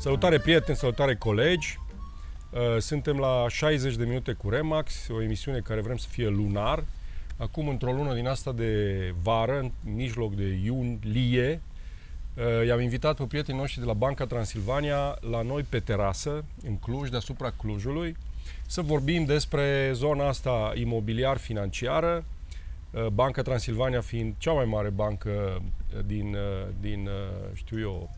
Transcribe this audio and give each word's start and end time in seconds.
Salutare 0.00 0.38
prieteni, 0.38 0.76
salutare 0.76 1.16
colegi! 1.16 1.78
Uh, 2.50 2.78
suntem 2.78 3.18
la 3.18 3.46
60 3.48 3.96
de 3.96 4.04
minute 4.04 4.32
cu 4.32 4.48
Remax, 4.48 5.08
o 5.08 5.22
emisiune 5.22 5.58
care 5.58 5.80
vrem 5.80 5.96
să 5.96 6.06
fie 6.10 6.28
lunar. 6.28 6.84
Acum, 7.36 7.68
într-o 7.68 7.92
lună 7.92 8.14
din 8.14 8.26
asta 8.26 8.52
de 8.52 9.14
vară, 9.22 9.58
în 9.58 9.70
mijloc 9.94 10.34
de 10.34 10.60
iulie, 10.64 11.60
uh, 12.36 12.66
i-am 12.66 12.80
invitat 12.80 13.16
pe 13.16 13.24
prietenii 13.24 13.60
noștri 13.60 13.80
de 13.80 13.86
la 13.86 13.92
Banca 13.92 14.26
Transilvania 14.26 15.18
la 15.30 15.42
noi 15.42 15.62
pe 15.62 15.78
terasă, 15.78 16.44
în 16.66 16.76
Cluj, 16.76 17.08
deasupra 17.08 17.50
Clujului, 17.50 18.16
să 18.66 18.82
vorbim 18.82 19.24
despre 19.24 19.90
zona 19.92 20.28
asta 20.28 20.72
imobiliar-financiară, 20.74 22.24
uh, 22.90 23.06
Banca 23.06 23.42
Transilvania 23.42 24.00
fiind 24.00 24.34
cea 24.38 24.52
mai 24.52 24.64
mare 24.64 24.88
bancă 24.88 25.62
din, 26.06 26.36
din 26.80 27.08
știu 27.54 27.80
eu, 27.80 28.10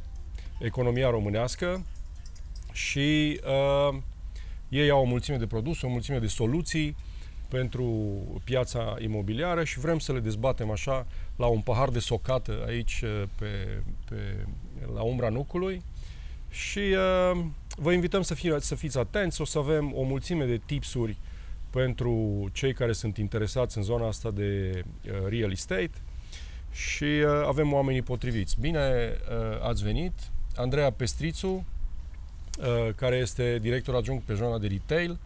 economia 0.63 1.11
românească 1.11 1.85
și 2.73 3.41
uh, 3.91 3.99
ei 4.69 4.91
au 4.91 5.01
o 5.01 5.05
mulțime 5.05 5.37
de 5.37 5.47
produse, 5.47 5.87
o 5.87 5.89
mulțime 5.89 6.19
de 6.19 6.27
soluții 6.27 6.97
pentru 7.49 7.85
piața 8.45 8.97
imobiliară 9.01 9.65
și 9.65 9.81
vrem 9.81 9.99
să 9.99 10.13
le 10.13 10.21
dezbatem 10.21 10.71
așa 10.71 11.07
la 11.37 11.47
un 11.47 11.61
pahar 11.61 11.89
de 11.89 11.99
socată 11.99 12.65
aici 12.67 13.03
uh, 13.05 13.23
pe, 13.39 13.83
pe, 14.09 14.47
la 14.95 15.03
umbra 15.03 15.29
nucului 15.29 15.83
și 16.51 16.79
uh, 16.79 17.45
vă 17.77 17.93
invităm 17.93 18.23
să, 18.23 18.35
fie, 18.35 18.57
să 18.59 18.75
fiți 18.75 18.99
atenți, 18.99 19.41
o 19.41 19.45
să 19.45 19.59
avem 19.59 19.93
o 19.95 20.03
mulțime 20.03 20.45
de 20.45 20.61
tipsuri 20.67 21.17
pentru 21.71 22.49
cei 22.53 22.73
care 22.73 22.93
sunt 22.93 23.17
interesați 23.17 23.77
în 23.77 23.83
zona 23.83 24.07
asta 24.07 24.31
de 24.31 24.83
uh, 24.85 25.29
real 25.29 25.51
estate 25.51 25.91
și 26.73 27.05
uh, 27.05 27.27
avem 27.47 27.73
oamenii 27.73 28.03
potriviți. 28.03 28.57
Bine 28.61 28.81
uh, 28.81 29.69
ați 29.69 29.83
venit! 29.83 30.13
Andreea 30.57 30.91
Pestrițu, 30.91 31.49
uh, 32.59 32.95
care 32.95 33.17
este 33.17 33.59
director 33.59 33.95
adjunct 33.95 34.25
pe 34.25 34.35
zona 34.35 34.59
de 34.59 34.67
retail, 34.67 35.19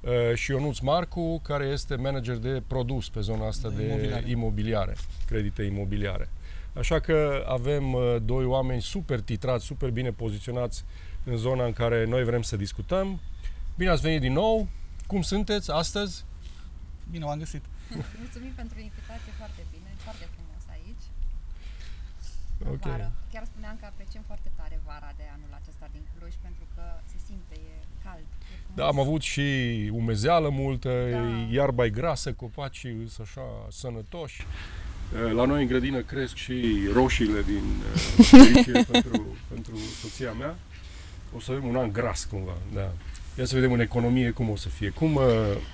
uh, 0.00 0.34
și 0.34 0.50
Ionuț 0.50 0.78
Marcu, 0.78 1.40
care 1.42 1.64
este 1.64 1.94
manager 1.94 2.36
de 2.36 2.62
produs 2.66 3.08
pe 3.08 3.20
zona 3.20 3.46
asta 3.46 3.68
de, 3.68 3.76
de 3.76 3.84
imobiliare. 3.84 4.30
imobiliare, 4.30 4.96
credite 5.26 5.62
imobiliare. 5.62 6.28
Așa 6.74 7.00
că 7.00 7.44
avem 7.48 7.92
uh, 7.92 8.16
doi 8.22 8.44
oameni 8.44 8.82
super 8.82 9.20
titrați, 9.20 9.64
super 9.64 9.90
bine 9.90 10.10
poziționați 10.10 10.84
în 11.24 11.36
zona 11.36 11.64
în 11.64 11.72
care 11.72 12.04
noi 12.04 12.24
vrem 12.24 12.42
să 12.42 12.56
discutăm. 12.56 13.20
Bine 13.76 13.90
ați 13.90 14.02
venit 14.02 14.20
din 14.20 14.32
nou! 14.32 14.68
Cum 15.06 15.22
sunteți 15.22 15.70
astăzi? 15.70 16.24
Bine 17.10 17.24
v-am 17.24 17.38
găsit! 17.38 17.64
Mulțumim 18.18 18.52
pentru 18.56 18.80
invitație, 18.80 19.32
foarte 19.36 19.62
bine, 19.70 19.88
foarte 19.96 20.18
frumos 20.18 20.33
aici. 20.33 20.33
Ok. 22.70 22.80
Vară. 22.80 23.12
Chiar 23.32 23.44
spuneam 23.44 23.76
că 23.80 23.86
apreciem 23.86 24.22
foarte 24.26 24.50
tare 24.56 24.80
vara 24.86 25.10
de 25.16 25.22
anul 25.34 25.52
acesta 25.60 25.88
din 25.92 26.02
Cluj 26.18 26.34
pentru 26.42 26.64
că 26.74 26.82
se 27.04 27.16
simte, 27.26 27.54
e 27.54 27.74
cald. 28.04 28.26
E 28.40 28.56
frumos. 28.62 28.76
Da, 28.78 28.86
am 28.86 28.98
avut 28.98 29.22
și 29.22 29.42
umezeală 29.92 30.48
multă, 30.48 31.08
Da. 31.10 31.18
iarba 31.50 31.84
e 31.84 31.90
grasă, 31.90 32.32
copacii 32.32 33.08
sunt 33.08 33.26
așa 33.26 33.46
sănătoși. 33.70 34.46
La 35.34 35.44
noi 35.44 35.62
în 35.62 35.68
grădină 35.68 36.00
cresc 36.00 36.34
și 36.34 36.88
roșiile 36.92 37.42
din 37.42 37.62
uh, 38.18 38.24
fericire 38.24 38.82
pentru, 38.90 39.36
pentru 39.48 39.76
soția 40.00 40.32
mea. 40.32 40.54
O 41.36 41.40
să 41.40 41.50
avem 41.50 41.64
un 41.66 41.76
an 41.76 41.92
gras 41.92 42.24
cumva, 42.24 42.56
da. 42.72 42.92
Ia 43.38 43.44
să 43.44 43.54
vedem 43.54 43.72
în 43.72 43.80
economie 43.80 44.30
cum 44.30 44.50
o 44.50 44.56
să 44.56 44.68
fie. 44.68 44.88
Cum 44.88 45.14
uh, 45.14 45.22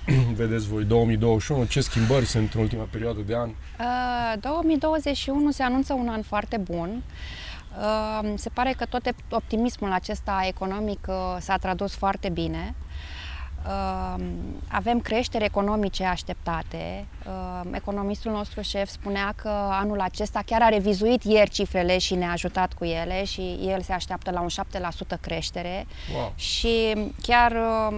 vedeți 0.41 0.67
voi 0.67 0.83
2021? 0.83 1.65
Ce 1.65 1.81
schimbări 1.81 2.25
sunt 2.25 2.53
în 2.53 2.61
ultima 2.61 2.87
perioadă 2.91 3.19
de 3.19 3.35
an? 3.35 3.49
Uh, 3.49 4.39
2021 4.39 5.51
se 5.51 5.63
anunță 5.63 5.93
un 5.93 6.07
an 6.07 6.21
foarte 6.21 6.57
bun. 6.57 7.03
Uh, 7.77 8.33
se 8.35 8.49
pare 8.49 8.73
că 8.77 8.85
tot 8.85 9.13
optimismul 9.29 9.91
acesta 9.91 10.43
economic 10.47 11.07
uh, 11.09 11.37
s-a 11.39 11.57
tradus 11.57 11.95
foarte 11.95 12.29
bine. 12.29 12.75
Uh, 12.77 12.90
avem 14.67 14.99
creșteri 14.99 15.43
economice 15.43 16.03
așteptate. 16.03 17.05
Uh, 17.27 17.69
economistul 17.71 18.31
nostru 18.31 18.61
șef 18.61 18.89
spunea 18.89 19.33
că 19.35 19.49
anul 19.49 19.99
acesta 19.99 20.41
chiar 20.45 20.61
a 20.61 20.67
revizuit 20.67 21.23
ieri 21.23 21.49
cifrele 21.49 21.97
și 21.97 22.15
ne-a 22.15 22.31
ajutat 22.31 22.73
cu 22.73 22.85
ele 22.85 23.23
și 23.23 23.59
el 23.61 23.81
se 23.81 23.93
așteaptă 23.93 24.31
la 24.31 24.41
un 24.41 24.47
7% 25.17 25.19
creștere 25.21 25.87
Wow! 26.15 26.33
și 26.35 26.93
chiar 27.21 27.51
uh, 27.51 27.97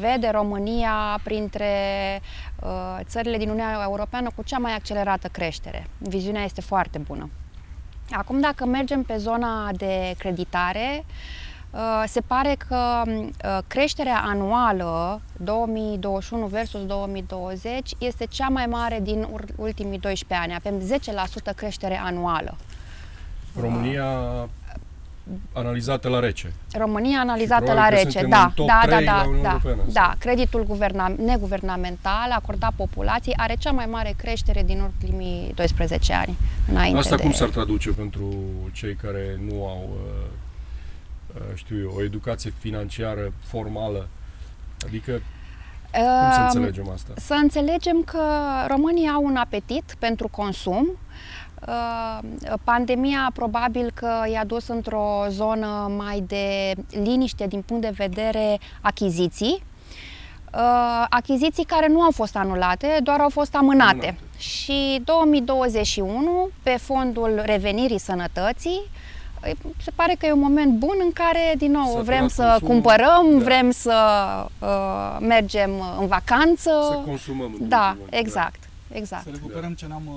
vede 0.00 0.28
România 0.28 1.20
printre 1.22 1.70
uh, 2.62 2.98
țările 3.02 3.36
din 3.36 3.48
Uniunea 3.48 3.80
Europeană 3.82 4.30
cu 4.36 4.42
cea 4.42 4.58
mai 4.58 4.74
accelerată 4.74 5.28
creștere. 5.28 5.86
Viziunea 5.98 6.44
este 6.44 6.60
foarte 6.60 6.98
bună. 6.98 7.30
Acum, 8.10 8.40
dacă 8.40 8.64
mergem 8.64 9.02
pe 9.02 9.16
zona 9.16 9.70
de 9.72 10.14
creditare, 10.18 11.04
uh, 11.06 11.42
se 12.06 12.20
pare 12.20 12.56
că 12.68 13.02
uh, 13.06 13.58
creșterea 13.66 14.22
anuală 14.26 15.20
2021 15.36 16.46
versus 16.46 16.86
2020 16.86 17.90
este 17.98 18.26
cea 18.26 18.48
mai 18.48 18.66
mare 18.66 19.00
din 19.02 19.26
ur- 19.32 19.54
ultimii 19.56 19.98
12 19.98 20.48
ani. 20.48 20.60
Avem 20.64 20.98
10% 21.52 21.54
creștere 21.56 22.00
anuală. 22.04 22.56
România 23.60 24.06
analizată 25.52 26.08
la 26.08 26.18
rece. 26.18 26.52
România 26.72 27.18
analizată 27.20 27.64
probabil 27.64 27.82
la 27.82 27.88
că 27.88 27.94
rece, 27.94 28.10
suntem 28.10 28.30
da, 28.30 28.42
în 28.44 28.50
top 28.54 28.66
da, 28.66 28.80
da, 28.84 28.94
trei 28.94 29.04
la 29.04 29.12
da, 29.12 29.22
Uniunea 29.28 29.42
da, 29.42 29.48
Europeană, 29.50 29.90
da. 29.92 30.00
sau? 30.02 30.14
Creditul 30.18 30.66
guverna- 30.66 31.24
neguvernamental 31.24 32.30
acordat 32.30 32.72
populației 32.76 33.34
are 33.36 33.54
cea 33.58 33.70
mai 33.70 33.86
mare 33.86 34.14
creștere 34.16 34.62
din 34.62 34.80
ultimii 34.80 35.52
12 35.54 36.12
ani 36.12 36.36
înainte 36.70 36.98
Asta 36.98 37.16
de... 37.16 37.22
cum 37.22 37.32
s-ar 37.32 37.48
traduce 37.48 37.90
pentru 37.90 38.28
cei 38.72 38.94
care 38.94 39.40
nu 39.48 39.66
au, 39.66 39.88
uh, 39.90 39.98
uh, 39.98 40.40
știu 41.54 41.78
eu, 41.80 41.92
o 41.96 42.02
educație 42.02 42.52
financiară 42.58 43.32
formală? 43.46 44.08
Adică, 44.86 45.12
cum 45.92 46.32
să 46.32 46.38
Um, 46.38 46.44
înțelegem 46.44 46.88
asta? 46.94 47.12
Să 47.16 47.34
înțelegem 47.34 48.02
că 48.02 48.22
românii 48.68 49.08
au 49.08 49.24
un 49.24 49.36
apetit 49.36 49.94
pentru 49.98 50.28
consum. 50.28 50.88
Uh, 51.68 52.18
Pandemia 52.64 53.30
probabil 53.34 53.90
că 53.94 54.10
i-a 54.32 54.44
dus 54.44 54.68
într-o 54.68 55.24
zonă 55.28 55.92
mai 55.96 56.24
de 56.26 56.72
liniște 56.90 57.46
din 57.46 57.62
punct 57.62 57.82
de 57.82 57.92
vedere 57.96 58.58
achiziții. 58.80 59.62
Uh, 60.54 61.04
achiziții 61.08 61.64
care 61.64 61.88
nu 61.88 62.00
au 62.02 62.10
fost 62.10 62.36
anulate, 62.36 62.98
doar 63.02 63.20
au 63.20 63.28
fost 63.28 63.54
amânate. 63.56 63.90
Amânate. 63.90 64.18
Și 64.38 65.00
2021, 65.04 66.48
pe 66.62 66.70
fondul 66.80 67.42
revenirii 67.44 67.98
sănătății, 67.98 68.80
îi- 68.80 68.90
se 69.82 69.90
pare 69.94 70.14
că 70.18 70.26
e 70.26 70.32
un 70.32 70.40
moment 70.40 70.72
bun 70.78 70.96
în 71.04 71.12
care, 71.12 71.54
din 71.58 71.70
nou, 71.70 71.92
S-a 71.94 72.00
vrem 72.02 72.16
tăiat 72.16 72.30
să 72.30 72.42
consumul, 72.42 72.68
cumpărăm, 72.72 73.38
da. 73.38 73.44
vrem 73.44 73.70
să 73.70 73.96
uh, 74.58 75.16
mergem 75.20 75.70
în 76.00 76.06
vacanță. 76.06 76.70
Să 76.90 77.00
consumăm. 77.06 77.56
în 77.60 77.68
Da, 77.68 77.86
ultimul 77.88 78.08
an, 78.12 78.18
exact, 78.18 78.60
exact. 78.92 79.22
Să 79.22 79.30
recuperăm 79.32 79.72
ce 79.74 79.86
n-am 79.88 80.02
uh, 80.06 80.14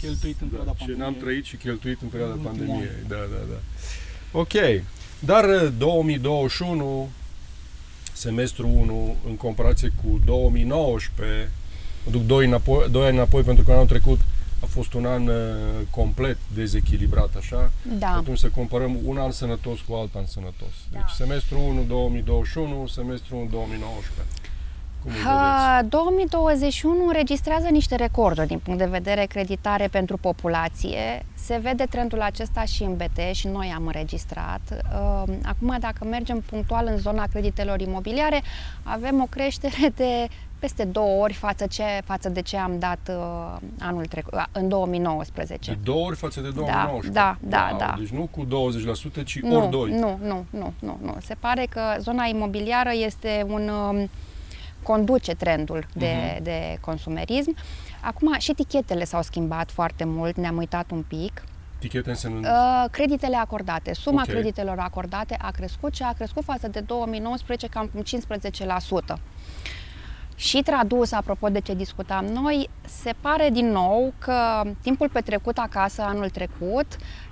cheltuit 0.00 0.36
în 0.40 0.46
perioada 0.48 0.70
Da, 0.70 0.76
ce 0.78 0.84
pandemiei. 0.84 1.06
n-am 1.10 1.16
trăit 1.22 1.44
și 1.44 1.56
cheltuit 1.56 1.98
în 2.02 2.08
perioada 2.08 2.34
În 2.34 2.38
ultimul 2.44 2.66
pandemiei. 2.66 2.90
Da, 3.08 3.16
da, 3.16 3.40
da. 3.52 3.58
Ok. 4.38 4.82
Dar 5.18 5.44
uh, 5.44 5.68
2021, 5.78 7.08
semestru 8.12 8.68
1, 8.68 9.16
în 9.28 9.36
comparație 9.36 9.92
cu 10.02 10.20
2019, 10.24 11.50
mă 12.04 12.10
duc 12.10 12.22
2, 12.22 12.46
înapoi, 12.46 12.86
2 12.90 13.06
ani 13.06 13.16
înapoi 13.16 13.42
pentru 13.42 13.64
că 13.64 13.72
anul 13.72 13.86
trecut 13.86 14.20
a 14.64 14.66
fost 14.66 14.92
un 14.92 15.06
an 15.06 15.26
uh, 15.26 15.34
complet 15.90 16.38
dezechilibrat, 16.54 17.34
așa. 17.36 17.72
Da. 17.98 18.08
Atunci 18.16 18.38
să 18.38 18.48
comparăm 18.48 18.98
un 19.04 19.16
an 19.18 19.30
sănătos 19.30 19.80
cu 19.80 19.94
alt 19.94 20.14
an 20.14 20.26
sănătos. 20.26 20.74
Deci 20.90 21.00
Da. 21.00 21.14
semestru 21.16 21.58
1 21.60 21.82
2021, 21.82 22.86
semestru 22.86 23.36
1 23.36 23.46
2019. 23.50 24.22
Cum 25.04 25.12
îl 25.12 25.18
vedeți? 25.18 25.28
Ha, 25.28 25.82
2021 25.88 27.06
înregistrează 27.06 27.68
niște 27.68 27.96
recorduri 27.96 28.46
din 28.46 28.58
punct 28.58 28.78
de 28.78 28.86
vedere 28.86 29.24
creditare 29.24 29.86
pentru 29.86 30.16
populație. 30.16 31.26
Se 31.34 31.58
vede 31.62 31.84
trendul 31.84 32.20
acesta 32.20 32.64
și 32.64 32.82
în 32.82 32.96
BT 32.96 33.18
și 33.32 33.46
noi 33.46 33.72
am 33.76 33.86
înregistrat. 33.86 34.60
Uh, 34.70 35.34
Acum, 35.44 35.76
dacă 35.80 36.04
mergem 36.04 36.40
punctual 36.40 36.86
în 36.86 36.96
zona 36.96 37.24
creditelor 37.26 37.80
imobiliare, 37.80 38.42
avem 38.82 39.20
o 39.20 39.26
creștere 39.30 39.92
de 39.94 40.28
peste 40.58 40.84
două 40.84 41.22
ori 41.22 41.32
față, 41.32 41.66
ce, 41.66 41.82
față 42.04 42.28
de 42.28 42.42
ce 42.42 42.56
am 42.56 42.78
dat 42.78 42.98
uh, 43.10 43.56
anul 43.80 44.06
trecut, 44.06 44.34
uh, 44.34 44.44
în 44.52 44.68
2019. 44.68 45.70
De 45.70 45.78
două 45.82 46.06
ori 46.06 46.16
față 46.16 46.40
de 46.40 46.50
2019. 46.50 47.10
da, 47.12 47.36
da, 47.40 47.66
wow, 47.70 47.78
da. 47.78 47.94
Deci 47.98 48.08
nu 48.08 48.28
cu 48.30 48.46
20%, 49.20 49.24
ci 49.24 49.40
Nu, 49.40 49.56
ori 49.56 49.70
2. 49.70 49.90
nu, 49.90 50.18
nu, 50.22 50.44
nu, 50.50 50.72
nu, 50.78 50.98
nu. 51.02 51.16
Se 51.20 51.34
pare 51.34 51.66
că 51.70 51.80
zona 51.98 52.24
imobiliară 52.24 52.90
este 52.92 53.46
un 53.48 53.68
um, 53.68 54.10
conduce 54.84 55.34
trendul 55.34 55.86
de, 55.94 56.14
Mhm. 56.34 56.42
de 56.42 56.76
consumerism. 56.80 57.56
Acum 58.00 58.34
și 58.38 58.52
tichetele 58.52 59.04
s-au 59.04 59.22
schimbat 59.22 59.70
foarte 59.70 60.04
mult, 60.04 60.36
ne-am 60.36 60.56
uitat 60.56 60.90
un 60.90 61.02
pic. 61.08 61.44
Tichete 61.78 62.10
însemnând... 62.10 62.44
Uh, 62.44 62.84
creditele 62.90 63.36
acordate, 63.36 63.94
suma 63.94 64.20
Ok. 64.22 64.28
creditelor 64.28 64.78
acordate 64.78 65.36
a 65.40 65.50
crescut 65.50 65.94
și 65.94 66.02
a 66.02 66.12
crescut 66.12 66.44
față 66.44 66.68
de 66.68 66.80
2019 66.80 67.66
cam 67.66 67.90
cu 67.94 68.02
15%. 68.02 69.18
Și 70.36 70.62
tradus, 70.62 71.12
apropo 71.12 71.48
de 71.48 71.60
ce 71.60 71.74
discutam 71.74 72.24
noi, 72.24 72.68
se 72.86 73.12
pare 73.20 73.48
din 73.52 73.70
nou 73.70 74.12
că 74.18 74.62
timpul 74.82 75.08
petrecut 75.08 75.58
acasă 75.58 76.02
anul 76.02 76.28
trecut 76.30 76.86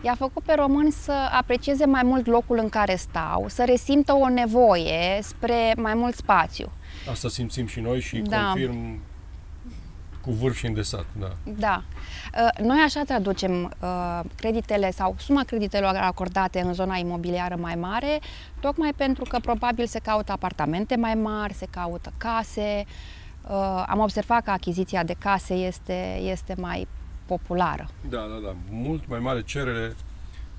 i-a 0.05 0.15
făcut 0.19 0.43
pe 0.43 0.55
români 0.55 0.91
să 0.93 1.13
aprecieze 1.39 1.87
mai 1.87 2.03
mult 2.05 2.27
locul 2.27 2.59
în 2.59 2.69
care 2.69 2.95
stau, 2.97 3.45
să 3.49 3.65
resimtă 3.67 4.13
o 4.15 4.29
nevoie 4.29 5.19
spre 5.23 5.73
mai 5.77 5.95
mult 5.95 6.15
spațiu. 6.15 6.71
Asta 7.11 7.29
simțim 7.29 7.67
și 7.67 7.81
noi 7.81 8.01
și 8.01 8.19
Da. 8.19 8.43
confirm 8.45 9.01
cu 10.21 10.31
vârf 10.33 10.57
și 10.57 10.67
îndesat, 10.67 11.05
da. 11.21 11.33
Da. 11.45 11.83
Uh, 12.35 12.65
Noi 12.67 12.79
așa 12.85 13.03
traducem 13.07 13.65
uh, 13.81 14.21
creditele 14.37 14.91
sau 14.91 15.15
suma 15.19 15.43
creditelor 15.45 15.95
acordate 15.95 16.61
în 16.61 16.73
zona 16.75 16.97
imobiliară 16.97 17.57
mai 17.57 17.75
mare, 17.75 18.21
tocmai 18.61 18.93
pentru 18.97 19.25
că 19.29 19.39
probabil 19.39 19.87
se 19.87 19.99
caută 19.99 20.33
apartamente 20.33 20.97
mai 20.97 21.15
mari, 21.15 21.53
se 21.55 21.67
caută 21.71 22.13
case. 22.17 22.85
Uh, 23.49 23.85
Am 23.87 23.99
observat 23.99 24.45
că 24.45 24.51
achiziția 24.51 25.05
de 25.05 25.15
case 25.19 25.55
este, 25.55 26.19
este 26.23 26.55
mai 26.59 26.89
populară. 27.27 27.89
Da, 28.09 28.19
da, 28.19 28.47
da. 28.47 28.55
Mult 28.71 29.09
mai 29.09 29.19
mare 29.19 29.43
cerere 29.43 29.95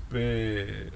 pe 0.08 0.54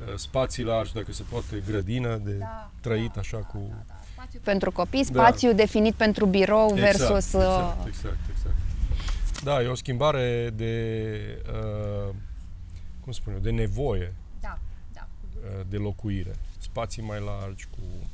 uh, 0.08 0.14
spații 0.16 0.64
largi, 0.64 0.92
dacă 0.92 1.12
se 1.12 1.22
poate, 1.30 1.62
grădină 1.66 2.20
de 2.24 2.32
Da, 2.32 2.70
trăit 2.80 3.12
da, 3.12 3.20
așa 3.20 3.36
da, 3.36 3.46
cu... 3.46 3.58
da, 3.68 3.82
da. 3.86 3.94
Spațiu 4.38 4.50
Pentru 4.52 4.72
copii, 4.72 5.04
Da. 5.04 5.22
spațiu 5.22 5.52
definit 5.52 5.94
pentru 5.94 6.26
birou 6.26 6.68
versus... 6.74 7.32
Exact, 7.32 7.34
exact, 7.34 7.80
uh, 7.80 7.86
exact, 7.86 8.18
exact. 8.30 8.56
Da, 9.44 9.62
e 9.62 9.66
o 9.66 9.74
schimbare 9.74 10.50
de, 10.54 11.42
uh, 11.52 12.14
cum 13.00 13.12
spun 13.12 13.32
eu, 13.32 13.38
de 13.38 13.50
nevoie 13.50 14.14
Da, 14.40 14.58
da. 14.92 15.06
uh, 15.34 15.64
de 15.68 15.76
locuire. 15.76 16.34
Spații 16.58 17.02
mai 17.02 17.20
largi, 17.20 17.66
cu 17.70 18.06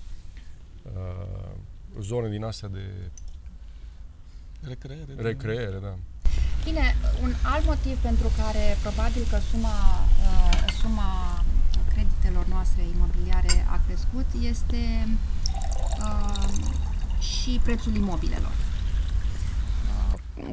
uh, 0.83 2.01
zone 2.01 2.29
din 2.29 2.45
astea 2.45 2.69
de 2.69 2.85
Recreere. 4.69 5.13
de- 5.17 5.23
recreere, 5.23 5.79
da. 5.83 5.95
Bine, 6.65 6.95
un 7.23 7.33
alt 7.43 7.65
motiv 7.67 7.97
pentru 7.99 8.29
care 8.43 8.77
probabil 8.83 9.23
că 9.31 9.39
suma, 9.51 9.77
uh, 10.21 10.73
suma 10.81 11.43
creditelor 11.93 12.47
noastre 12.47 12.83
imobiliare 12.95 13.65
a 13.71 13.81
crescut 13.87 14.27
este 14.43 14.81
uh, 15.07 15.44
și 17.21 17.61
prețul 17.65 17.95
imobilelor. 17.95 18.53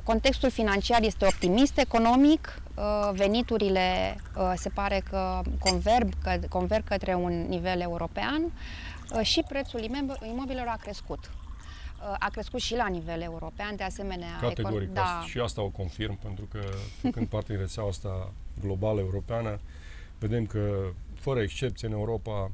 Contextul 0.03 0.49
financiar 0.49 1.01
este 1.03 1.25
optimist 1.25 1.77
economic, 1.77 2.61
uh, 2.75 3.09
veniturile 3.13 4.17
uh, 4.37 4.53
se 4.55 4.69
pare 4.69 5.01
că 5.09 5.41
converg, 5.59 6.09
că 6.23 6.39
converg 6.49 6.83
către 6.83 7.13
un 7.13 7.45
nivel 7.47 7.79
european 7.81 8.41
uh, 9.13 9.21
și 9.25 9.43
prețul 9.47 9.79
imob- 9.79 10.27
imobilelor 10.31 10.67
a 10.67 10.77
crescut. 10.81 11.19
Uh, 11.29 12.15
A 12.19 12.27
crescut 12.31 12.59
și 12.59 12.75
la 12.75 12.87
nivel 12.87 13.21
european, 13.21 13.75
de 13.75 13.83
asemenea. 13.83 14.37
econ- 14.37 14.41
Categoric. 14.41 14.89
Da, 14.93 15.01
Da. 15.01 15.25
Și 15.27 15.39
asta 15.39 15.61
o 15.61 15.67
confirm, 15.69 16.17
pentru 16.19 16.45
că 16.51 16.59
făcând 17.01 17.27
parte 17.33 17.51
din 17.53 17.61
rețeaua 17.61 17.89
asta 17.89 18.31
globală 18.61 18.99
europeană, 18.99 19.59
vedem 20.19 20.45
că, 20.45 20.69
fără 21.19 21.41
excepție, 21.41 21.87
în 21.87 21.93
Europa, 21.93 22.51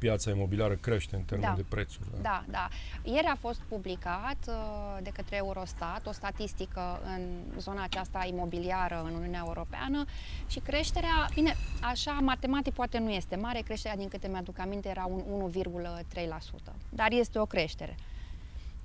piața 0.00 0.30
imobiliară 0.30 0.74
crește 0.74 1.16
în 1.16 1.22
termen 1.22 1.48
Da. 1.48 1.54
de 1.56 1.64
prețuri. 1.68 2.08
Da? 2.12 2.18
Da, 2.22 2.44
da. 2.50 2.68
Ieri 3.02 3.26
a 3.26 3.36
fost 3.40 3.60
publicat 3.68 4.36
uh, 4.48 4.54
de 5.02 5.10
către 5.14 5.36
Eurostat 5.36 6.06
o 6.06 6.12
statistică 6.12 7.00
în 7.04 7.22
zona 7.58 7.82
aceasta 7.82 8.26
imobiliară 8.28 9.02
în 9.06 9.14
Uniunea 9.14 9.42
Europeană 9.46 10.04
și 10.46 10.58
creșterea, 10.58 11.28
bine, 11.34 11.54
așa 11.80 12.12
matematic 12.12 12.74
poate 12.74 12.98
nu 12.98 13.10
este 13.10 13.36
mare, 13.36 13.60
creșterea 13.60 13.96
din 13.96 14.08
câte 14.08 14.28
mi-aduc 14.28 14.58
aminte 14.58 14.88
era 14.88 15.04
un 15.04 15.50
1,3%, 15.52 16.72
dar 16.88 17.12
este 17.12 17.38
o 17.38 17.46
creștere. 17.46 17.94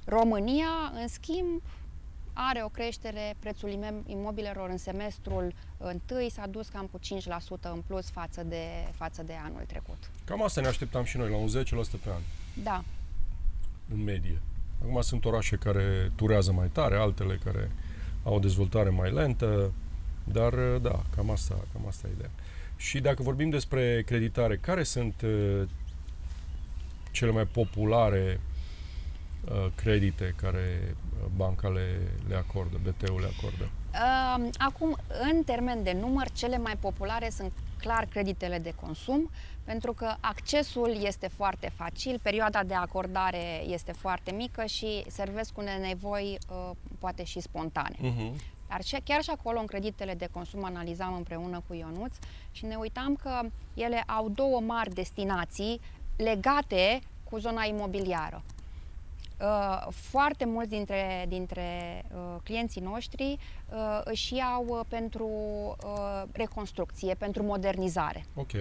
România, 0.06 0.92
în 1.02 1.08
schimb, 1.08 1.62
are 2.38 2.64
o 2.64 2.68
creștere, 2.70 3.36
prețul 3.40 3.70
ime- 3.70 4.04
imobilelor 4.06 4.70
în 4.70 4.78
semestrul 4.78 5.54
întâi 5.78 6.32
s-a 6.32 6.48
dus 6.48 6.68
cam 6.68 6.86
cu 6.92 7.00
5% 7.00 7.70
în 7.74 7.82
plus 7.88 8.10
față 8.10 8.44
de, 8.44 8.64
față 8.96 9.24
de 9.24 9.34
anul 9.44 9.64
trecut. 9.68 10.10
Cam 10.26 10.44
asta 10.44 10.62
ne 10.62 10.68
așteptam 10.68 11.04
și 11.04 11.18
noi, 11.18 11.30
la 11.30 11.38
un 11.38 11.48
10% 11.48 12.00
pe 12.04 12.10
an, 12.10 12.22
Da, 12.64 12.84
în 13.94 14.04
medie. 14.04 14.42
Acum 14.82 15.02
sunt 15.02 15.26
orașe 15.26 15.56
care 15.56 16.12
turează 16.16 16.52
mai 16.52 16.68
tare, 16.68 16.96
altele 16.98 17.40
care 17.44 17.72
au 18.24 18.36
o 18.36 18.40
dezvoltare 18.40 18.90
mai 18.90 19.12
lentă, 19.12 19.72
dar 20.24 20.54
da, 20.82 21.04
cam 21.16 21.30
asta, 21.30 21.56
cam 21.74 21.88
asta 21.88 22.08
e 22.08 22.12
ideea. 22.14 22.32
Și 22.78 23.00
dacă 23.00 23.24
vorbim 23.24 23.50
despre 23.50 24.04
creditare, 24.06 24.58
care 24.58 24.84
sunt 24.84 25.22
uh, 25.22 25.62
cele 27.12 27.32
mai 27.32 27.46
populare 27.46 28.40
uh, 28.40 28.55
credite 29.76 30.34
care 30.42 30.82
uh, 30.94 31.26
banca 31.36 31.68
le, 31.68 32.12
le 32.28 32.36
acordă, 32.36 32.78
BT-ul 32.84 33.20
le 33.20 33.30
acordă? 33.38 33.70
Uh, 33.94 34.50
Acum, 34.58 34.98
în 35.32 35.44
termen 35.44 35.84
de 35.84 35.98
număr, 36.00 36.30
cele 36.32 36.58
mai 36.58 36.76
populare 36.80 37.30
sunt 37.30 37.52
clar 37.80 38.06
creditele 38.06 38.60
de 38.60 38.74
consum, 38.82 39.30
pentru 39.64 39.94
că 39.94 40.14
accesul 40.20 40.98
este 41.04 41.28
foarte 41.28 41.72
facil, 41.76 42.20
perioada 42.22 42.64
de 42.64 42.74
acordare 42.74 43.62
este 43.68 43.92
foarte 43.92 44.32
mică 44.32 44.66
și 44.66 45.04
servesc 45.08 45.58
unei 45.58 45.78
nevoi 45.80 46.38
uh, 46.50 46.72
poate 47.00 47.24
și 47.24 47.40
spontane. 47.40 47.96
Uh-huh. 47.96 48.54
Dar 48.68 48.84
și- 48.84 49.02
chiar 49.04 49.22
și 49.22 49.30
acolo, 49.30 49.60
în 49.60 49.66
creditele 49.66 50.14
de 50.14 50.28
consum, 50.32 50.64
analizam 50.64 51.14
împreună 51.14 51.62
cu 51.68 51.74
Ionuț 51.74 52.16
și 52.52 52.66
ne 52.66 52.76
uitam 52.76 53.16
că 53.16 53.42
ele 53.74 54.04
au 54.06 54.30
două 54.30 54.60
mari 54.60 54.94
destinații 54.94 55.80
legate 56.18 57.00
cu 57.24 57.38
zona 57.38 57.64
imobiliară. 57.64 58.44
Uh, 59.42 59.88
foarte 59.90 60.46
mulți 60.46 60.70
dintre, 60.70 61.26
dintre 61.28 61.66
uh, 62.14 62.36
clienții 62.44 62.82
noștri 62.82 63.38
uh, 63.70 64.02
își 64.04 64.36
iau 64.36 64.66
uh, 64.68 64.80
pentru 64.88 65.28
uh, 65.86 66.24
reconstrucție, 66.32 67.14
pentru 67.14 67.44
modernizare. 67.44 68.26
Ok. 68.36 68.52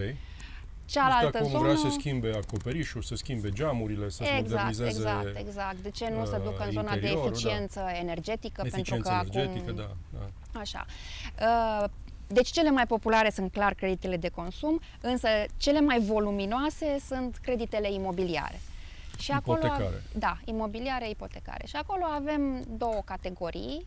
Cealaltă 0.84 1.24
deci 1.24 1.32
dacă 1.32 1.44
zonă... 1.44 1.58
omul 1.58 1.76
vrea 1.76 1.90
să 1.90 1.96
schimbe 1.98 2.32
acoperișul, 2.36 3.02
să 3.02 3.14
schimbe 3.14 3.50
geamurile, 3.50 4.08
să-și 4.08 4.30
Exact, 4.30 4.48
modernizeze 4.48 4.98
exact, 4.98 5.38
exact. 5.38 5.76
De 5.76 5.90
ce 5.90 6.08
nu 6.18 6.24
se 6.24 6.36
uh, 6.36 6.42
ducă 6.42 6.64
în 6.64 6.70
zona 6.70 6.88
de 6.88 6.94
interiorul, 6.94 7.30
eficiență 7.30 7.80
energetică? 8.00 8.62
eficiență 8.64 8.92
pentru 8.92 9.30
că 9.30 9.38
energetică, 9.38 9.70
acum... 9.70 9.96
da, 10.12 10.18
da. 10.18 10.60
Așa. 10.60 10.86
Uh, 11.40 11.88
Deci 12.26 12.50
cele 12.50 12.70
mai 12.70 12.86
populare 12.86 13.30
sunt 13.30 13.52
clar 13.52 13.74
creditele 13.74 14.16
de 14.16 14.28
consum, 14.28 14.80
însă 15.00 15.28
cele 15.56 15.80
mai 15.80 16.00
voluminoase 16.00 16.96
sunt 17.06 17.36
creditele 17.36 17.92
imobiliare. 17.92 18.60
Și 19.18 19.32
Acolo, 19.32 19.58
Ipotecare. 19.58 20.02
da, 20.18 20.36
imobiliare, 20.44 21.08
ipotecare. 21.08 21.66
Și 21.66 21.76
acolo 21.76 22.04
avem 22.04 22.64
două 22.76 23.00
categorii. 23.04 23.86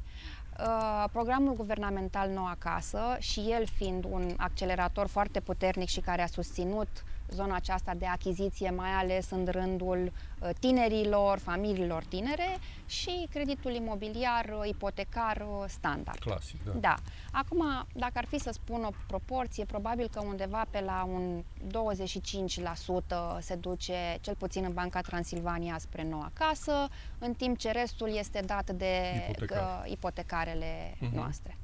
Uh, 0.59 1.03
programul 1.11 1.53
guvernamental 1.53 2.29
Nou 2.29 2.45
Acasă 2.45 2.99
și 3.19 3.39
el 3.39 3.65
fiind 3.75 4.05
un 4.09 4.33
accelerator 4.37 5.07
foarte 5.07 5.39
puternic 5.39 5.87
și 5.87 5.99
care 5.99 6.21
a 6.21 6.27
susținut 6.27 6.87
zona 7.29 7.55
aceasta 7.55 7.93
de 7.93 8.05
achiziție, 8.05 8.69
mai 8.69 8.89
ales 8.89 9.29
în 9.29 9.47
rândul 9.51 10.11
uh, 10.39 10.49
tinerilor, 10.59 11.37
familiilor 11.37 12.03
tinere 12.03 12.57
și 12.85 13.27
creditul 13.29 13.71
imobiliar, 13.71 14.45
uh, 14.59 14.67
ipotecar 14.69 15.45
uh, 15.49 15.63
standard. 15.67 16.19
Clasic, 16.19 16.63
da. 16.63 16.71
Da. 16.71 16.95
Acum, 17.31 17.85
dacă 17.93 18.11
ar 18.13 18.25
fi 18.25 18.37
să 18.39 18.49
spun 18.53 18.83
o 18.83 18.89
proporție, 19.07 19.65
probabil 19.65 20.07
că 20.11 20.21
undeva 20.25 20.65
pe 20.69 20.79
la 20.81 21.03
un 21.13 21.43
25% 21.67 23.39
se 23.39 23.55
duce, 23.55 24.17
cel 24.21 24.35
puțin 24.35 24.63
în 24.63 24.73
Banca 24.73 25.01
Transilvania, 25.01 25.77
spre 25.79 26.03
noua 26.03 26.31
casă, 26.33 26.87
în 27.19 27.33
timp 27.33 27.57
ce 27.57 27.71
restul 27.71 28.15
este 28.17 28.39
dat 28.45 28.71
de 28.71 29.01
Ipotecar. 29.29 29.81
uh, 29.85 29.91
ipotecarele 29.91 30.95
Mhm. 30.99 31.15
noastre. 31.15 31.57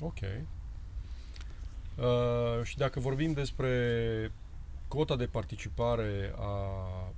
Ok. 0.00 0.18
Uh, 1.96 2.62
și 2.64 2.76
dacă 2.76 3.00
vorbim 3.00 3.32
despre 3.32 3.70
cota 4.88 5.16
de 5.16 5.26
participare 5.26 6.34
a 6.38 7.12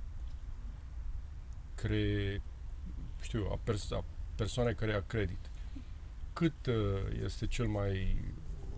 cre... 1.75 2.41
știu, 3.21 3.47
a, 3.51 3.59
pers- 3.63 3.91
a 3.91 4.03
persoanei 4.35 4.75
care 4.75 4.91
ia 4.91 5.03
credit, 5.07 5.49
cât 6.33 6.65
uh, 6.65 6.75
este 7.23 7.47
cel 7.47 7.67
mai 7.67 8.17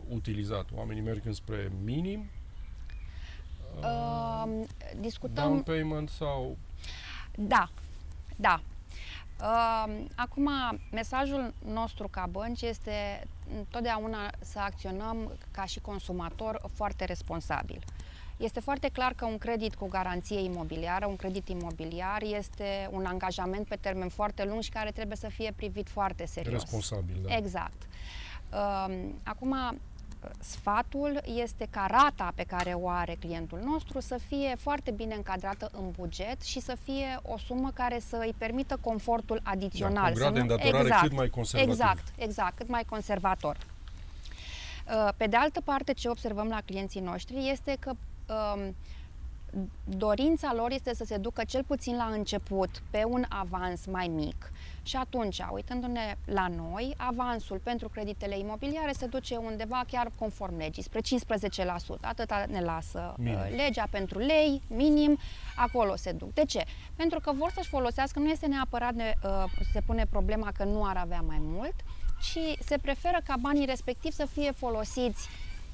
utilizat? 0.10 0.66
Oamenii 0.74 1.02
merg 1.02 1.26
înspre 1.26 1.72
minim? 1.84 2.30
Uh, 3.76 3.84
down 3.84 4.68
discutăm... 5.00 5.64
payment 5.64 6.10
sau... 6.10 6.58
Da, 7.36 7.70
da. 8.36 8.62
Uh, 9.40 10.06
acum, 10.16 10.50
mesajul 10.92 11.54
nostru 11.66 12.08
ca 12.08 12.28
bănci 12.32 12.62
este 12.62 13.28
întotdeauna 13.58 14.32
să 14.40 14.60
acționăm 14.60 15.38
ca 15.52 15.66
și 15.66 15.80
consumator 15.80 16.62
foarte 16.74 17.06
responsabil. 17.06 17.84
Este 18.42 18.60
foarte 18.60 18.90
clar 18.90 19.14
că 19.14 19.26
un 19.26 19.38
credit 19.38 19.76
cu 19.76 19.88
garanție 19.88 20.40
imobiliară, 20.40 21.06
un 21.06 21.16
credit 21.16 21.48
imobiliar, 21.50 22.22
este 22.22 22.88
un 22.92 23.06
angajament 23.06 23.68
pe 23.68 23.78
termen 23.82 24.10
foarte 24.10 24.46
lung 24.46 24.62
și 24.62 24.70
care 24.70 24.92
trebuie 24.92 25.18
să 25.18 25.28
fie 25.28 25.54
privit 25.56 25.90
foarte 25.90 26.26
serios. 26.26 26.62
Responsabil, 26.62 27.16
da. 27.28 27.36
Exact. 27.36 27.88
Uh, 28.54 29.10
acum, 29.24 29.56
sfatul 30.40 31.22
este 31.36 31.68
ca 31.70 31.86
rata 31.90 32.32
pe 32.36 32.44
care 32.44 32.74
o 32.74 32.90
are 32.90 33.16
clientul 33.20 33.60
nostru 33.66 34.00
să 34.00 34.20
fie 34.28 34.56
foarte 34.60 34.92
bine 34.92 35.16
încadrată 35.16 35.70
în 35.74 35.92
buget 35.92 36.42
și 36.42 36.60
să 36.60 36.78
fie 36.84 37.20
o 37.22 37.38
sumă 37.38 37.72
care 37.74 38.00
să 38.10 38.18
îi 38.26 38.34
permită 38.38 38.78
confortul 38.82 39.40
adițional. 39.44 39.94
Da, 39.94 40.02
cu 40.02 40.08
un 40.10 40.14
grad 40.14 40.28
să 40.28 40.34
de 40.34 40.40
nu- 40.40 40.52
îndatorare 40.52 40.84
exact, 40.88 41.02
cât 41.08 41.18
mai 41.18 41.30
conservativ. 41.30 41.72
Exact, 41.74 42.04
exact, 42.16 42.58
cât 42.58 42.68
mai 42.68 42.84
conservator. 42.84 43.58
Uh, 44.88 45.10
Pe 45.18 45.28
de 45.28 45.36
altă 45.36 45.62
parte, 45.62 45.94
ce 45.94 46.10
observăm 46.10 46.48
la 46.48 46.62
clienții 46.66 47.02
noștri 47.02 47.50
este 47.50 47.78
că 47.80 47.92
um, 48.32 48.76
dorința 49.84 50.54
lor 50.54 50.72
este 50.72 50.94
să 50.94 51.04
se 51.04 51.18
ducă 51.18 51.44
cel 51.44 51.64
puțin 51.64 51.96
la 51.96 52.04
început 52.04 52.70
pe 52.90 53.04
un 53.04 53.26
avans 53.30 53.86
mai 53.86 54.08
mic 54.08 54.52
și 54.84 54.96
atunci, 54.96 55.42
uitându-ne 55.52 56.16
la 56.26 56.48
noi, 56.48 56.94
avansul 56.98 57.60
pentru 57.64 57.90
creditele 57.90 58.38
imobiliare 58.38 58.92
se 58.92 59.06
duce 59.06 59.36
undeva 59.36 59.84
chiar 59.92 60.12
conform 60.20 60.58
legii, 60.58 60.84
spre 60.84 61.00
15%. 61.00 61.04
Atâta 62.02 62.46
ne 62.50 62.62
lasă 62.62 63.14
Minim. 63.18 63.40
uh, 63.40 63.54
legea 63.56 63.88
pentru 63.90 64.20
lei, 64.20 64.62
minim, 64.68 65.18
acolo 65.56 65.96
se 65.96 66.12
duc. 66.12 66.34
De 66.34 66.46
ce? 66.46 66.64
Pentru 66.96 67.20
că 67.20 67.32
vor 67.32 67.52
să-și 67.56 67.70
folosească, 67.70 68.20
nu 68.20 68.30
este 68.30 68.48
neapărat, 68.48 68.94
de, 68.94 69.14
uh, 69.24 69.44
se 69.74 69.82
pune 69.86 70.06
problema 70.10 70.52
că 70.58 70.64
nu 70.64 70.86
ar 70.86 70.98
avea 70.98 71.24
mai 71.28 71.38
mult, 71.40 71.76
ci 72.22 72.64
se 72.64 72.78
preferă 72.78 73.18
ca 73.24 73.36
banii 73.40 73.66
respectivi 73.66 74.16
să 74.16 74.26
fie 74.26 74.52
folosiți 74.52 75.28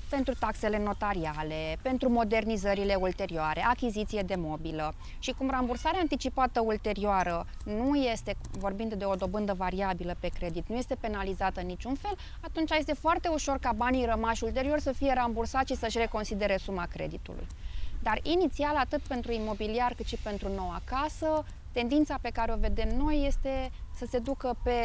pentru 0.09 0.33
taxele 0.39 0.83
notariale, 0.83 1.77
pentru 1.81 2.09
modernizările 2.09 2.95
ulterioare, 2.95 3.63
achiziție 3.63 4.21
de 4.21 4.35
mobilă 4.35 4.93
și 5.19 5.31
cum 5.31 5.49
rambursarea 5.49 5.99
anticipată 5.99 6.61
ulterioară 6.61 7.45
nu 7.63 7.95
este, 7.95 8.35
vorbind 8.51 8.93
de 8.93 9.05
o 9.05 9.15
dobândă 9.15 9.53
variabilă 9.53 10.15
pe 10.19 10.27
credit, 10.27 10.67
nu 10.67 10.75
este 10.75 10.95
penalizată 10.95 11.59
în 11.59 11.65
niciun 11.65 11.95
fel, 11.95 12.17
atunci 12.41 12.71
este 12.71 12.93
foarte 12.93 13.27
ușor 13.27 13.57
ca 13.57 13.71
banii 13.71 14.05
rămași 14.05 14.43
ulterior 14.43 14.79
să 14.79 14.91
fie 14.91 15.13
rambursați 15.13 15.71
și 15.71 15.79
să-și 15.79 15.97
reconsidere 15.97 16.57
suma 16.57 16.85
creditului. 16.85 17.47
Dar 18.03 18.19
inițial, 18.23 18.75
atât 18.75 19.01
pentru 19.01 19.31
imobiliar 19.31 19.93
cât 19.93 20.05
și 20.05 20.17
pentru 20.23 20.53
noua 20.55 20.81
casă, 20.83 21.45
tendința 21.71 22.17
pe 22.21 22.29
care 22.29 22.53
o 22.53 22.57
vedem 22.57 22.89
noi 22.97 23.25
este 23.27 23.71
să 23.95 24.05
se 24.09 24.19
ducă 24.19 24.57
pe 24.63 24.79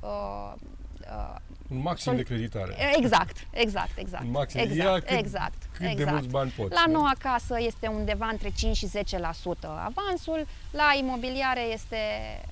uh, 0.00 0.52
uh, 1.16 1.36
Un 1.70 1.78
maxim 1.80 2.16
de 2.16 2.22
creditare. 2.22 2.76
Exact, 2.96 3.36
exact, 3.50 3.98
exact. 3.98 4.22
În 4.24 4.30
maxim. 4.30 4.60
exact, 4.60 4.78
Ia 4.78 4.98
cât- 5.00 5.18
exact, 5.18 5.62
cât 5.72 5.80
de 5.80 5.86
exact. 5.90 6.10
mulți 6.10 6.28
bani 6.28 6.50
poți, 6.50 6.74
La 6.74 6.82
nu? 6.86 6.92
noua 6.92 7.12
casă 7.18 7.56
este 7.60 7.86
undeva 7.86 8.26
între 8.26 8.50
5 8.56 8.76
și 8.76 8.86
10% 8.88 9.68
avansul, 9.84 10.46
la 10.70 10.90
imobiliare 11.00 11.60
este 11.60 11.96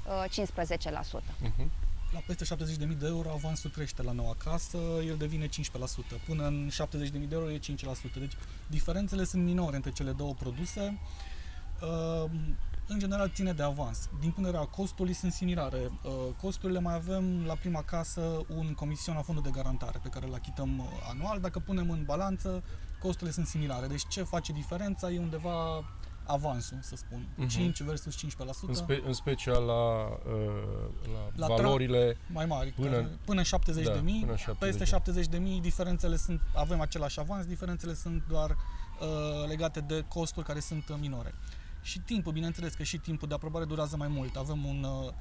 uh, 0.07 0.25
15%. 0.31 1.23
Mhm. 1.41 1.71
La 2.13 2.23
peste 2.27 2.45
70.000 2.45 2.99
de 2.99 3.07
euro 3.07 3.31
avansul 3.31 3.71
crește 3.71 4.03
la 4.03 4.13
noua 4.13 4.35
casă, 4.45 4.79
el 5.07 5.17
devine 5.17 5.47
15%. 5.47 5.49
Până 6.27 6.47
în 6.47 6.69
70.000 6.71 7.29
de 7.29 7.35
euro 7.35 7.51
e 7.51 7.59
5%. 7.59 8.19
Deci 8.19 8.33
diferențele 8.67 9.25
sunt 9.25 9.43
minore 9.45 9.77
între 9.77 9.91
cele 9.93 10.11
două 10.11 10.35
produse. 10.35 10.99
Uh, 11.83 12.31
În 12.89 12.99
general 12.99 13.31
ține 13.35 13.53
de 13.53 13.63
avans. 13.63 14.09
Din 14.21 14.31
punerea 14.31 14.61
costului 14.61 15.13
sunt 15.13 15.33
similare. 15.33 15.91
Uh, 16.03 16.13
Costurile 16.41 16.79
mai 16.79 16.95
avem 16.95 17.45
la 17.47 17.55
prima 17.55 17.83
casă 17.83 18.21
un 18.57 18.75
comision 18.75 19.15
la 19.17 19.23
fondul 19.23 19.45
de 19.45 19.51
garantare 19.53 19.99
pe 20.03 20.09
care 20.09 20.27
îl 20.27 20.35
achităm 20.35 20.79
uh, 20.79 20.87
anual. 21.11 21.41
Dacă 21.41 21.59
punem 21.59 21.91
în 21.91 22.05
balanță, 22.05 22.63
costurile 23.01 23.31
sunt 23.31 23.47
similare. 23.47 23.87
Deci 23.87 24.03
ce 24.09 24.23
face 24.23 24.53
diferența 24.53 25.11
e 25.11 25.19
undeva 25.19 25.85
avansul, 26.27 26.79
să 26.81 26.97
spun. 26.97 27.29
Mhm. 27.37 27.49
5 27.49 27.81
versus 27.83 28.15
15%. 28.17 28.67
În, 28.67 28.75
spe, 28.75 29.03
în 29.07 29.13
special 29.13 29.65
la, 29.65 29.73
uh, 29.73 30.89
la, 31.13 31.47
La 31.47 31.55
tra- 31.55 31.57
valorile 31.63 32.17
mai 32.33 32.47
mari, 32.47 32.71
Până- 32.73 32.89
până, 32.97 33.09
până 33.25 33.39
în 33.39 33.45
70 33.45 33.85
da, 33.85 33.93
de 33.93 33.99
mii, 34.01 34.21
până 34.21 34.31
în 34.33 34.37
70 34.39 34.59
peste 34.69 34.79
de- 34.85 34.91
70 34.91 35.27
de 35.27 35.39
mii, 35.39 35.61
diferențele 35.61 36.17
sunt, 36.17 36.41
avem 36.55 36.81
același 36.81 37.21
avans, 37.21 37.47
diferențele 37.47 37.95
sunt 37.95 38.23
doar 38.29 38.51
uh, 38.51 39.49
legate 39.49 39.81
de 39.81 40.05
costuri 40.09 40.47
care 40.47 40.61
sunt 40.61 40.89
uh, 40.89 40.97
minore. 41.01 41.35
Și 41.87 41.99
timpul, 42.01 42.33
bineînțeles 42.33 42.75
că 42.75 42.83
și 42.83 42.99
timpul 42.99 43.29
de 43.29 43.35
aprobare 43.35 43.65
durează 43.65 43.97
mai 43.97 44.09
mult. 44.09 44.37
Avem 44.37 44.65
un 44.65 44.83
uh, 44.85 45.13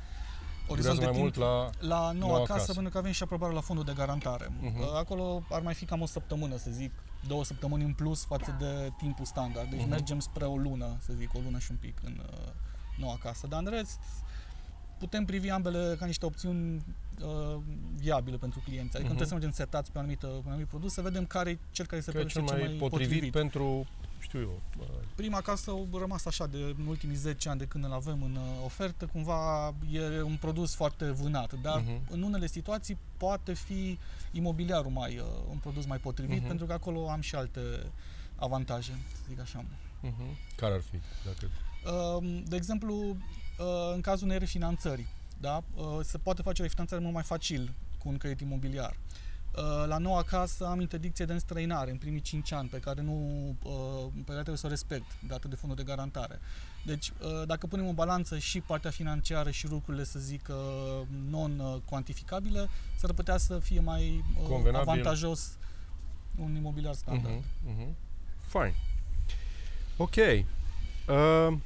orizont 0.67 0.97
durează 0.97 0.99
de 0.99 1.05
mai 1.05 1.13
timp 1.13 1.17
mult 1.23 1.35
la... 1.35 1.69
la 1.87 2.11
noua, 2.11 2.13
noua 2.33 2.37
casă, 2.45 2.59
casă. 2.59 2.73
pentru 2.73 2.91
că 2.91 2.97
avem 2.97 3.11
și 3.11 3.23
aprobare 3.23 3.53
la 3.53 3.61
fondul 3.61 3.85
de 3.85 3.93
garantare. 3.95 4.47
Mhm. 4.61 4.79
Uh, 4.79 4.85
Acolo 4.95 5.43
ar 5.51 5.61
mai 5.61 5.73
fi 5.73 5.85
cam 5.85 6.01
o 6.01 6.05
săptămână, 6.05 6.57
să 6.57 6.69
zic, 6.71 6.91
două 7.27 7.43
săptămâni 7.43 7.83
în 7.83 7.93
plus 7.93 8.25
față 8.25 8.55
Da. 8.59 8.65
de 8.65 8.91
timpul 8.97 9.25
standard. 9.25 9.69
Deci 9.69 9.79
Mhm. 9.79 9.89
mergem 9.89 10.19
spre 10.19 10.45
o 10.45 10.57
lună, 10.57 10.97
să 10.99 11.13
zic, 11.13 11.33
o 11.33 11.39
lună 11.43 11.59
și 11.59 11.71
un 11.71 11.77
pic 11.77 11.97
în 12.03 12.21
uh, 12.31 12.51
noua 12.97 13.17
casă. 13.21 13.47
Dar 13.47 13.59
în 13.59 13.69
rest, 13.71 13.99
putem 14.99 15.25
privi 15.25 15.49
ambele 15.49 15.95
ca 15.99 16.05
niște 16.05 16.25
opțiuni 16.25 16.83
uh, 17.21 17.57
viabile 17.95 18.37
pentru 18.37 18.59
clienți. 18.65 18.95
Adică 18.95 19.11
Mhm. 19.11 19.17
nu 19.17 19.23
trebuie 19.23 19.27
să 19.27 19.33
mergem 19.33 19.51
setați 19.51 19.91
pe 19.91 19.97
un 19.97 20.03
anumit, 20.03 20.19
pe 20.19 20.25
un 20.27 20.41
anumit 20.51 20.67
produs, 20.67 20.93
să 20.93 21.01
vedem 21.01 21.25
care 21.25 21.49
e 21.49 21.57
cel 21.71 21.85
care 21.85 22.01
se 22.01 22.11
Că 22.11 22.17
e 22.17 22.21
pare 22.21 22.33
cel 22.33 22.41
mai, 22.41 22.75
potrivit, 22.77 23.31
pentru, 23.31 23.85
știu 24.25 24.39
eu, 24.39 24.61
uh, 24.79 24.85
Prima 25.15 25.41
casă 25.41 25.71
a 25.71 25.97
rămas 25.99 26.25
așa 26.25 26.47
de 26.47 26.57
în 26.77 26.85
ultimii 26.87 27.15
10 27.15 27.49
ani 27.49 27.59
de 27.59 27.65
când 27.65 27.83
îl 27.83 27.91
avem 27.93 28.23
în 28.23 28.35
uh, 28.35 28.41
ofertă, 28.65 29.05
cumva 29.05 29.73
e 29.91 30.21
un 30.21 30.35
produs 30.39 30.73
foarte 30.75 31.05
vânat, 31.11 31.61
dar 31.61 31.79
Mhm. 31.79 32.01
în 32.09 32.21
unele 32.21 32.47
situații 32.47 32.97
poate 33.17 33.53
fi 33.53 33.97
imobiliarul 34.31 34.91
mai, 34.91 35.17
uh, 35.17 35.25
un 35.49 35.57
produs 35.57 35.85
mai 35.85 35.97
potrivit, 35.97 36.37
Mhm. 36.39 36.47
pentru 36.47 36.65
că 36.65 36.73
acolo 36.73 37.09
am 37.09 37.21
și 37.21 37.35
alte 37.35 37.61
avantaje, 38.35 38.91
să 39.13 39.21
zic 39.27 39.39
așa. 39.39 39.65
uh-huh. 40.03 40.55
care 40.55 40.73
ar 40.73 40.81
fi? 40.81 40.97
Dacă... 41.25 41.49
Uh, 42.17 42.41
De 42.45 42.55
exemplu, 42.55 42.95
uh, 43.09 43.93
în 43.93 44.01
cazul 44.01 44.25
unei 44.27 44.39
refinanțări, 44.39 45.05
da? 45.37 45.63
uh, 45.75 45.99
se 46.03 46.17
poate 46.17 46.41
face 46.41 46.61
o 46.61 46.63
refinanțare 46.63 47.01
mult 47.01 47.13
mai 47.13 47.23
facil 47.23 47.73
cu 47.99 48.09
un 48.09 48.17
credit 48.17 48.39
imobiliar. 48.41 48.89
Uh, 48.91 49.33
La 49.87 49.97
noua 49.97 50.23
casă 50.23 50.65
am 50.65 50.79
interdicție 50.79 51.25
de 51.25 51.33
înstrăinare 51.33 51.91
în 51.91 51.97
primii 51.97 52.21
5 52.21 52.51
ani, 52.51 52.69
pe 52.69 52.77
care, 52.77 53.01
nu, 53.01 53.47
uh, 53.63 54.05
pe 54.13 54.21
care 54.25 54.33
trebuie 54.33 54.57
să 54.57 54.65
o 54.65 54.69
respect, 54.69 55.05
dată 55.27 55.47
de 55.47 55.55
fondul 55.55 55.77
de 55.77 55.91
garantare. 55.91 56.39
Deci, 56.85 57.09
uh, 57.09 57.47
dacă 57.47 57.67
punem 57.67 57.87
în 57.87 57.93
balanță 57.93 58.37
și 58.37 58.59
partea 58.59 58.91
financiară 58.91 59.49
și 59.51 59.67
lucrurile, 59.67 60.03
să 60.03 60.19
zic, 60.19 60.47
uh, 60.49 61.07
non-cuantificabile, 61.29 62.69
s-ar 62.95 63.13
putea 63.13 63.37
să 63.37 63.59
fie 63.59 63.79
mai 63.79 64.23
uh, 64.41 64.47
Convenabil. 64.47 64.89
avantajos 64.89 65.57
un 66.35 66.55
imobiliar 66.55 66.93
standard. 66.93 67.33
Uh-huh. 67.33 67.71
Uh-huh. 67.71 67.93
Fine. 68.47 68.75
Ok. 69.97 70.15
Uh, 70.15 71.57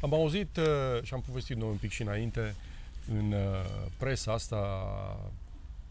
am 0.00 0.14
auzit 0.14 0.56
uh, 0.56 1.02
și 1.02 1.14
am 1.14 1.20
povestit 1.20 1.56
noi 1.56 1.68
un 1.68 1.76
pic 1.76 1.90
și 1.90 2.02
înainte 2.02 2.54
în 3.08 3.32
uh, 3.32 3.86
presa 3.96 4.32
asta 4.32 4.56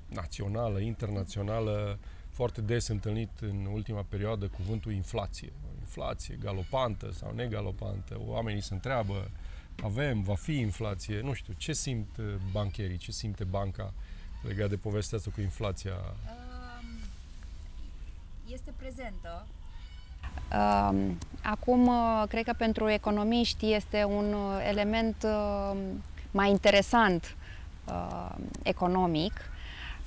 națională, 0.10 0.80
internațională, 0.80 2.00
foarte 2.30 2.62
des 2.62 2.88
întâlnit 2.88 3.30
în 3.42 3.68
ultima 3.74 4.06
perioadă 4.10 4.48
cuvântul 4.48 4.92
inflație. 4.92 5.54
Inflație 5.80 6.38
galopantă 6.42 7.12
sau 7.12 7.34
negalopantă. 7.36 8.18
Oamenii 8.25 8.62
se 8.62 8.74
întreabă, 8.74 9.30
avem, 9.84 10.22
va 10.22 10.36
fi 10.36 10.58
inflație. 10.60 11.22
Nu 11.22 11.34
știu, 11.34 11.54
ce 11.58 11.74
simt 11.74 12.18
uh, 12.18 12.25
bancherii, 12.51 12.98
ce 12.98 13.12
simte 13.12 13.44
banca 13.44 13.94
legat 14.42 14.70
de 14.70 14.75
povestea 14.75 15.18
asta 15.18 15.32
cu 15.34 15.42
inflația? 15.42 15.94
Este 18.46 18.74
prezentă. 18.78 19.48
Um, 20.51 21.18
Acum, 21.42 21.88
uh, 21.88 22.24
cred 22.28 22.44
că 22.44 22.54
pentru 22.58 22.89
economiști 22.89 23.74
este 23.74 24.04
un 24.04 24.34
uh, 24.34 24.66
element 24.68 25.16
uh, 25.24 25.78
mai 26.32 26.50
interesant 26.50 27.36
uh, 27.88 28.36
economic. 28.63 29.34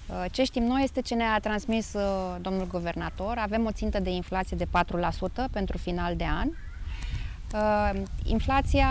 Uh, 0.09 0.25
Ce 0.31 0.45
știm 0.45 0.63
noi 0.63 0.83
este 0.83 1.01
ce 1.01 1.15
ne-a 1.15 1.39
transmis 1.39 1.93
uh, 1.93 2.37
domnul 2.41 2.67
guvernator. 2.67 3.37
Avem 3.39 3.65
o 3.67 3.73
țintă 3.73 3.99
de 4.01 4.11
inflație 4.11 4.57
de 4.57 4.67
4% 4.67 5.51
pentru 5.51 5.79
final 5.79 6.17
de 6.17 6.25
an. 6.25 6.49
Uh, 7.55 8.03
Inflația 8.25 8.89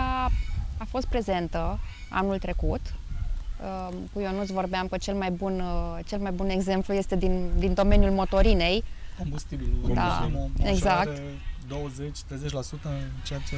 a 0.78 0.84
fost 0.88 1.06
prezentă 1.06 1.78
anul 2.10 2.38
trecut. 2.38 2.80
Uh, 3.62 3.88
Cu 4.12 4.20
Ionuț 4.20 4.50
vorbeam 4.50 4.88
că 4.88 4.96
cel 4.96 5.14
mai 5.14 5.30
bun, 5.30 5.60
uh, 5.60 5.98
cel 6.06 6.18
mai 6.18 6.30
bun 6.30 6.48
exemplu 6.48 6.94
este 6.94 7.16
din, 7.16 7.50
din 7.58 7.74
domeniul 7.74 8.10
motorinei. 8.10 8.84
Combustibilul, 9.18 9.90
Da, 9.94 10.02
consumul 10.20 10.50
exact. 10.64 11.06
majorare, 11.06 11.38
20-30% 11.68 12.88
ceea 13.24 13.38
ce 13.48 13.56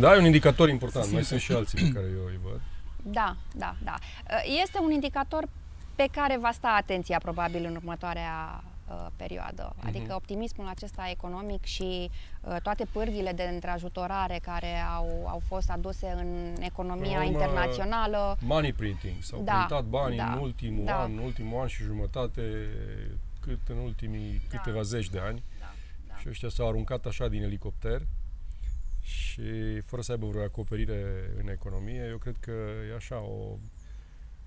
Da, 0.00 0.14
e 0.14 0.18
un 0.18 0.24
indicator 0.24 0.68
important. 0.68 1.04
Se 1.04 1.12
Mai 1.12 1.24
simte. 1.24 1.38
sunt 1.38 1.40
și 1.40 1.52
alții 1.52 1.78
pe 1.92 1.92
care 2.00 2.06
eu 2.18 2.24
îi 2.26 2.38
văd. 2.42 2.60
Da, 3.02 3.36
da, 3.54 3.74
da. 3.84 3.94
Uh, 4.30 4.60
Este 4.62 4.78
un 4.82 4.90
indicator 4.90 5.48
pe 5.96 6.06
care 6.12 6.38
va 6.38 6.50
sta 6.52 6.68
atenția 6.80 7.18
probabil 7.18 7.64
în 7.64 7.74
următoarea 7.76 8.64
uh, 8.88 9.06
perioadă. 9.16 9.74
Adică 9.84 10.04
Mhm. 10.04 10.14
optimismul 10.14 10.66
acesta 10.68 11.08
economic 11.10 11.64
și 11.64 12.10
uh, 12.40 12.56
toate 12.62 12.84
pârghile 12.92 13.32
de 13.32 13.42
întrajutorare 13.42 14.38
care 14.42 14.76
au, 14.96 15.26
au 15.28 15.42
fost 15.46 15.70
aduse 15.70 16.06
în 16.16 16.54
economia 16.60 17.02
Până 17.04 17.18
la 17.18 17.24
urmă, 17.24 17.30
internațională. 17.40 18.36
Money 18.40 18.72
printing. 18.72 19.14
S-au 19.22 19.40
Da, 19.42 19.52
printat 19.54 19.84
bani 19.84 20.16
da, 20.16 20.32
în 20.32 20.38
ultimul 20.38 20.84
da. 20.84 21.02
an, 21.02 21.12
în 21.12 21.18
ultimul 21.18 21.60
an 21.60 21.66
și 21.66 21.82
jumătate, 21.82 22.42
cât 23.40 23.60
în 23.68 23.76
ultimii 23.76 24.40
Da. 24.50 24.56
câteva 24.58 24.82
zeci 24.82 25.08
de 25.08 25.18
ani. 25.18 25.42
Da, 25.60 25.72
da. 26.08 26.14
Și 26.16 26.28
ăștia 26.28 26.48
s-au 26.48 26.68
aruncat 26.68 27.04
așa 27.06 27.28
din 27.28 27.42
elicopter 27.42 28.02
și 29.02 29.80
fără 29.80 30.02
să 30.02 30.12
aibă 30.12 30.26
vreo 30.26 30.42
acoperire 30.42 31.30
în 31.42 31.48
economie, 31.48 32.06
eu 32.10 32.16
cred 32.16 32.36
că 32.40 32.50
e 32.90 32.94
așa 32.96 33.16
o, 33.20 33.56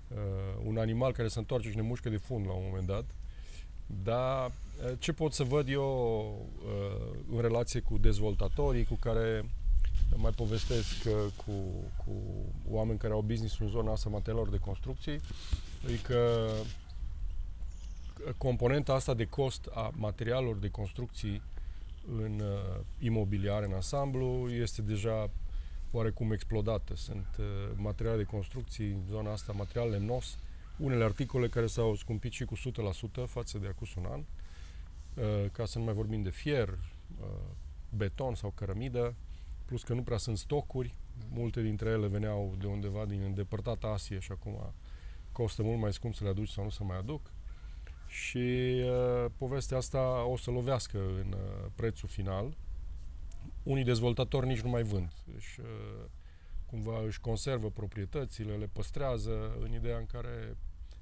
uh, 0.08 0.18
un 0.64 0.78
animal 0.78 1.12
care 1.12 1.28
se 1.28 1.38
întoarce 1.38 1.70
și 1.70 1.76
ne 1.76 1.82
mușcă 1.82 2.08
de 2.08 2.16
fund 2.16 2.46
la 2.46 2.52
un 2.52 2.62
moment 2.66 2.86
dat. 2.86 3.04
Dar 4.02 4.52
ce 4.98 5.12
pot 5.12 5.32
să 5.32 5.44
văd 5.44 5.68
eu 5.68 6.48
în 7.32 7.40
relație 7.40 7.80
cu 7.80 7.98
dezvoltatorii 7.98 8.84
cu 8.84 8.94
care 8.94 9.44
mai 10.16 10.30
povestesc 10.30 11.02
cu, 11.36 11.52
cu 11.96 12.12
oameni 12.70 12.98
care 12.98 13.12
au 13.12 13.20
business 13.20 13.58
în 13.58 13.68
zona 13.68 13.92
asta 13.92 14.08
materialelor 14.08 14.50
de 14.50 14.58
construcții, 14.58 15.20
e 15.86 15.96
că 16.02 16.48
componenta 18.36 18.92
asta 18.92 19.14
de 19.14 19.24
cost 19.24 19.68
a 19.74 19.90
materialelor 19.96 20.56
de 20.56 20.68
construcții 20.68 21.42
în 22.16 22.40
uh, 22.40 22.80
imobiliare, 22.98 23.66
în 23.66 23.72
ansamblu, 23.72 24.48
este 24.50 24.82
deja 24.82 25.30
oarecum 25.90 26.32
explodată. 26.32 26.96
Sunt 26.96 27.36
uh, 27.38 27.44
materiale 27.76 28.16
de 28.16 28.22
construcții 28.24 28.90
în 28.90 29.02
zona 29.08 29.32
asta, 29.32 29.52
materiale 29.52 29.90
lemnos, 29.90 30.38
unele 30.76 31.04
articole 31.04 31.48
care 31.48 31.66
s-au 31.66 31.94
scumpit 31.94 32.32
și 32.32 32.44
cu 32.44 32.56
100% 32.56 32.60
față 33.26 33.58
de 33.58 33.66
acum 33.66 33.86
un 33.96 34.04
an, 34.10 34.20
uh, 34.20 35.50
ca 35.52 35.64
să 35.64 35.78
nu 35.78 35.84
mai 35.84 35.94
vorbim 35.94 36.22
de 36.22 36.30
fier, 36.30 36.68
uh, 36.68 37.26
beton 37.96 38.34
sau 38.34 38.50
cărămidă, 38.50 39.14
plus 39.64 39.82
că 39.82 39.94
nu 39.94 40.02
prea 40.02 40.16
sunt 40.16 40.38
stocuri, 40.38 40.94
multe 41.30 41.62
dintre 41.62 41.88
ele 41.88 42.06
veneau 42.06 42.54
de 42.58 42.66
undeva 42.66 43.04
din 43.04 43.22
îndepărtată 43.22 43.86
Asie 43.86 44.18
și 44.18 44.32
acum 44.32 44.72
costă 45.32 45.62
mult 45.62 45.80
mai 45.80 45.92
scump 45.92 46.14
să 46.14 46.24
le 46.24 46.30
aduci 46.30 46.48
sau 46.48 46.64
nu 46.64 46.70
să 46.70 46.84
mai 46.84 46.98
aduc. 46.98 47.32
Și 48.06 48.38
uh, 48.84 49.30
povestea 49.36 49.76
asta 49.76 50.24
o 50.24 50.36
să 50.36 50.50
lovească 50.50 50.98
în 50.98 51.32
uh, 51.32 51.70
prețul 51.74 52.08
final. 52.08 52.56
Unii 53.68 53.84
dezvoltatori 53.84 54.46
nici 54.46 54.60
nu 54.60 54.68
mai 54.68 54.82
vând. 54.82 55.12
Își, 55.36 55.60
uh, 55.60 55.66
cumva 56.66 57.02
își 57.02 57.20
conservă 57.20 57.70
proprietățile, 57.70 58.56
le 58.56 58.66
păstrează 58.66 59.56
în 59.60 59.72
ideea 59.72 59.98
în 59.98 60.06
care 60.06 60.56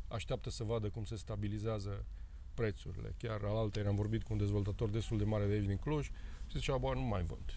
așteaptă 0.09 0.51
să 0.51 0.65
vadă 0.65 0.89
cum 0.89 1.05
se 1.05 1.17
stabilizează 1.17 2.05
prețurile. 2.55 3.15
Chiar 3.19 3.45
alaltă 3.45 3.87
am 3.87 3.95
vorbit 3.95 4.23
cu 4.23 4.33
un 4.33 4.39
dezvoltator 4.39 4.89
destul 4.89 5.19
de 5.19 5.25
mare 5.25 5.47
de 5.47 5.53
aici 5.53 5.65
din 5.65 5.77
Cluj 5.77 6.07
și 6.47 6.59
zicea, 6.59 6.77
bă, 6.77 6.95
nu 6.95 7.01
mai 7.01 7.23
vând. 7.23 7.53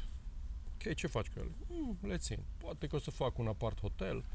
Ok, 0.73 0.93
ce 0.93 1.07
faci 1.07 1.27
cu 1.27 1.39
ele? 1.39 1.51
Mm, 1.67 1.97
le 2.01 2.17
țin. 2.17 2.39
Poate 2.57 2.87
că 2.87 2.95
o 2.95 2.99
să 2.99 3.11
fac 3.11 3.37
un 3.37 3.47
apart 3.47 3.79
hotel 3.79 4.25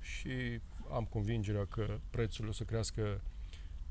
și 0.00 0.60
am 0.90 1.04
convingerea 1.04 1.64
că 1.64 1.98
prețurile 2.10 2.48
o 2.48 2.52
să 2.52 2.64
crească 2.64 3.20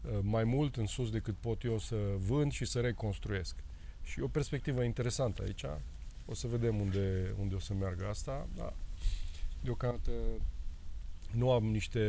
uh, 0.02 0.20
mai 0.22 0.44
mult 0.44 0.76
în 0.76 0.86
sus 0.86 1.10
decât 1.10 1.36
pot 1.36 1.64
eu 1.64 1.78
să 1.78 1.96
vând 2.18 2.52
și 2.52 2.66
să 2.66 2.80
reconstruiesc. 2.80 3.56
Și 4.02 4.20
o 4.22 4.28
perspectivă 4.28 4.84
interesantă 4.84 5.42
aici. 5.42 5.66
O 6.26 6.34
să 6.34 6.48
vedem 6.48 6.80
unde, 6.80 7.36
unde 7.40 7.56
o 7.56 7.60
să 7.60 7.74
meargă 7.74 8.08
asta. 8.08 8.48
Da. 8.56 8.74
Deocamdată 9.62 10.12
nu 11.32 11.52
am 11.52 11.64
niște 11.64 12.00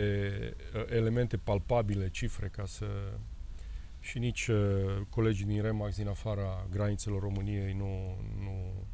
uh, 0.74 0.84
elemente 0.88 1.36
palpabile, 1.36 2.10
cifre, 2.10 2.48
ca 2.48 2.66
să... 2.66 2.86
Și 4.00 4.18
nici 4.18 4.46
uh, 4.46 5.00
colegii 5.10 5.44
din 5.44 5.62
Remax 5.62 5.96
din 5.96 6.08
afara 6.08 6.66
granițelor 6.70 7.20
României 7.20 7.72
nu, 7.72 8.16
nu, 8.40 8.86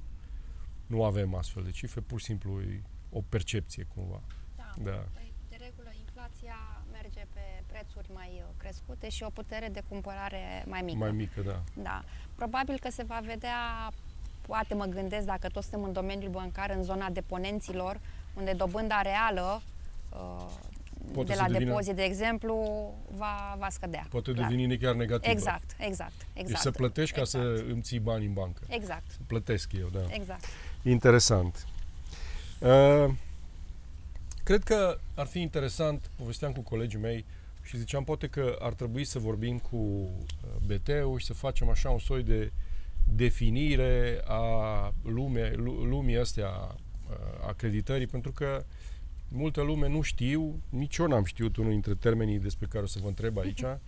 nu 0.86 1.04
avem 1.04 1.34
astfel 1.34 1.62
de 1.62 1.70
cifre, 1.70 2.00
pur 2.00 2.18
și 2.18 2.24
simplu 2.24 2.60
e 2.60 2.82
o 3.10 3.20
percepție 3.28 3.86
cumva. 3.94 4.22
Da. 4.56 4.74
da. 4.82 5.06
Păi, 5.12 5.32
de 5.48 5.56
regulă, 5.58 5.90
inflația 5.98 6.84
merge 6.92 7.26
pe 7.32 7.62
prețuri 7.66 8.10
mai 8.12 8.30
uh, 8.36 8.54
crescute 8.56 9.08
și 9.08 9.22
o 9.22 9.30
putere 9.30 9.68
de 9.68 9.82
cumpărare 9.88 10.64
mai 10.66 10.82
mică. 10.82 10.98
Mai 10.98 11.12
mică, 11.12 11.40
da. 11.40 11.62
Da. 11.82 12.04
Probabil 12.34 12.78
că 12.78 12.90
se 12.90 13.02
va 13.02 13.20
vedea, 13.24 13.90
poate 14.50 14.74
mă 14.74 14.84
gândesc, 14.84 15.26
dacă 15.26 15.48
toți 15.48 15.68
suntem 15.68 15.88
în 15.88 15.92
domeniul 15.92 16.30
bancar, 16.30 16.70
în 16.76 16.82
zona 16.82 17.10
deponenților, 17.10 18.00
unde 18.34 18.52
dobânda 18.52 19.00
reală 19.02 19.62
uh, 20.12 20.46
Poate 21.12 21.32
de 21.32 21.38
la 21.38 21.46
devină, 21.46 21.64
depozit, 21.64 21.94
de 21.94 22.02
exemplu, 22.02 22.54
va, 23.16 23.56
va 23.58 23.68
scădea. 23.70 24.06
Poate 24.10 24.32
clar. 24.32 24.48
deveni 24.48 24.78
chiar 24.78 24.94
negativ. 24.94 25.30
Exact, 25.30 25.76
exact, 25.78 26.12
exact. 26.32 26.48
Deci 26.48 26.56
să 26.56 26.70
plătești 26.70 27.18
exact. 27.18 27.32
ca 27.32 27.38
să 27.38 27.50
exact. 27.50 27.70
îmi 27.70 27.82
ții 27.82 27.98
bani 27.98 28.26
în 28.26 28.32
bancă. 28.32 28.62
Exact. 28.68 29.10
Să 29.10 29.18
plătesc 29.26 29.72
eu, 29.72 29.88
da. 29.92 30.14
Exact. 30.14 30.44
Interesant. 30.82 31.66
Uh, 32.58 33.10
cred 34.44 34.62
că 34.62 34.98
ar 35.14 35.26
fi 35.26 35.40
interesant, 35.40 36.10
povesteam 36.16 36.52
cu 36.52 36.60
colegii 36.60 36.98
mei 36.98 37.24
și 37.62 37.76
ziceam 37.76 38.04
poate 38.04 38.26
că 38.26 38.56
ar 38.60 38.72
trebui 38.72 39.04
să 39.04 39.18
vorbim 39.18 39.58
cu 39.58 39.76
uh, 39.76 40.08
BT-ul 40.66 41.18
și 41.18 41.26
să 41.26 41.34
facem 41.34 41.68
așa 41.68 41.90
un 41.90 41.98
soi 41.98 42.22
de 42.22 42.52
definire 43.04 44.22
a 44.24 44.94
lume, 45.02 45.52
lumii 45.88 46.18
astea 46.18 46.48
uh, 46.48 47.16
acreditării, 47.46 48.06
pentru 48.06 48.32
că 48.32 48.64
multă 49.28 49.62
lume 49.62 49.88
nu 49.88 50.00
știu, 50.00 50.60
nici 50.68 50.96
eu 50.96 51.06
n-am 51.06 51.24
știut 51.24 51.56
unul 51.56 51.70
dintre 51.70 51.94
termenii 51.94 52.38
despre 52.38 52.66
care 52.66 52.84
o 52.84 52.86
să 52.86 52.98
vă 53.02 53.08
întreb 53.08 53.38
aici, 53.38 53.62
uh, 53.62 53.78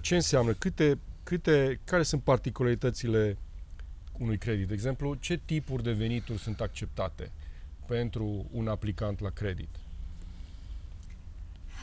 ce 0.00 0.14
înseamnă, 0.14 0.52
câte, 0.52 0.98
câte, 1.22 1.80
care 1.84 2.02
sunt 2.02 2.22
particularitățile 2.22 3.38
unui 4.18 4.38
credit. 4.38 4.68
De 4.68 4.74
exemplu, 4.74 5.14
ce 5.14 5.40
tipuri 5.44 5.82
de 5.82 5.92
venituri 5.92 6.38
sunt 6.38 6.60
acceptate 6.60 7.32
pentru 7.86 8.46
un 8.50 8.68
aplicant 8.68 9.20
la 9.20 9.30
credit? 9.30 9.68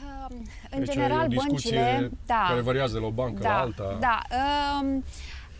Um, 0.04 0.46
în 0.70 0.78
deci 0.78 0.92
general, 0.92 1.28
băncile... 1.28 2.10
Da, 2.26 2.44
care 2.48 2.60
variază 2.60 2.92
de 2.92 2.98
la 2.98 3.06
o 3.06 3.10
bancă 3.10 3.42
da, 3.42 3.48
la 3.48 3.58
alta. 3.58 3.96
Da. 4.00 4.22
Um, 4.82 5.04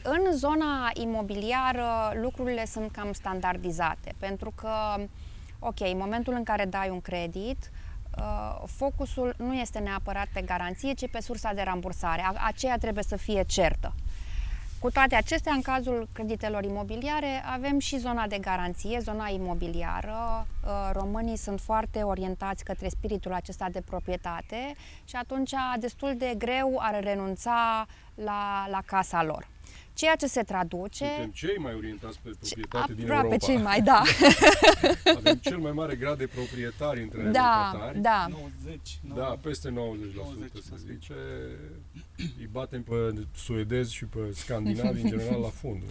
în 0.03 0.37
zona 0.37 0.91
imobiliară 0.95 2.13
lucrurile 2.15 2.67
sunt 2.67 2.91
cam 2.91 3.13
standardizate, 3.13 4.15
pentru 4.19 4.53
că, 4.55 4.71
ok, 5.59 5.81
în 5.81 5.99
momentul 5.99 6.35
în 6.35 6.43
care 6.43 6.65
dai 6.65 6.89
un 6.89 7.01
credit, 7.01 7.71
uh, 8.19 8.63
focusul 8.67 9.35
nu 9.39 9.55
este 9.55 9.79
neapărat 9.79 10.27
pe 10.33 10.41
garanție, 10.41 10.93
ci 10.93 11.11
pe 11.11 11.21
sursa 11.21 11.53
de 11.53 11.63
rambursare. 11.63 12.31
Aceea 12.47 12.79
trebuie 12.79 13.05
să 13.05 13.17
fie 13.17 13.45
certă. 13.47 13.95
Cu 14.81 14.91
toate 14.91 15.15
acestea, 15.15 15.53
în 15.53 15.61
cazul 15.63 16.09
creditelor 16.13 16.65
imobiliare, 16.65 17.43
avem 17.53 17.79
și 17.79 17.99
zona 17.99 18.27
de 18.27 18.39
garanție, 18.39 18.99
zona 18.99 19.29
imobiliară. 19.29 20.47
Uh, 20.65 20.91
românii 20.93 21.37
sunt 21.37 21.61
foarte 21.61 22.03
orientați 22.03 22.65
către 22.65 22.89
spiritul 22.89 23.33
acesta 23.33 23.69
de 23.73 23.81
proprietate 23.81 24.75
și 25.05 25.17
atunci 25.17 25.55
destul 25.79 26.15
de 26.17 26.35
greu 26.39 26.79
ar 26.79 27.03
renunța 27.03 27.87
la, 28.15 28.67
la 28.71 28.81
casa 28.87 29.23
lor. 29.23 29.49
Ceea 30.01 30.17
ce 30.17 30.27
se 30.27 30.43
traduce... 30.43 31.05
Suntem 31.05 31.31
cei 31.31 31.57
mai 31.59 31.75
orientați 31.75 32.19
pe 32.23 32.31
proprietate 32.41 32.95
din 32.95 33.11
Europa. 33.11 33.37
cei 33.37 33.57
mai, 33.57 33.83
da. 33.83 34.03
Avem 35.17 35.35
cel 35.35 35.59
mai 35.59 35.73
mare 35.73 35.97
grad 35.97 36.19
de 36.19 36.27
proprietari 36.27 37.03
între 37.03 37.23
da, 37.23 37.71
locatari. 37.73 37.99
Da, 38.01 38.27
90, 38.31 39.01
Da, 39.15 39.39
peste 39.43 39.69
90%, 39.71 39.73
90% 39.73 39.75
se 40.53 40.77
zice. 40.77 41.15
Îi 42.39 42.49
batem 42.51 42.83
pe 42.83 43.15
suedezi 43.35 43.95
și 43.95 44.05
pe 44.05 44.19
scandinavi 44.33 45.01
în 45.01 45.09
general 45.09 45.41
la 45.41 45.49
fund. 45.49 45.83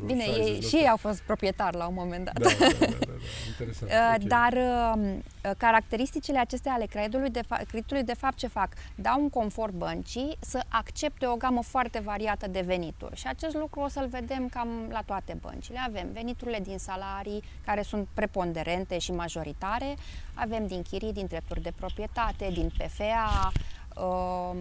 Unde 0.00 0.12
Bine, 0.12 0.24
ei, 0.24 0.60
și 0.60 0.76
ei 0.76 0.88
au 0.88 0.96
fost 0.96 1.20
proprietari 1.20 1.76
la 1.76 1.86
un 1.86 1.94
moment 1.94 2.24
dat. 2.24 2.38
Da, 2.38 2.48
da, 2.58 2.66
da, 2.78 2.86
da, 2.86 2.96
da. 3.06 3.12
interesant. 3.48 3.90
Uh, 3.96 4.02
okay. 4.14 4.26
Dar 4.26 4.52
uh, 4.52 5.50
caracteristicile 5.56 6.38
acestea 6.38 6.72
ale 6.72 6.86
creditului 6.86 7.30
de, 7.30 7.40
fa- 7.40 7.66
creditului, 7.68 8.02
de 8.02 8.14
fapt, 8.14 8.36
ce 8.36 8.46
fac? 8.46 8.68
Dau 8.94 9.20
un 9.20 9.28
confort 9.28 9.72
băncii 9.72 10.36
să 10.40 10.62
accepte 10.68 11.26
o 11.26 11.36
gamă 11.36 11.62
foarte 11.62 11.98
variată 11.98 12.48
de 12.48 12.60
venituri. 12.60 13.16
Și 13.16 13.26
acest 13.26 13.54
lucru 13.54 13.80
o 13.80 13.88
să-l 13.88 14.08
vedem 14.08 14.48
cam 14.48 14.68
la 14.90 15.02
toate 15.02 15.38
băncile. 15.40 15.78
Avem 15.86 16.08
veniturile 16.12 16.58
din 16.62 16.78
salarii, 16.78 17.42
care 17.64 17.82
sunt 17.82 18.08
preponderente 18.14 18.98
și 18.98 19.12
majoritare, 19.12 19.94
avem 20.34 20.66
din 20.66 20.82
chirii, 20.82 21.12
din 21.12 21.26
drepturi 21.26 21.62
de 21.62 21.72
proprietate, 21.76 22.50
din 22.52 22.72
PFA, 22.78 23.50
uh, 23.52 24.04
um, 24.04 24.56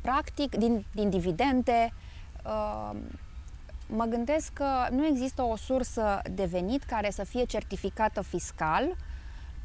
practic, 0.00 0.54
din, 0.56 0.84
din 0.94 1.10
dividende. 1.10 1.92
Uh, 2.44 2.90
mă 3.86 4.04
gândesc 4.04 4.52
că 4.52 4.66
nu 4.90 5.06
există 5.06 5.42
o 5.42 5.56
sursă 5.56 6.20
de 6.30 6.44
venit 6.44 6.82
care 6.82 7.10
să 7.10 7.24
fie 7.24 7.44
certificată 7.44 8.22
fiscal 8.22 8.84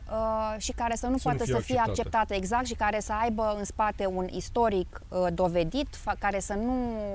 uh, 0.10 0.56
și 0.58 0.72
care 0.72 0.96
să 0.96 1.08
nu 1.08 1.18
să 1.18 1.24
poată 1.24 1.38
nu 1.38 1.46
fie 1.46 1.56
să 1.56 1.62
fie 1.62 1.78
acceptată. 1.78 2.00
acceptată 2.00 2.34
exact 2.34 2.66
și 2.66 2.74
care 2.74 3.00
să 3.00 3.14
aibă 3.14 3.56
în 3.58 3.64
spate 3.64 4.06
un 4.06 4.28
istoric 4.32 5.02
uh, 5.08 5.28
dovedit, 5.34 5.88
fa- 5.96 6.20
care 6.20 6.40
să 6.40 6.54
nu, 6.54 6.74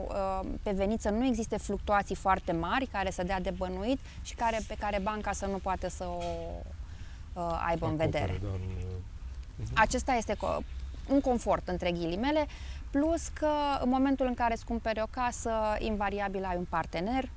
uh, 0.08 0.48
pe 0.62 0.70
venit 0.70 1.00
să 1.00 1.10
nu 1.10 1.26
existe 1.26 1.56
fluctuații 1.56 2.14
foarte 2.14 2.52
mari, 2.52 2.86
care 2.86 3.10
să 3.10 3.22
dea 3.22 3.40
de 3.40 3.50
bănuit 3.56 3.98
și 4.22 4.34
care, 4.34 4.58
pe 4.68 4.76
care 4.78 4.98
banca 4.98 5.32
să 5.32 5.46
nu 5.46 5.56
poată 5.56 5.88
să 5.88 6.04
o 6.04 6.22
uh, 7.32 7.62
aibă 7.66 7.86
Acopere, 7.86 7.90
în 7.90 7.96
vedere. 7.96 8.40
Da, 8.42 8.48
uh-huh. 8.48 9.74
Acesta 9.74 10.12
este 10.12 10.34
co- 10.34 10.64
un 11.08 11.20
confort, 11.20 11.68
între 11.68 11.90
ghilimele, 11.90 12.46
plus 12.90 13.28
că 13.28 13.50
în 13.82 13.88
momentul 13.88 14.26
în 14.26 14.34
care 14.34 14.52
îți 14.52 14.64
cumperi 14.64 15.00
o 15.00 15.06
casă, 15.10 15.50
invariabil 15.78 16.44
ai 16.44 16.56
un 16.56 16.66
partener 16.68 17.30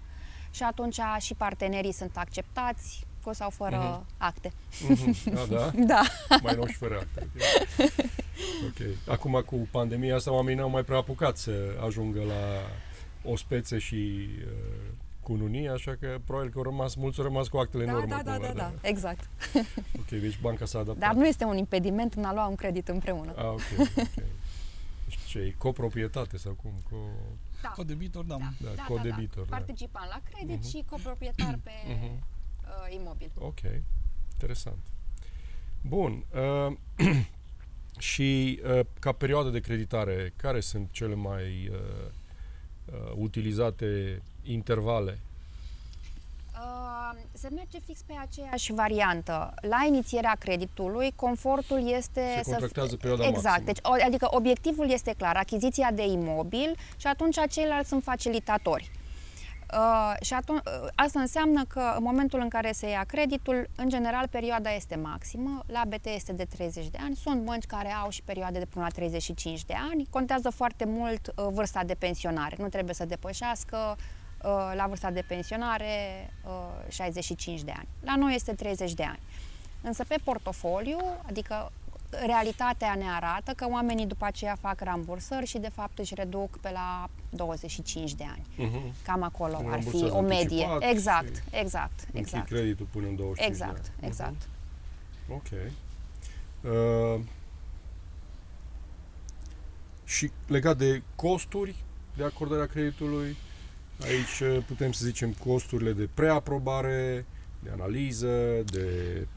și 0.51 0.63
atunci 0.63 0.99
și 1.19 1.33
partenerii 1.33 1.91
sunt 1.91 2.17
acceptați, 2.17 3.05
cu 3.23 3.33
sau 3.33 3.49
fără 3.49 4.01
uh-huh. 4.01 4.17
acte. 4.17 4.49
Uh-huh. 4.49 5.33
A, 5.35 5.45
da? 5.49 5.71
da. 5.93 6.01
Mai 6.41 6.55
nou 6.55 6.65
și 6.65 6.75
fără 6.75 6.95
acte. 6.95 7.27
ok. 8.67 9.09
Acum 9.13 9.43
cu 9.45 9.67
pandemia 9.71 10.15
asta 10.15 10.31
oamenii 10.31 10.59
n-au 10.59 10.69
mai 10.69 10.83
prea 10.83 10.97
apucat 10.97 11.37
să 11.37 11.51
ajungă 11.85 12.19
la 12.19 12.69
o 13.31 13.35
spețe 13.35 13.77
și 13.77 14.29
uh, 14.45 14.93
cununii, 15.21 15.67
așa 15.67 15.95
că 15.99 16.17
probabil 16.25 16.51
că 16.51 16.57
au 16.57 16.63
rămas, 16.63 16.95
mulți 16.95 17.19
au 17.19 17.25
rămas 17.25 17.47
cu 17.47 17.57
actele 17.57 17.85
da, 17.85 17.91
în 17.91 17.97
urmă. 17.97 18.15
Da, 18.15 18.21
da, 18.23 18.37
da, 18.37 18.47
da, 18.47 18.53
da, 18.53 18.71
exact. 18.81 19.29
ok, 19.99 20.09
deci 20.09 20.39
banca 20.41 20.65
s-a 20.65 20.79
adaptat. 20.83 21.07
Dar 21.07 21.13
nu 21.13 21.27
este 21.27 21.43
un 21.43 21.57
impediment 21.57 22.13
în 22.13 22.23
a 22.23 22.33
lua 22.33 22.45
un 22.45 22.55
credit 22.55 22.87
împreună. 22.87 23.33
Ah, 23.35 23.43
ok, 23.45 23.61
ok. 23.79 24.23
Deci 25.33 25.51
Ce 25.51 25.55
coproprietate 25.57 26.37
sau 26.37 26.53
cum? 26.53 26.71
Co... 26.89 26.97
Da. 27.61 27.69
Codebitor, 27.69 28.25
da. 28.25 28.37
Da, 28.37 28.49
da, 28.63 28.69
da, 28.75 28.83
codebitor, 28.83 29.45
da. 29.45 29.55
Participant 29.57 30.07
la 30.09 30.21
credit 30.31 30.65
și 30.65 30.83
coproprietar 30.89 31.59
pe 31.63 31.71
Mhm. 31.87 32.03
uh, 32.03 32.93
imobil. 32.99 33.31
Ok, 33.37 33.59
interesant. 34.33 34.77
Bun. 35.81 36.25
Uh, 36.33 36.77
și 37.97 38.59
uh, 38.63 38.79
ca 38.99 39.11
perioadă 39.11 39.49
de 39.49 39.59
creditare, 39.59 40.33
care 40.35 40.59
sunt 40.59 40.91
cele 40.91 41.15
mai 41.15 41.69
uh, 41.71 41.77
uh, 42.85 43.11
utilizate 43.15 44.21
intervale? 44.43 45.19
Uh, 46.53 46.92
se 47.31 47.47
merge 47.55 47.79
fix 47.85 48.01
pe 48.01 48.13
aceeași 48.21 48.73
variantă. 48.73 49.53
La 49.61 49.77
inițierea 49.87 50.35
creditului, 50.39 51.13
confortul 51.15 51.89
este 51.91 52.33
Se 52.35 52.43
să 52.43 52.49
contractează 52.49 52.95
perioada 52.95 53.27
Exact. 53.27 53.43
maximă. 53.45 53.65
Deci, 53.65 53.79
o- 54.01 54.05
adică 54.05 54.27
obiectivul 54.31 54.89
este 54.89 55.13
clar, 55.17 55.35
achiziția 55.35 55.91
de 55.91 56.05
imobil 56.05 56.75
și 56.97 57.07
atunci 57.07 57.37
ceilalți 57.49 57.89
sunt 57.89 58.03
facilitatori. 58.03 58.91
Uh, 59.77 60.13
și 60.21 60.33
atunci, 60.33 60.61
uh, 60.65 60.87
asta 60.95 61.19
înseamnă 61.19 61.65
că 61.67 61.93
în 61.97 62.03
momentul 62.03 62.39
în 62.39 62.49
care 62.49 62.71
se 62.71 62.89
ia 62.89 63.03
creditul, 63.07 63.69
în 63.75 63.89
general 63.89 64.27
perioada 64.27 64.71
este 64.71 64.95
maximă, 64.95 65.63
la 65.67 65.81
BT 65.87 66.05
este 66.05 66.33
de 66.33 66.45
30 66.45 66.87
de 66.89 66.97
ani, 67.01 67.15
sunt 67.15 67.41
bănci 67.41 67.65
care 67.65 67.91
au 67.91 68.09
și 68.09 68.21
perioade 68.21 68.59
de 68.59 68.65
până 68.65 68.85
la 68.85 68.91
35 68.91 69.63
de 69.65 69.73
ani, 69.91 70.07
contează 70.09 70.49
foarte 70.49 70.85
mult 70.85 71.27
uh, 71.27 71.45
vârsta 71.51 71.83
de 71.83 71.93
pensionare, 71.93 72.55
nu 72.59 72.67
trebuie 72.69 72.93
să 72.93 73.05
depășească 73.05 73.95
uh, 73.97 74.03
la 74.75 74.85
vârsta 74.87 75.11
de 75.11 75.23
pensionare 75.27 76.29
uh, 76.45 76.51
65 76.89 77.61
de 77.61 77.71
ani. 77.77 77.87
La 78.03 78.15
noi 78.15 78.35
este 78.35 78.53
30 78.53 78.93
de 78.93 79.03
ani. 79.03 79.19
Însă 79.81 80.03
pe 80.07 80.15
portofoliu, 80.23 80.97
adică 81.27 81.71
realitatea 82.25 82.95
ne 82.95 83.05
arată 83.15 83.51
că 83.55 83.67
oamenii 83.69 84.05
după 84.05 84.25
aceea 84.25 84.55
fac 84.61 84.81
rambursări 84.81 85.45
și 85.45 85.57
de 85.57 85.69
fapt 85.69 85.99
își 85.99 86.13
reduc 86.15 86.57
pe 86.59 86.69
la 86.71 87.09
25 87.29 88.13
de 88.13 88.23
ani. 88.23 88.69
Uh-huh. 88.69 89.03
Cam 89.05 89.23
acolo 89.23 89.55
Când 89.57 89.71
ar 89.73 89.79
fi 89.79 89.85
rambursează 89.85 90.15
o 90.17 90.21
medie. 90.21 90.63
anticipat 90.65 90.89
Exact, 90.91 91.35
și 91.35 91.41
exact, 91.51 91.99
Închid 91.99 92.15
exact. 92.19 92.47
creditul 92.47 92.87
până 92.91 93.07
în 93.07 93.15
25 93.15 93.57
de 93.57 93.63
Exact, 93.65 93.91
ani. 93.97 94.07
exact. 94.07 94.47
Mhm. 95.27 95.33
Ok. 95.33 95.47
Uh, 96.73 97.23
și 100.05 100.31
legat 100.47 100.77
de 100.77 101.01
costuri 101.15 101.75
de 102.15 102.23
acordarea 102.23 102.65
creditului, 102.65 103.35
aici 104.01 104.39
uh, 104.39 104.63
putem 104.67 104.91
să 104.91 105.05
zicem 105.05 105.31
costurile 105.31 105.93
de 105.93 106.09
preaprobare, 106.13 107.25
de 107.63 107.69
analiză, 107.69 108.63
de, 108.65 108.87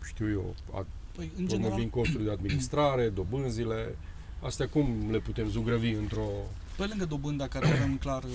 știu 0.04 0.30
eu, 0.30 0.54
a, 0.72 0.86
Păi, 1.12 1.30
în 1.36 1.44
urmă 1.44 1.56
general, 1.56 1.78
vin 1.78 1.90
costurile 1.90 2.24
de 2.24 2.30
administrare, 2.30 3.08
dobânzile, 3.18 3.96
astea 4.42 4.68
cum 4.68 5.08
le 5.10 5.18
putem 5.18 5.48
zugrăvi 5.48 5.90
într-o... 5.90 6.28
pe 6.76 6.86
lângă 6.86 7.04
dobânda 7.04 7.48
care 7.48 7.66
avem 7.66 7.96
clar 7.96 8.22
uh, 8.22 8.30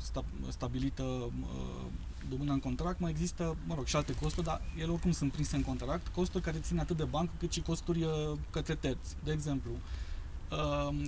sta, 0.00 0.24
stabilită 0.48 1.02
uh, 1.02 1.86
dobânda 2.28 2.52
în 2.52 2.60
contract, 2.60 3.00
mai 3.00 3.10
există, 3.10 3.56
mă 3.66 3.74
rog, 3.74 3.86
și 3.86 3.96
alte 3.96 4.14
costuri, 4.14 4.46
dar 4.46 4.60
ele 4.78 4.90
oricum 4.90 5.12
sunt 5.12 5.32
prinse 5.32 5.56
în 5.56 5.62
contract, 5.62 6.06
costuri 6.06 6.44
care 6.44 6.58
țin 6.58 6.78
atât 6.78 6.96
de 6.96 7.04
bancă 7.04 7.32
cât 7.38 7.52
și 7.52 7.60
costuri 7.60 8.02
uh, 8.02 8.32
către 8.50 8.74
terți. 8.74 9.16
De 9.24 9.32
exemplu, 9.32 9.70
uh, 9.70 9.78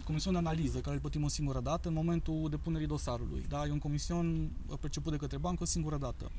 comision 0.05 0.33
de 0.33 0.39
analiză, 0.39 0.79
care 0.79 0.95
îl 0.95 1.01
plătim 1.01 1.25
o 1.25 1.29
singură 1.29 1.61
dată 1.61 1.89
în 1.89 1.95
momentul 1.95 2.47
depunerii 2.51 2.87
dosarului. 2.87 3.45
Da? 3.49 3.65
E 3.67 3.71
un 3.71 3.79
comision 3.79 4.49
perceput 4.81 5.13
de 5.13 5.19
către 5.19 5.37
bancă 5.39 5.63
o 5.63 5.67
singură 5.67 5.97
dată. 5.97 6.31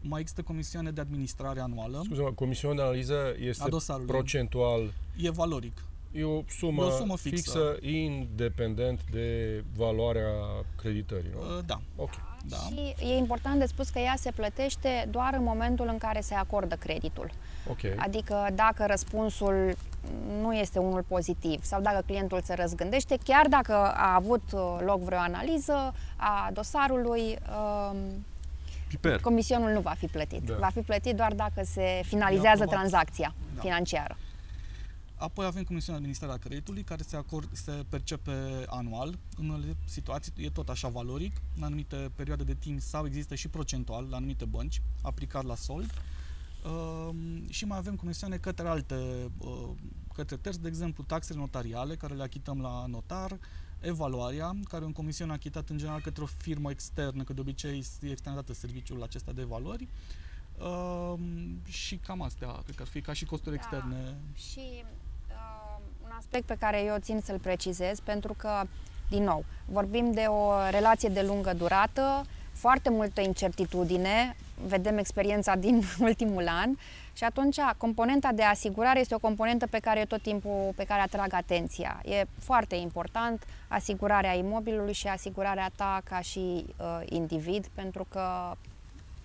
Mai 0.00 0.20
există 0.20 0.42
comisioane 0.42 0.90
de 0.90 1.00
administrare 1.00 1.60
anuală, 1.60 2.00
Scuze-mă, 2.04 2.32
comisiunea 2.32 2.76
de 2.76 2.82
analiză 2.82 3.16
este 3.40 3.62
a 3.64 3.68
dosarului. 3.68 4.06
procentual, 4.14 4.92
E 5.16 5.30
valoric. 5.30 5.82
e 6.12 6.24
o 6.24 6.42
sumă, 6.48 6.82
E 6.82 6.86
o 6.86 6.90
sumă 6.90 7.16
fixă. 7.16 7.36
fixă, 7.50 7.76
independent 7.86 9.00
de 9.10 9.64
valoarea 9.76 10.30
creditării, 10.76 11.30
nu? 11.34 11.40
Uh, 11.56 11.64
da. 11.66 11.80
Ok. 11.96 12.10
Da. 12.48 12.56
Și 12.56 12.94
e 13.04 13.16
important 13.16 13.58
de 13.58 13.66
spus 13.66 13.88
că 13.88 13.98
ea 13.98 14.14
se 14.18 14.30
plătește 14.30 15.08
doar 15.10 15.34
în 15.34 15.42
momentul 15.42 15.88
în 15.90 15.98
care 15.98 16.20
se 16.20 16.34
acordă 16.34 16.74
creditul. 16.74 17.30
Ok. 17.70 17.78
Adică 17.96 18.46
dacă 18.54 18.84
răspunsul 18.86 19.76
nu 20.40 20.54
este 20.54 20.78
unul 20.78 21.02
pozitiv 21.02 21.64
sau 21.64 21.80
dacă 21.80 22.02
clientul 22.06 22.40
se 22.44 22.54
răzgândește, 22.54 23.18
chiar 23.24 23.46
dacă 23.46 23.74
a 23.74 24.14
avut 24.14 24.42
uh, 24.52 24.78
loc 24.84 25.00
vreo 25.00 25.18
analiză 25.18 25.94
a 26.16 26.50
dosarului, 26.52 27.38
um, 27.90 28.24
Piper. 28.88 29.20
comisionul 29.20 29.70
nu 29.70 29.80
va 29.80 29.94
fi 29.98 30.06
plătit. 30.06 30.42
Da. 30.42 30.56
Va 30.58 30.68
fi 30.68 30.80
plătit 30.80 31.16
doar 31.16 31.34
dacă 31.34 31.62
se 31.64 32.00
finalizează 32.04 32.62
aprobat. 32.62 32.74
tranzacția 32.74 33.34
Da. 33.54 33.60
financiară. 33.60 34.16
Apoi 35.16 35.44
avem 35.46 35.62
Comisiunea 35.62 36.00
de 36.00 36.06
Administrare 36.06 36.32
a 36.32 36.48
Creditului, 36.48 36.82
care 36.82 37.02
se, 37.02 37.16
acord, 37.16 37.48
se 37.52 37.72
percepe 37.88 38.32
anual. 38.66 39.14
În 39.36 39.48
unele 39.48 39.76
situații 39.84 40.32
e 40.36 40.50
tot 40.50 40.68
așa 40.68 40.88
valoric, 40.88 41.32
în 41.56 41.62
anumite 41.62 42.10
perioade 42.14 42.42
de 42.42 42.54
timp 42.54 42.80
sau 42.80 43.06
există 43.06 43.34
și 43.34 43.48
procentual 43.48 44.06
la 44.10 44.16
anumite 44.16 44.44
bănci, 44.44 44.82
aplicat 45.02 45.44
la 45.44 45.54
sold. 45.54 45.90
Uh, 46.64 47.14
și 47.48 47.64
mai 47.64 47.78
avem 47.78 47.96
comisioane 47.96 48.36
către 48.36 48.68
alte, 48.68 49.30
uh, 49.38 49.68
către 50.14 50.36
terți, 50.36 50.60
de 50.60 50.68
exemplu 50.68 51.04
taxele 51.04 51.38
notariale, 51.38 51.94
care 51.94 52.14
le 52.14 52.22
achităm 52.22 52.60
la 52.60 52.84
notar, 52.86 53.38
evaluarea, 53.80 54.52
care 54.68 54.82
e 54.82 54.86
un 54.86 54.92
comision 54.92 55.30
achitat 55.30 55.68
în 55.68 55.78
general 55.78 56.00
către 56.00 56.22
o 56.22 56.26
firmă 56.26 56.70
externă, 56.70 57.22
că 57.22 57.32
de 57.32 57.40
obicei 57.40 57.84
e 58.00 58.10
externată 58.10 58.52
serviciul 58.52 59.02
acesta 59.02 59.32
de 59.32 59.40
evaluări. 59.40 59.88
Uh, 60.58 61.14
și 61.64 61.96
cam 61.96 62.22
astea, 62.22 62.48
cred 62.64 62.74
că 62.74 62.82
ar 62.82 62.88
fi 62.88 63.00
ca 63.00 63.12
și 63.12 63.24
costuri 63.24 63.56
Da. 63.56 63.60
externe 63.62 64.16
Și 64.34 64.84
uh, 65.28 65.80
un 66.04 66.10
aspect 66.18 66.46
pe 66.46 66.56
care 66.58 66.82
eu 66.82 66.96
țin 66.98 67.20
să-l 67.24 67.38
precizez, 67.38 68.00
pentru 68.00 68.34
că, 68.36 68.62
din 69.08 69.22
nou, 69.22 69.44
vorbim 69.66 70.12
de 70.12 70.20
o 70.20 70.70
relație 70.70 71.08
de 71.08 71.22
lungă 71.22 71.54
durată, 71.54 72.24
foarte 72.52 72.90
multă 72.90 73.20
incertitudine, 73.20 74.36
vedem 74.66 74.98
experiența 74.98 75.54
din 75.54 75.82
ultimul 76.08 76.48
an 76.48 76.74
și 77.12 77.24
atunci 77.24 77.56
componenta 77.76 78.32
de 78.32 78.42
asigurare 78.42 79.00
este 79.00 79.14
o 79.14 79.18
componentă 79.18 79.66
pe 79.66 79.78
care 79.78 79.98
eu 79.98 80.04
tot 80.04 80.22
timpul 80.22 80.72
pe 80.76 80.84
care 80.84 81.00
atrag 81.00 81.32
atenția. 81.32 82.02
E 82.04 82.24
foarte 82.38 82.74
important 82.76 83.44
asigurarea 83.68 84.34
imobilului 84.34 84.92
și 84.92 85.06
asigurarea 85.06 85.70
ta 85.76 86.00
ca 86.04 86.20
și 86.20 86.38
uh, 86.76 87.00
individ, 87.04 87.66
pentru 87.74 88.06
că 88.08 88.52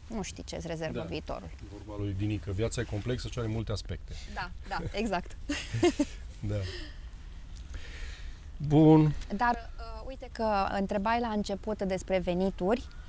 nu 0.07 0.21
știi 0.21 0.43
ce 0.43 0.55
îți 0.55 0.67
rezervă 0.67 0.97
Da. 0.97 1.03
viitorul. 1.03 1.49
Vorba 1.85 2.03
lui 2.03 2.15
Dinică. 2.17 2.51
Viața 2.51 2.81
e 2.81 2.83
complexă 2.83 3.27
și 3.27 3.39
are 3.39 3.47
multe 3.47 3.71
aspecte. 3.71 4.13
Da, 4.33 4.49
da, 4.67 4.77
exact. 5.01 5.35
Da. 6.47 6.55
Bun. 8.67 9.13
Dar 9.35 9.69
uh, 9.77 10.03
uite 10.07 10.29
că 10.31 10.67
întrebai 10.79 11.19
la 11.19 11.27
început 11.27 11.81
despre 11.83 12.19
venituri. 12.19 12.79
Uh, 12.79 13.02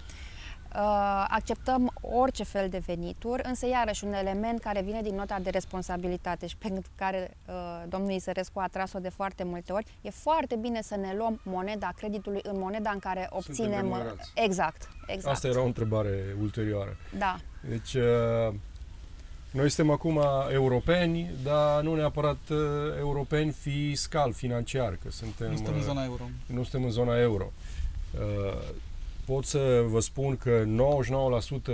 acceptăm 1.28 1.92
orice 2.00 2.44
fel 2.44 2.68
de 2.68 2.78
venituri, 2.78 3.42
însă 3.44 3.66
iarăși 3.66 4.04
un 4.04 4.12
element 4.12 4.60
care 4.60 4.82
vine 4.82 5.02
din 5.02 5.14
nota 5.14 5.38
de 5.42 5.50
responsabilitate 5.50 6.46
și 6.46 6.56
pentru 6.56 6.90
care 6.96 7.36
uh, 7.46 7.54
domnul 7.88 8.10
Isărescu 8.10 8.58
a 8.58 8.66
tras-o 8.66 8.98
de 8.98 9.08
foarte 9.08 9.44
multe 9.44 9.72
ori, 9.72 9.86
e 10.00 10.10
foarte 10.10 10.56
bine 10.56 10.82
să 10.82 10.96
ne 10.96 11.14
luăm 11.16 11.40
moneda 11.44 11.92
creditului 11.96 12.40
în 12.42 12.58
moneda 12.58 12.90
în 12.90 12.98
care 12.98 13.26
obținem... 13.30 13.70
remunerați. 13.70 14.32
exact, 14.34 14.88
exact. 15.06 15.34
Asta 15.34 15.48
era 15.48 15.60
o 15.60 15.64
întrebare 15.64 16.36
ulterioară. 16.40 16.96
Da, 17.18 17.36
Deci, 17.68 17.94
uh, 17.94 18.54
noi 19.50 19.70
suntem 19.70 19.94
acum 19.94 20.20
europeni, 20.52 21.34
dar 21.42 21.82
nu 21.82 21.94
neapărat 21.94 22.48
uh, 22.50 22.58
europeni 22.98 23.52
fiscal, 23.52 24.32
financiar, 24.32 24.98
că 25.02 25.10
suntem, 25.10 25.50
nu 25.50 25.56
suntem 25.56 25.74
în 25.74 25.78
uh, 25.78 25.84
zona 25.84 26.04
euro. 26.04 26.22
nu 26.46 26.62
suntem 26.62 26.84
în 26.84 26.90
zona 26.90 27.20
euro. 27.20 27.52
Uh, 28.14 28.58
Pot 29.26 29.44
să 29.44 29.84
vă 29.86 30.00
spun 30.00 30.36
că 30.36 30.64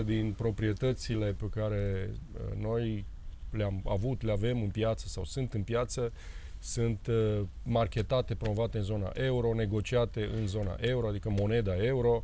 99% 0.02 0.04
din 0.04 0.34
proprietățile 0.36 1.32
pe 1.32 1.48
care 1.54 2.10
uh, 2.10 2.62
noi 2.62 3.04
le-am 3.50 3.82
avut, 3.88 4.22
le 4.22 4.32
avem 4.32 4.62
în 4.62 4.68
piață 4.68 5.06
sau 5.08 5.24
sunt 5.24 5.52
în 5.52 5.62
piață, 5.62 6.12
sunt 6.58 7.06
uh, 7.06 7.40
marketate, 7.62 8.34
promovate 8.34 8.78
în 8.78 8.84
zona 8.84 9.10
euro, 9.14 9.54
negociate 9.54 10.30
în 10.40 10.46
zona 10.46 10.76
euro, 10.80 11.08
adică 11.08 11.30
moneda 11.30 11.84
euro. 11.84 12.22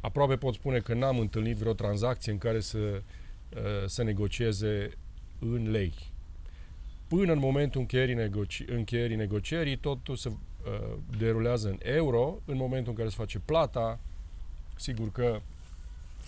Aproape 0.00 0.36
pot 0.36 0.54
spune 0.54 0.78
că 0.78 0.94
n-am 0.94 1.18
întâlnit 1.18 1.56
vreo 1.56 1.72
tranzacție 1.72 2.32
în 2.32 2.38
care 2.38 2.60
să, 2.60 2.78
uh, 2.78 3.86
să 3.86 4.02
negocieze 4.02 4.90
în 5.38 5.70
lei. 5.70 5.92
Până 7.06 7.32
în 7.32 7.38
momentul 7.38 7.80
încheierii, 7.80 8.14
negoci- 8.14 8.68
încheierii 8.68 9.16
negocierii, 9.16 9.76
totul 9.76 10.16
se 10.16 10.28
uh, 10.28 10.34
derulează 11.18 11.68
în 11.68 11.78
euro. 11.82 12.38
În 12.44 12.56
momentul 12.56 12.90
în 12.90 12.96
care 12.96 13.08
se 13.08 13.14
face 13.16 13.38
plata, 13.38 13.98
sigur 14.76 15.12
că 15.12 15.40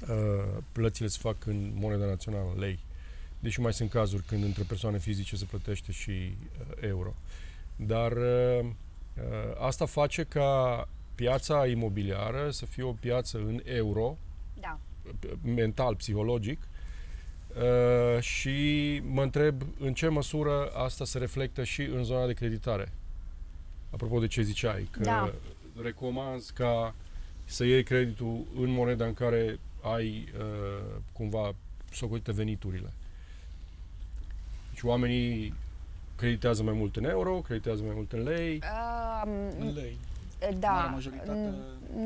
uh, 0.09 0.63
plățile 0.73 1.09
se 1.09 1.19
fac 1.21 1.47
în 1.47 1.73
moneda 1.75 2.07
națională, 2.07 2.51
în 2.55 2.59
lei. 2.59 2.79
Deși 3.39 3.61
mai 3.61 3.73
sunt 3.73 3.91
cazuri 3.91 4.23
când 4.23 4.45
între 4.45 4.63
persoane 4.63 4.99
fizice 4.99 5.37
se 5.37 5.45
plătește 5.45 5.93
și 5.93 6.11
uh, 6.11 6.77
euro. 6.81 7.15
Dar 7.77 8.13
uh, 8.13 8.61
uh, 8.61 8.73
asta 9.59 9.87
face 9.87 10.23
ca 10.23 10.89
piața 11.15 11.67
imobiliară 11.67 12.51
să 12.51 12.67
fie 12.67 12.83
o 12.83 12.93
piață 12.93 13.39
în 13.39 13.61
euro, 13.65 14.17
da. 14.61 14.79
mental, 15.43 15.97
psihologic, 15.97 16.59
uh, 17.57 18.21
și 18.21 19.01
mă 19.05 19.23
întreb 19.23 19.63
în 19.81 19.95
ce 19.95 20.09
măsură 20.09 20.71
asta 20.75 21.05
se 21.05 21.19
reflectă 21.19 21.65
și 21.65 21.83
în 21.83 22.05
zona 22.05 22.27
de 22.27 22.33
creditare. 22.33 22.93
Apropo 23.97 24.19
de 24.21 24.27
ce 24.27 24.43
ziceai, 24.43 24.89
că 24.91 25.01
Da. 25.01 25.33
recomanzi 25.83 26.53
ca 26.53 26.95
să 27.45 27.65
iei 27.65 27.83
creditul 27.83 28.45
în 28.61 28.71
moneda 28.71 29.05
în 29.07 29.15
care 29.15 29.59
ai 29.83 30.29
uh, 30.39 30.95
cumva 31.13 31.55
socotite 31.93 32.33
veniturile. 32.33 32.93
Deci 34.71 34.83
oamenii 34.83 35.55
creditează 36.17 36.63
mai 36.63 36.73
mult 36.75 36.97
în 36.97 37.05
euro, 37.05 37.41
creditează 37.41 37.83
mai 37.83 37.93
mult 37.95 38.13
în 38.13 38.23
lei. 38.23 38.63
În 39.59 39.67
Um, 39.67 39.75
lei. 39.75 39.97
Marea 40.41 40.59
da, 40.59 40.91
majoritate- 40.93 41.55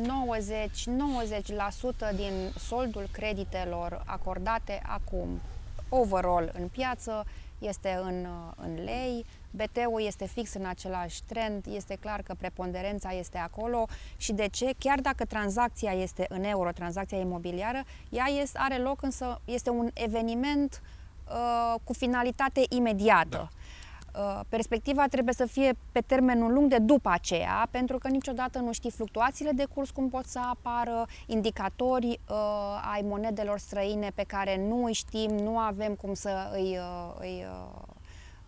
90, 0.06 0.86
90% 0.86 2.10
din 2.16 2.32
soldul 2.58 3.08
creditelor 3.12 4.02
acordate 4.06 4.82
acum, 4.86 5.40
overall 5.88 6.50
în 6.54 6.68
piață, 6.68 7.24
este 7.58 7.98
în, 8.02 8.24
uh, 8.24 8.52
în 8.56 8.84
lei, 8.84 9.24
BT-ul 9.50 10.02
este 10.06 10.26
fix 10.26 10.54
în 10.54 10.64
același 10.64 11.22
trend, 11.24 11.66
este 11.66 11.94
clar 11.94 12.22
că 12.22 12.34
preponderența 12.38 13.10
este 13.10 13.38
acolo 13.38 13.86
și 14.16 14.32
de 14.32 14.48
ce? 14.48 14.72
Chiar 14.78 15.00
dacă 15.00 15.24
tranzacția 15.24 15.92
este 15.92 16.26
în 16.28 16.44
euro, 16.44 16.70
tranzacția 16.70 17.18
imobiliară, 17.18 17.82
ea 18.08 18.26
este, 18.40 18.58
are 18.58 18.78
loc 18.78 19.02
însă, 19.02 19.40
este 19.44 19.70
un 19.70 19.90
eveniment 19.94 20.82
uh, 21.28 21.74
cu 21.84 21.92
finalitate 21.92 22.62
imediată. 22.68 23.50
Uh, 24.14 24.40
perspectiva 24.48 25.06
trebuie 25.06 25.34
să 25.34 25.46
fie 25.46 25.72
pe 25.92 26.00
termenul 26.00 26.52
lung 26.52 26.70
de 26.70 26.78
după 26.78 27.10
aceea, 27.12 27.68
pentru 27.70 27.98
că 27.98 28.08
niciodată 28.08 28.58
nu 28.58 28.72
știi 28.72 28.90
fluctuațiile 28.90 29.50
de 29.50 29.64
curs 29.74 29.90
cum 29.90 30.08
pot 30.08 30.24
să 30.24 30.40
apară, 30.50 31.06
indicatori 31.26 32.20
uh, 32.28 32.90
ai 32.92 33.00
monedelor 33.02 33.58
străine 33.58 34.10
pe 34.14 34.22
care 34.22 34.66
nu 34.68 34.84
îi 34.84 34.92
știm, 34.92 35.30
nu 35.30 35.58
avem 35.58 35.94
cum 35.94 36.14
să 36.14 36.50
îi, 36.52 36.78
uh, 36.78 37.14
îi 37.18 37.44
uh, 37.48 37.82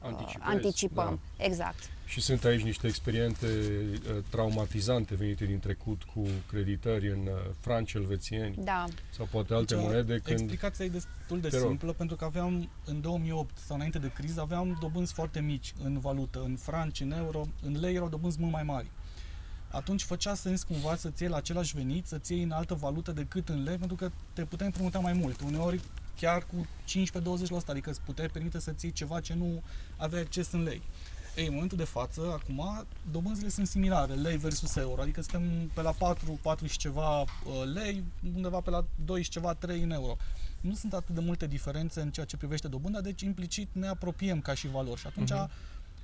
Anticipezi, 0.03 0.51
anticipăm. 0.55 1.21
da. 1.39 1.45
Exact. 1.45 1.91
Și 2.07 2.21
sunt 2.21 2.45
aici 2.45 2.63
niște 2.63 2.87
experiențe 2.87 3.47
uh, 3.47 4.17
traumatizante 4.31 5.15
venite 5.15 5.45
din 5.45 5.59
trecut 5.59 6.03
cu 6.03 6.27
creditări 6.49 7.11
în 7.11 7.19
uh, 7.21 7.51
franci 7.61 7.93
elvețieni 7.93 8.55
Da. 8.59 8.85
sau 9.17 9.29
poate 9.31 9.55
alte 9.55 9.75
Deci, 9.75 9.85
monede 9.85 10.19
când... 10.25 10.39
Explicația 10.39 10.85
e 10.85 10.89
destul 10.89 11.41
de 11.41 11.49
Te 11.49 11.59
rog. 11.59 11.69
simplă, 11.69 11.93
pentru 11.93 12.17
că 12.17 12.25
aveam 12.25 12.69
în 12.85 13.01
2008 13.01 13.59
sau 13.59 13.77
înainte 13.77 13.99
de 13.99 14.11
criză, 14.15 14.41
aveam 14.41 14.77
dobânzi 14.81 15.13
foarte 15.13 15.41
mici 15.41 15.73
în 15.83 15.99
valută, 15.99 16.43
în 16.45 16.57
franci, 16.57 17.01
în 17.01 17.13
euro, 17.13 17.47
în 17.63 17.81
lei 17.81 17.95
erau 17.95 18.09
dobânzi 18.09 18.41
mult 18.41 18.53
mai 18.53 18.63
mari. 18.63 18.87
Atunci 19.71 20.03
făcea 20.03 20.35
sens 20.35 20.63
cumva 20.63 20.97
să-ți 20.97 21.23
iei 21.23 21.31
la 21.31 21.37
același 21.37 21.77
venit, 21.77 22.07
să-ți 22.07 22.33
iei 22.33 22.43
în 22.43 22.51
altă 22.51 22.75
valută 22.75 23.13
decât 23.13 23.49
în 23.49 23.63
lei, 23.63 23.77
pentru 23.77 23.97
că 23.97 24.11
te 24.33 24.43
puteai 24.45 24.67
împrumuta 24.69 24.99
mai 24.99 25.13
mult. 25.13 25.41
Uneori 25.41 25.81
chiar 26.17 26.47
cu 26.47 26.67
15-20%, 27.63 27.67
adică 27.67 27.91
îți 27.91 28.01
puteai 28.01 28.29
permite 28.29 28.59
să-ți 28.61 28.85
iei 28.85 28.95
ceva 28.95 29.21
ce 29.21 29.35
nu 29.35 29.63
aveai 29.97 30.23
acces 30.23 30.53
în 30.53 30.63
lei. 30.63 30.83
Ei, 31.37 31.47
în 31.47 31.53
momentul 31.53 31.77
de 31.79 31.85
față, 31.85 32.21
acum, 32.41 32.87
dobânzile 33.11 33.49
sunt 33.49 33.67
similare, 33.67 34.13
lei 34.15 34.37
versus 34.37 34.77
euro, 34.77 35.03
adică 35.03 35.21
suntem 35.23 35.71
pe 35.75 35.83
la 35.83 35.91
4, 35.91 36.39
4 36.43 36.67
și 36.67 36.79
ceva 36.79 37.21
uh, 37.21 37.27
lei, 37.75 38.05
undeva 38.35 38.61
pe 38.61 38.71
la 38.71 38.85
2 39.05 39.23
și 39.23 39.31
ceva, 39.31 39.55
3 39.55 39.83
în 39.83 39.91
euro. 39.91 40.17
Nu 40.61 40.75
sunt 40.75 40.93
atât 40.93 41.15
de 41.15 41.21
multe 41.21 41.47
diferențe 41.47 42.01
în 42.01 42.11
ceea 42.11 42.27
ce 42.27 42.37
privește 42.37 42.69
dobânda, 42.69 43.01
deci 43.01 43.21
implicit 43.23 43.69
ne 43.73 43.87
apropiem 43.87 44.41
ca 44.41 44.55
și 44.55 44.69
valori 44.69 45.01
și 45.01 45.07
atunci, 45.07 45.31
Mhm. 45.31 45.51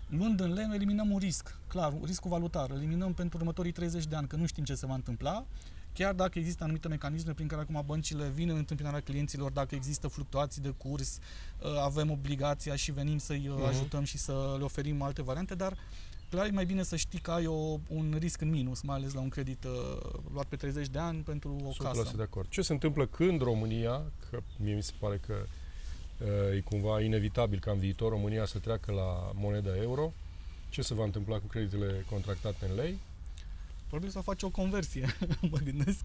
luând 0.08 0.40
în 0.40 0.52
lei, 0.52 0.64
noi 0.66 0.76
eliminăm 0.76 1.10
un 1.10 1.18
risc, 1.18 1.58
clar, 1.66 1.92
un 1.92 2.04
riscul 2.04 2.30
valutar, 2.30 2.70
îl 2.70 2.76
eliminăm 2.76 3.12
pentru 3.14 3.38
următorii 3.38 3.72
30 3.72 4.04
de 4.06 4.16
ani, 4.16 4.26
că 4.26 4.36
nu 4.36 4.46
știm 4.46 4.64
ce 4.64 4.74
se 4.74 4.86
va 4.86 4.94
întâmpla, 4.94 5.44
chiar 5.98 6.12
dacă 6.14 6.38
există 6.38 6.62
anumite 6.64 6.88
mecanisme 6.88 7.32
prin 7.32 7.46
care 7.46 7.60
acum 7.60 7.82
băncile 7.86 8.28
vin 8.28 8.48
în 8.50 8.56
întâmpinarea 8.56 9.00
clienților, 9.00 9.50
dacă 9.50 9.74
există 9.74 10.08
fluctuații 10.08 10.62
de 10.62 10.68
curs, 10.76 11.18
uh, 11.18 11.66
avem 11.82 12.10
obligația 12.10 12.76
și 12.76 12.92
venim 12.92 13.18
să-i 13.18 13.48
uh, 13.48 13.54
Mhm. 13.56 13.64
ajutăm 13.66 14.04
și 14.04 14.18
să 14.18 14.54
le 14.58 14.64
oferim 14.64 15.02
alte 15.02 15.22
variante, 15.22 15.54
dar 15.54 15.76
clar 16.30 16.46
e 16.46 16.50
mai 16.50 16.64
bine 16.64 16.82
să 16.82 16.96
știi 16.96 17.18
că 17.18 17.30
ai 17.30 17.46
o, 17.46 17.78
un 17.88 18.16
risc 18.18 18.40
în 18.40 18.50
minus, 18.50 18.80
mai 18.82 18.96
ales 18.96 19.12
la 19.12 19.20
un 19.20 19.28
credit 19.28 19.64
uh, 19.64 19.70
luat 20.32 20.46
pe 20.46 20.56
30 20.56 20.88
de 20.88 20.98
ani 20.98 21.18
pentru 21.22 21.56
o 21.64 21.70
100% 21.70 21.76
casă. 21.82 22.12
de 22.16 22.22
acord. 22.22 22.48
Ce 22.48 22.62
se 22.62 22.72
întâmplă 22.72 23.06
când 23.06 23.40
România, 23.42 24.02
că 24.30 24.40
mie 24.56 24.74
mi 24.74 24.82
se 24.82 24.92
pare 24.98 25.20
că 25.26 25.34
uh, 26.18 26.56
e 26.56 26.60
cumva 26.60 27.00
inevitabil 27.00 27.58
ca 27.58 27.70
în 27.70 27.78
viitor 27.78 28.10
România 28.10 28.44
să 28.46 28.58
treacă 28.58 28.92
la 28.92 29.32
moneda 29.34 29.76
euro, 29.76 30.12
ce 30.68 30.82
se 30.82 30.94
va 30.94 31.04
întâmpla 31.04 31.38
cu 31.38 31.46
creditele 31.46 32.04
contractate 32.10 32.66
în 32.68 32.74
lei? 32.74 32.98
Probabil 33.88 34.10
să 34.10 34.20
face 34.20 34.46
o 34.46 34.50
conversie, 34.50 35.06
mă 35.50 35.58
gândesc. 35.64 36.04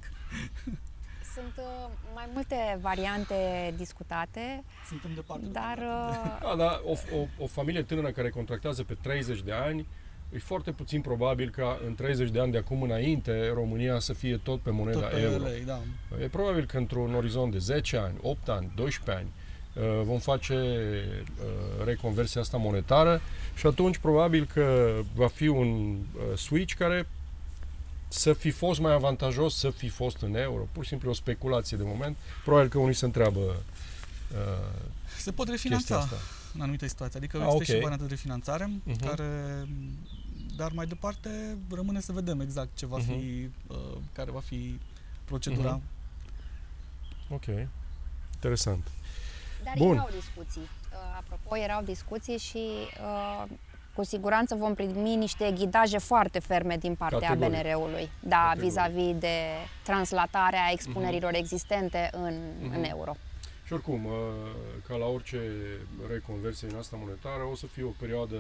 Sunt 1.34 1.54
uh, 1.58 1.89
mai 2.13 2.30
multe 2.34 2.78
variante 2.82 3.36
discutate, 3.78 4.63
Suntem 4.88 5.12
departe. 5.15 5.46
dar 5.52 5.78
uh, 5.78 6.38
Da, 6.41 6.56
dar 6.58 6.82
o, 6.86 6.91
o, 7.17 7.43
o 7.43 7.48
familie 7.48 7.84
tânără 7.84 8.12
care 8.12 8.30
contractează 8.30 8.84
pe 8.84 8.98
30 9.02 9.41
de 9.41 9.52
ani, 9.52 9.88
e 10.34 10.38
foarte 10.39 10.72
puțin 10.72 11.02
probabil 11.02 11.50
ca 11.50 11.80
în 11.88 11.96
30 11.96 12.30
de 12.30 12.39
ani 12.39 12.52
de 12.52 12.58
acum 12.58 12.82
înainte 12.82 13.50
România 13.54 14.00
să 14.00 14.13
fie 14.13 14.38
tot 14.38 14.60
pe 14.60 14.69
moneda 14.72 15.00
tot 15.00 15.10
pe 15.10 15.19
euro. 15.19 15.43
lei, 15.43 15.63
da. 15.65 15.80
E 16.22 16.28
probabil 16.28 16.65
că 16.65 16.78
într-un 16.78 17.13
orizont 17.13 17.52
de 17.52 17.58
10 17.58 17.98
ani, 17.98 18.17
8 18.22 18.50
ani, 18.50 18.72
12 18.76 19.24
ani 19.24 19.32
uh, 19.86 20.02
vom 20.04 20.19
face 20.19 20.54
uh, 20.54 21.86
reconversia 21.86 22.41
asta 22.41 22.58
monetară 22.58 23.22
și 23.56 23.67
atunci 23.67 23.98
probabil 23.98 24.50
că 24.54 24.96
va 25.15 25.28
fi 25.28 25.48
un 25.48 25.98
uh, 26.15 26.38
switch 26.38 26.74
care 26.74 27.08
să 28.13 28.34
fi 28.34 28.49
fost 28.52 28.80
mai 28.80 28.93
avantajos 28.93 29.56
să 29.56 29.69
fi 29.69 29.89
fost 29.89 30.21
în 30.21 30.36
euro. 30.36 30.67
Pur 30.71 30.84
și 30.84 30.89
simplu 30.89 31.10
o 31.10 31.13
speculație 31.13 31.78
de 31.78 31.84
moment. 31.86 32.17
Probabil 32.43 32.69
că 32.69 32.78
unii 32.78 32.93
se 32.93 33.06
întreabă 33.06 33.39
uh, 33.39 34.82
Se 35.17 35.32
pot 35.32 35.47
chestia 35.49 35.69
refinanța 35.71 35.97
asta. 35.97 36.15
în 36.54 36.62
anumite 36.62 36.88
situații. 36.88 37.17
Adică 37.17 37.38
Ah, 37.38 37.43
este 37.43 37.56
ok. 37.56 37.63
și 37.63 37.71
variante 37.71 38.04
de 38.04 38.10
refinanțare, 38.10 38.69
Mhm. 38.84 39.06
care, 39.06 39.67
dar 40.56 40.71
mai 40.71 40.86
departe 40.86 41.58
rămâne 41.71 41.99
să 41.99 42.12
vedem 42.12 42.39
exact 42.39 42.69
ce 42.78 42.86
va 42.86 42.97
Mhm. 42.97 43.06
fi, 43.06 43.49
uh, 43.67 43.78
care 44.13 44.32
va 44.32 44.39
fi 44.39 44.80
procedura. 45.26 45.71
Mhm. 45.71 47.34
Ok. 47.34 47.45
Interesant. 48.34 48.88
Dar 49.63 49.73
Bun. 49.78 49.95
erau 49.95 50.10
discuții. 50.15 50.62
Uh, 50.62 51.17
Apropo, 51.17 51.58
erau 51.58 51.82
discuții 51.84 52.38
și 52.38 52.58
uh, 53.02 53.45
cu 53.95 54.03
siguranță 54.03 54.56
vom 54.56 54.73
primi 54.73 55.15
niște 55.15 55.51
ghidaje 55.51 55.97
foarte 55.97 56.39
ferme 56.39 56.77
din 56.77 56.95
partea 56.95 57.27
Categoric. 57.27 57.62
BNR-ului. 57.62 58.10
Da, 58.19 58.36
Categoric. 58.38 58.69
vis-a-vis 58.69 59.17
de 59.19 59.38
translatarea 59.84 60.69
expunerilor 60.71 61.34
existente 61.34 62.10
în, 62.12 62.34
Mhm. 62.62 62.75
în 62.75 62.84
euro. 62.84 63.15
Și 63.65 63.73
oricum, 63.73 64.06
uh, 64.06 64.13
ca 64.88 64.95
la 64.95 65.06
orice 65.06 65.39
reconversie 66.10 66.67
din 66.67 66.77
asta 66.77 66.95
monetară, 66.99 67.43
o 67.51 67.56
să 67.56 67.65
fie 67.67 67.84
o 67.84 67.93
perioadă 67.99 68.36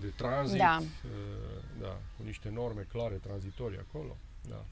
de 0.00 0.06
tranzit, 0.16 0.58
Da. 0.58 0.78
uh, 0.80 1.62
da, 1.80 1.88
cu 2.16 2.22
niște 2.24 2.50
norme 2.54 2.86
clare, 2.92 3.14
tranzitorii 3.14 3.78
acolo. 3.88 4.16
Da. 4.48 4.64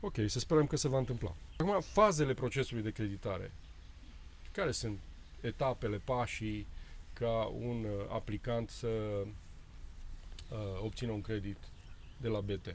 Ok, 0.00 0.14
să 0.26 0.38
sperăm 0.38 0.66
că 0.66 0.76
se 0.76 0.88
va 0.88 0.98
întâmpla. 0.98 1.34
Acum, 1.56 1.80
fazele 1.80 2.34
procesului 2.34 2.82
de 2.82 2.90
creditare. 2.90 3.50
Care 4.52 4.70
sunt 4.70 4.98
etapele, 5.40 6.00
pașii 6.04 6.66
ca 7.18 7.52
un 7.60 7.84
uh, 7.84 8.06
aplicant 8.12 8.70
să 8.70 8.86
uh, 8.86 10.82
obțină 10.82 11.12
un 11.12 11.20
credit 11.20 11.56
de 12.20 12.28
la 12.28 12.40
BT? 12.40 12.74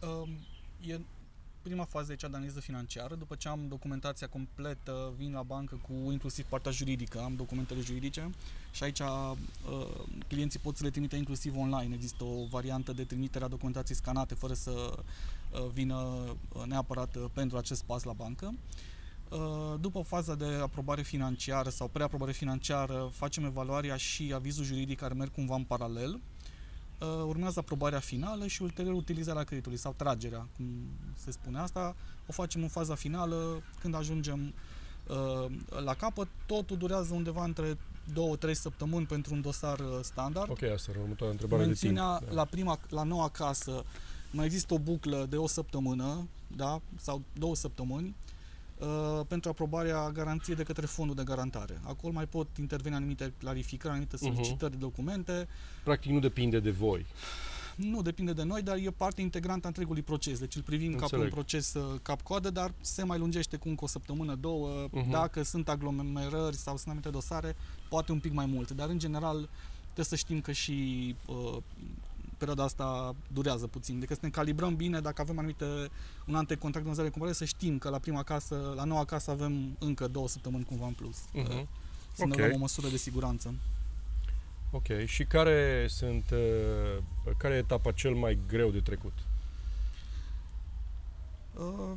Um, 0.00 0.28
e 0.86 1.00
prima 1.62 1.84
fază 1.84 2.12
e 2.12 2.16
cea 2.16 2.28
de 2.28 2.36
analiză 2.36 2.60
financiară. 2.60 3.14
După 3.14 3.34
ce 3.34 3.48
am 3.48 3.68
documentația 3.68 4.26
completă, 4.26 5.12
vin 5.16 5.32
la 5.32 5.42
bancă 5.42 5.80
cu 5.82 6.10
inclusiv 6.12 6.44
partea 6.44 6.70
juridică, 6.70 7.20
am 7.20 7.36
documentele 7.36 7.80
juridice 7.80 8.30
și 8.72 8.82
aici 8.82 8.98
uh, 8.98 9.32
clienții 10.28 10.58
pot 10.58 10.76
să 10.76 10.84
le 10.84 10.90
trimite 10.90 11.16
inclusiv 11.16 11.56
online. 11.56 11.94
Există 11.94 12.24
o 12.24 12.46
variantă 12.50 12.92
de 12.92 13.04
trimitere 13.04 13.44
a 13.44 13.48
documentației 13.48 13.96
scanate 13.96 14.34
fără 14.34 14.54
să 14.54 14.70
uh, 14.70 15.66
vină 15.72 15.94
uh, 15.94 16.62
neapărat 16.66 17.16
uh, 17.16 17.24
pentru 17.32 17.56
acest 17.56 17.82
pas 17.82 18.02
la 18.02 18.12
bancă. 18.12 18.46
Uh, 18.46 18.91
După 19.80 20.02
faza 20.02 20.34
de 20.34 20.44
aprobare 20.62 21.02
financiară 21.02 21.68
sau 21.68 21.88
preaprobare 21.88 22.32
financiară, 22.32 23.10
facem 23.12 23.44
evaluarea 23.44 23.96
și 23.96 24.32
avizul 24.34 24.64
juridic 24.64 24.98
care 24.98 25.14
merg 25.14 25.32
cumva 25.32 25.54
în 25.54 25.64
paralel. 25.64 26.20
Uh, 27.02 27.24
Urmează 27.26 27.58
aprobarea 27.58 27.98
finală 27.98 28.46
și 28.46 28.62
ulterior 28.62 28.94
utilizarea 28.94 29.42
creditului 29.42 29.78
sau 29.78 29.94
tragerea, 29.96 30.48
cum 30.56 30.66
se 31.14 31.30
spune 31.30 31.58
asta. 31.58 31.96
O 32.26 32.32
facem 32.32 32.62
în 32.62 32.68
faza 32.68 32.94
finală 32.94 33.62
când 33.80 33.94
ajungem 33.94 34.54
uh, 35.08 35.52
la 35.84 35.94
capăt. 35.94 36.28
Totul 36.46 36.76
durează 36.76 37.14
undeva 37.14 37.44
între 37.44 37.78
2-3 38.50 38.52
săptămâni 38.52 39.06
pentru 39.06 39.34
un 39.34 39.40
dosar 39.40 39.78
uh, 39.78 39.98
standard. 40.02 40.50
Ok, 40.50 40.62
asta 40.62 40.90
era 40.90 41.00
următoarea 41.00 41.32
întrebare 41.32 41.64
Mențiunea 41.64 42.18
de 42.18 42.24
timp. 42.24 42.36
la 42.36 42.44
prima, 42.44 42.78
la 42.88 43.02
noua 43.02 43.28
casă 43.28 43.84
mai 44.30 44.44
există 44.44 44.74
o 44.74 44.78
buclă 44.78 45.26
de 45.28 45.36
o 45.36 45.46
săptămână, 45.46 46.28
da, 46.56 46.80
sau 46.96 47.22
două 47.32 47.54
săptămâni, 47.54 48.06
uh, 48.06 48.31
pentru 49.28 49.50
aprobarea 49.50 50.10
garanției 50.10 50.56
de 50.56 50.62
către 50.62 50.86
fondul 50.86 51.14
de 51.16 51.22
garantare. 51.24 51.80
Acolo 51.84 52.12
mai 52.12 52.26
pot 52.26 52.48
interveni 52.58 52.94
anumite 52.94 53.32
clarificări, 53.38 53.92
anumite 53.92 54.16
Mhm. 54.20 54.32
solicitări 54.32 54.70
de 54.72 54.76
documente. 54.78 55.48
Practic 55.84 56.10
nu 56.10 56.18
depinde 56.18 56.60
de 56.60 56.70
voi. 56.70 57.06
Nu 57.76 58.02
depinde 58.02 58.32
de 58.32 58.42
noi, 58.42 58.62
dar 58.62 58.76
e 58.76 58.90
parte 58.90 59.20
integrantă 59.20 59.64
a 59.64 59.68
întregului 59.68 60.02
proces. 60.02 60.38
Deci 60.38 60.56
îl 60.56 60.62
privim 60.62 60.90
ca 60.90 60.96
pe 60.96 61.02
Înțeleg. 61.02 61.24
un 61.24 61.30
proces 61.30 61.74
uh, 61.74 61.98
cap-coadă, 62.02 62.50
dar 62.50 62.72
se 62.80 63.02
mai 63.02 63.18
lungește 63.18 63.56
cu 63.56 63.68
încă 63.68 63.84
o 63.84 63.86
săptămână, 63.86 64.34
două. 64.34 64.88
Mhm. 64.90 65.10
Dacă 65.10 65.42
sunt 65.42 65.68
aglomerări 65.68 66.56
sau 66.56 66.74
sunt 66.76 66.86
anumite 66.88 67.08
dosare, 67.10 67.56
poate 67.88 68.12
un 68.12 68.18
pic 68.20 68.32
mai 68.32 68.46
mult. 68.46 68.70
Dar 68.70 68.88
în 68.88 68.98
general 68.98 69.48
trebuie 69.82 70.04
să 70.04 70.16
știm 70.16 70.40
că 70.40 70.52
și 70.52 71.14
uh, 71.26 71.56
perioada 72.44 72.64
asta 72.64 73.14
durează 73.32 73.66
puțin. 73.66 73.98
Deci 73.98 74.08
să 74.08 74.18
ne 74.20 74.28
calibrăm 74.28 74.76
bine 74.76 75.00
dacă 75.00 75.20
avem 75.20 75.38
anumite 75.38 75.64
un 76.26 76.34
antecontract 76.34 76.84
de 76.86 76.92
vânzare 76.92 77.08
cumpărare, 77.08 77.36
să 77.36 77.44
știm 77.44 77.78
că 77.78 77.88
la 77.88 77.98
prima 77.98 78.22
casă, 78.22 78.72
la 78.76 78.84
noua 78.84 79.04
casă 79.04 79.30
avem 79.30 79.76
încă 79.78 80.08
două 80.08 80.28
săptămâni 80.28 80.64
cumva 80.64 80.86
în 80.86 80.92
plus. 80.92 81.16
Mhm. 81.32 81.68
Să 82.12 82.24
ne 82.26 82.32
Ok. 82.32 82.38
luăm 82.38 82.52
o 82.54 82.58
măsură 82.58 82.88
de 82.88 82.96
siguranță. 82.96 83.54
Ok. 84.70 84.86
Și 85.04 85.24
care 85.24 85.86
sunt, 85.88 86.24
uh, 86.32 87.02
care 87.36 87.54
e 87.54 87.58
etapa 87.58 87.90
cel 87.92 88.14
mai 88.14 88.38
greu 88.46 88.70
de 88.70 88.80
trecut? 88.80 89.12
Uh, 91.54 91.92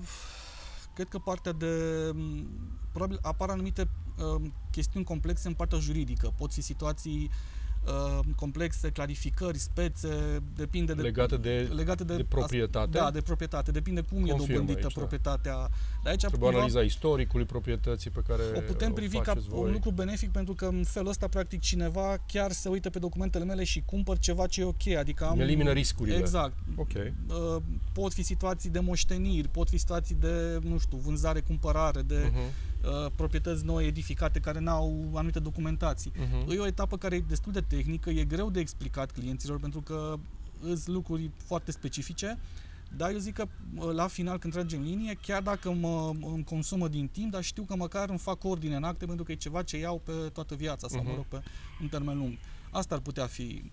cred 0.94 1.08
că 1.08 1.18
partea 1.20 1.52
de... 1.52 1.72
m, 2.14 2.46
Probabil 2.92 3.20
apar 3.22 3.50
anumite 3.50 3.88
uh, 4.18 4.42
chestiuni 4.72 5.06
complexe 5.06 5.48
în 5.48 5.54
partea 5.54 5.78
juridică. 5.80 6.34
Pot 6.38 6.54
fi 6.54 6.62
situații 6.62 7.24
uh, 7.24 7.55
complexe, 8.36 8.90
clarificări, 8.90 9.58
spețe, 9.58 10.44
depinde 10.56 10.94
de... 10.94 11.02
Legate 11.02 11.38
de, 11.38 11.70
legate 11.76 12.04
de, 12.04 12.16
de 12.16 12.24
proprietate? 12.24 12.90
Da, 12.98 13.12
de 13.12 13.22
proprietate. 13.22 13.72
Depinde 13.72 14.02
cum 14.02 14.18
e 14.26 14.30
Confirmă 14.30 14.46
dobândită 14.46 14.78
aici, 14.78 14.94
da. 14.94 15.00
proprietatea. 15.00 15.70
De 16.04 16.10
aici 16.10 16.20
Trebuie 16.20 16.40
cumva, 16.40 16.56
analiza 16.58 16.82
istoricului 16.82 17.46
proprietății 17.46 18.10
pe 18.10 18.22
care 18.28 18.42
o 18.56 18.60
putem 18.60 18.94
privi 18.94 19.18
ca 19.18 19.24
faceți 19.24 19.48
voi. 19.48 19.60
un 19.60 19.72
lucru 19.72 19.92
benefic 19.92 20.32
pentru 20.32 20.54
că 20.54 20.66
în 20.66 20.84
felul 20.84 21.10
ăsta 21.10 21.28
practic 21.28 21.62
cineva 21.62 22.18
chiar 22.28 22.52
se 22.52 22.70
uită 22.70 22.90
pe 22.90 23.00
documentele 23.00 23.44
mele 23.44 23.64
și 23.64 23.84
cumpăr 23.86 24.18
ceva 24.18 24.48
ce 24.48 24.62
e 24.62 24.64
ok. 24.64 24.88
Adică 24.88 25.26
am... 25.26 25.32
Îmi 25.32 25.42
elimină 25.42 25.72
riscurile. 25.72 26.18
Exact. 26.18 26.54
Ok. 26.76 26.92
Uh, 26.94 27.62
pot 27.94 28.14
fi 28.14 28.24
situații 28.24 28.70
de 28.70 28.80
moșteniri, 28.80 29.48
pot 29.48 29.70
fi 29.70 29.78
situații 29.78 30.16
de, 30.16 30.60
nu 30.62 30.78
știu, 30.78 30.98
vânzare, 30.98 31.40
cumpărare, 31.40 32.02
de 32.02 32.14
Uh-huh. 32.26 32.74
Uh, 32.88 33.12
proprietăți 33.16 33.66
noi 33.66 33.86
edificate 33.88 34.40
care 34.40 34.60
n-au 34.60 35.12
anumite 35.14 35.40
documentații. 35.40 36.12
Uh-huh. 36.12 36.50
E 36.56 36.60
o 36.60 36.66
etapă 36.68 36.98
care 36.98 37.16
e 37.16 37.20
destul 37.28 37.52
de 37.52 37.62
tehnică, 37.62 38.10
e 38.10 38.24
greu 38.24 38.50
de 38.50 38.60
explicat 38.60 39.12
clienților 39.12 39.60
pentru 39.60 39.82
că 39.82 40.16
sunt 40.62 40.88
lucruri 40.88 41.30
foarte 41.38 41.72
specifice, 41.72 42.38
dar 42.98 43.12
eu 43.12 43.18
zic 43.18 43.34
că 43.34 43.46
uh, 43.76 43.92
la 43.94 44.08
final 44.08 44.38
când 44.38 44.54
tragem 44.54 44.82
linie, 44.82 45.18
chiar 45.22 45.42
dacă 45.42 45.72
mă, 45.72 46.12
îmi 46.34 46.44
consumă 46.44 46.88
din 46.88 47.08
timp, 47.08 47.32
dar 47.32 47.44
știu 47.44 47.64
că 47.64 47.76
măcar 47.76 48.10
îmi 48.10 48.18
fac 48.20 48.44
ordine 48.44 48.76
în 48.76 48.84
acte 48.84 49.06
pentru 49.06 49.24
că 49.26 49.32
e 49.32 49.36
ceva 49.36 49.64
ce 49.64 49.78
iau 49.78 50.02
pe 50.04 50.12
toată 50.34 50.56
viața 50.56 50.88
sau, 50.88 51.00
Mhm. 51.02 51.10
mă 51.10 51.16
rog, 51.16 51.26
pe 51.26 51.42
un 51.82 51.88
termen 51.88 52.18
lung. 52.18 52.38
Asta 52.72 52.96
ar 52.96 53.02
putea 53.02 53.26
fi 53.26 53.64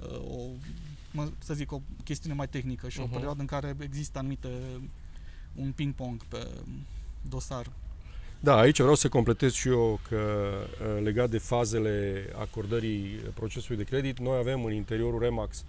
uh, 0.00 0.18
o, 0.18 0.40
mă, 1.12 1.28
să 1.38 1.54
zic, 1.54 1.72
o 1.72 1.80
chestiune 2.04 2.34
mai 2.36 2.48
tehnică 2.48 2.88
și 2.88 3.00
o 3.00 3.02
Mhm. 3.02 3.12
perioadă 3.12 3.40
în 3.40 3.46
care 3.46 3.76
există 3.80 4.18
anumite 4.18 4.48
un 5.54 5.72
ping-pong 5.72 6.24
pe 6.24 6.46
dosar. 7.28 7.66
Da, 8.44 8.56
aici 8.56 8.78
vreau 8.78 8.94
să 8.94 9.08
completez 9.08 9.52
și 9.52 9.68
eu 9.68 10.00
că 10.08 10.16
uh, 10.16 11.02
legat 11.02 11.30
de 11.30 11.38
fazele 11.38 12.24
acordării 12.38 13.04
procesului 13.34 13.84
de 13.84 13.90
credit, 13.90 14.18
noi 14.18 14.36
avem 14.38 14.64
în 14.64 14.72
interiorul 14.72 15.20
Remax 15.20 15.64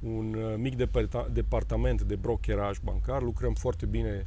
un 0.00 0.34
uh, 0.34 0.54
mic 0.56 0.74
departa- 0.76 1.28
departament 1.32 2.02
de 2.02 2.16
brokeraj 2.16 2.78
bancar, 2.84 3.22
lucrăm 3.22 3.54
foarte 3.54 3.86
bine 3.86 4.24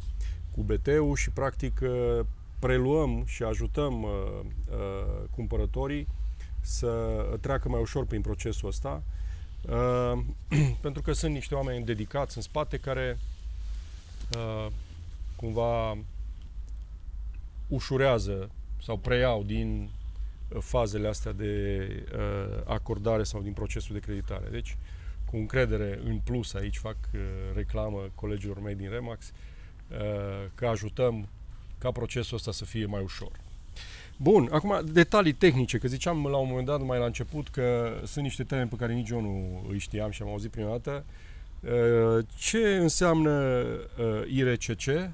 cu 0.55 0.61
BT-ul 0.61 1.15
și 1.15 1.29
practic 1.29 1.79
uh, 1.83 2.19
preluăm 2.59 3.23
și 3.25 3.43
ajutăm 3.43 4.03
uh, 4.03 4.09
uh, 4.71 5.23
cumpărătorii 5.35 6.07
să 6.61 6.91
treacă 7.41 7.69
mai 7.69 7.81
ușor 7.81 8.05
prin 8.05 8.21
procesul 8.21 8.67
ăsta, 8.67 9.03
uh, 9.69 10.19
pentru 10.81 11.01
că 11.01 11.13
sunt 11.13 11.33
niște 11.33 11.55
oameni 11.55 11.85
dedicați 11.85 12.37
în 12.37 12.43
spate 12.43 12.77
care 12.77 13.17
uh, 14.35 14.71
cumva 15.35 15.97
ușurează 17.73 18.49
sau 18.83 18.97
preiau 18.97 19.43
din 19.43 19.89
uh, 20.49 20.57
fazele 20.61 21.07
astea 21.07 21.31
de 21.31 21.87
uh, 22.13 22.61
acordare 22.65 23.23
sau 23.23 23.41
din 23.41 23.53
procesul 23.53 23.93
de 23.93 24.01
creditare. 24.01 24.47
Deci, 24.51 24.77
cu 25.25 25.35
încredere 25.35 25.99
în 26.05 26.19
plus 26.23 26.53
aici 26.53 26.77
fac 26.77 26.97
uh, 27.13 27.19
reclamă 27.55 28.09
colegilor 28.15 28.61
mei 28.61 28.75
din 28.75 28.89
Remax 28.89 29.25
uh, 29.25 29.97
că 30.55 30.65
ajutăm 30.65 31.27
ca 31.77 31.91
procesul 31.91 32.37
ăsta 32.37 32.51
să 32.51 32.65
fie 32.65 32.85
mai 32.85 33.01
ușor. 33.01 33.31
Bun, 34.17 34.49
acum 34.51 34.81
detalii 34.85 35.33
tehnice, 35.33 35.77
că 35.77 35.87
ziceam 35.87 36.25
la 36.25 36.37
un 36.37 36.47
moment 36.47 36.65
dat 36.65 36.81
mai 36.81 36.99
la 36.99 37.05
început 37.05 37.47
că 37.47 37.97
sunt 38.03 38.23
niște 38.23 38.43
teme 38.43 38.65
pe 38.65 38.75
care 38.75 38.93
nici 38.93 39.09
eu 39.09 39.21
nu 39.21 39.65
îi 39.69 39.77
știam 39.77 40.11
și 40.11 40.21
am 40.21 40.27
auzit 40.27 40.51
prima 40.51 40.69
dată. 40.69 41.05
Uh, 41.59 42.25
Ce 42.37 42.75
înseamnă 42.75 43.31
uh, 43.31 44.31
IRCC 44.31 45.09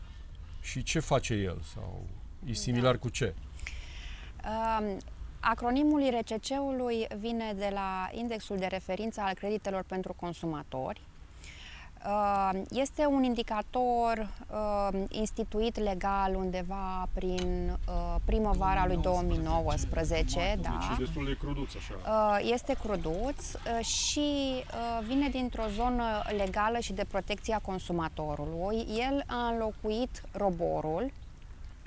și 0.61 0.83
ce 0.83 0.99
face 0.99 1.33
el? 1.33 1.57
Sau 1.73 2.07
e 2.45 2.53
similar 2.53 2.97
cu 2.97 3.09
ce? 3.09 3.33
Um, 4.45 4.97
Acronimul 5.39 6.01
IRCC-ului 6.01 7.07
vine 7.19 7.53
de 7.57 7.69
la 7.73 8.09
Indexul 8.11 8.57
de 8.57 8.65
Referință 8.65 9.21
al 9.21 9.33
Creditelor 9.33 9.83
pentru 9.87 10.13
Consumatori. 10.19 11.01
Uh, 12.05 12.61
Este 12.69 13.05
un 13.05 13.23
indicator 13.23 14.29
uh, 14.51 14.99
instituit 15.09 15.77
legal 15.79 16.35
undeva 16.35 17.07
prin 17.13 17.77
uh, 17.87 18.15
primăvara 18.25 18.85
lui 18.87 18.97
2019, 18.97 20.57
da. 20.61 20.95
destul 20.99 21.25
de 21.25 21.37
cruduț 21.39 21.75
așa. 21.75 21.93
Uh, 22.05 22.49
Este 22.51 22.73
cruduț 22.83 23.53
uh, 23.53 23.85
și 23.85 24.19
uh, 24.19 25.05
vine 25.07 25.27
dintr-o 25.29 25.63
zonă 25.75 26.03
legală 26.37 26.79
și 26.79 26.93
de 26.93 27.05
protecție 27.07 27.53
a 27.53 27.59
consumatorului. 27.59 28.85
El 28.97 29.23
a 29.27 29.47
înlocuit 29.47 30.23
roborul, 30.31 31.11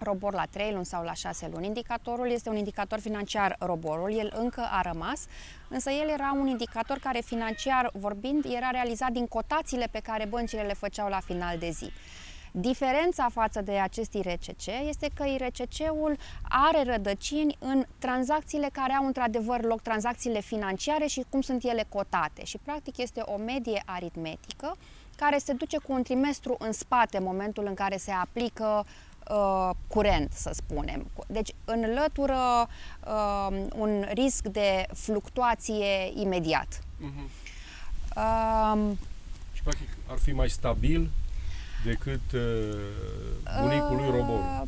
robor 0.02 0.34
la 0.34 0.44
3 0.50 0.72
luni 0.72 0.84
sau 0.84 1.04
la 1.04 1.12
6 1.12 1.48
luni. 1.52 1.66
Indicatorul 1.66 2.30
este 2.30 2.48
un 2.48 2.56
indicator 2.56 3.00
financiar 3.00 3.56
roborul, 3.58 4.12
el 4.18 4.32
încă 4.36 4.68
a 4.70 4.80
rămas, 4.80 5.26
însă 5.68 5.90
el 5.90 6.08
era 6.08 6.34
un 6.38 6.46
indicator 6.46 6.98
care 6.98 7.20
financiar 7.20 7.90
vorbind 7.92 8.44
era 8.44 8.70
realizat 8.70 9.10
din 9.10 9.26
cotațiile 9.26 9.88
pe 9.90 10.00
care 10.00 10.26
băncile 10.26 10.62
le 10.62 10.74
făceau 10.74 11.08
la 11.08 11.20
final 11.20 11.58
de 11.58 11.70
zi. 11.70 11.92
Diferența 12.54 13.28
față 13.28 13.60
de 13.60 13.72
acest 13.72 14.12
IRCC 14.12 14.66
este 14.88 15.10
că 15.14 15.24
IRCC-ul 15.24 16.16
are 16.48 16.82
rădăcini 16.82 17.56
în 17.58 17.84
tranzacțiile 17.98 18.68
care 18.72 18.92
au 18.92 19.06
într-adevăr 19.06 19.62
loc, 19.62 19.80
tranzacțiile 19.80 20.40
financiare 20.40 21.06
și 21.06 21.24
cum 21.28 21.40
sunt 21.40 21.64
ele 21.64 21.84
cotate. 21.88 22.44
Și 22.44 22.58
practic 22.58 22.98
este 22.98 23.22
o 23.24 23.36
medie 23.36 23.82
aritmetică 23.86 24.76
care 25.16 25.38
se 25.38 25.52
duce 25.52 25.78
cu 25.78 25.92
un 25.92 26.02
trimestru 26.02 26.56
în 26.58 26.72
spate 26.72 27.16
în 27.16 27.24
momentul 27.24 27.66
în 27.66 27.74
care 27.74 27.96
se 27.96 28.10
aplică 28.10 28.84
uh, 29.30 29.70
curent, 29.86 30.32
să 30.32 30.50
spunem. 30.54 31.10
Deci 31.26 31.50
înlătură 31.64 32.38
uh, 33.06 33.66
un 33.76 34.04
risc 34.14 34.46
de 34.46 34.86
fluctuație 34.94 36.12
imediat. 36.14 36.82
Uh, 38.16 38.90
Și 39.52 39.62
practic 39.62 39.88
ar 40.06 40.18
fi 40.18 40.32
mai 40.32 40.48
stabil 40.50 41.10
decât 41.84 42.32
uh, 42.34 42.40
bunicul 43.60 43.96
lui 43.96 44.10
robor, 44.10 44.38
uh, 44.38 44.62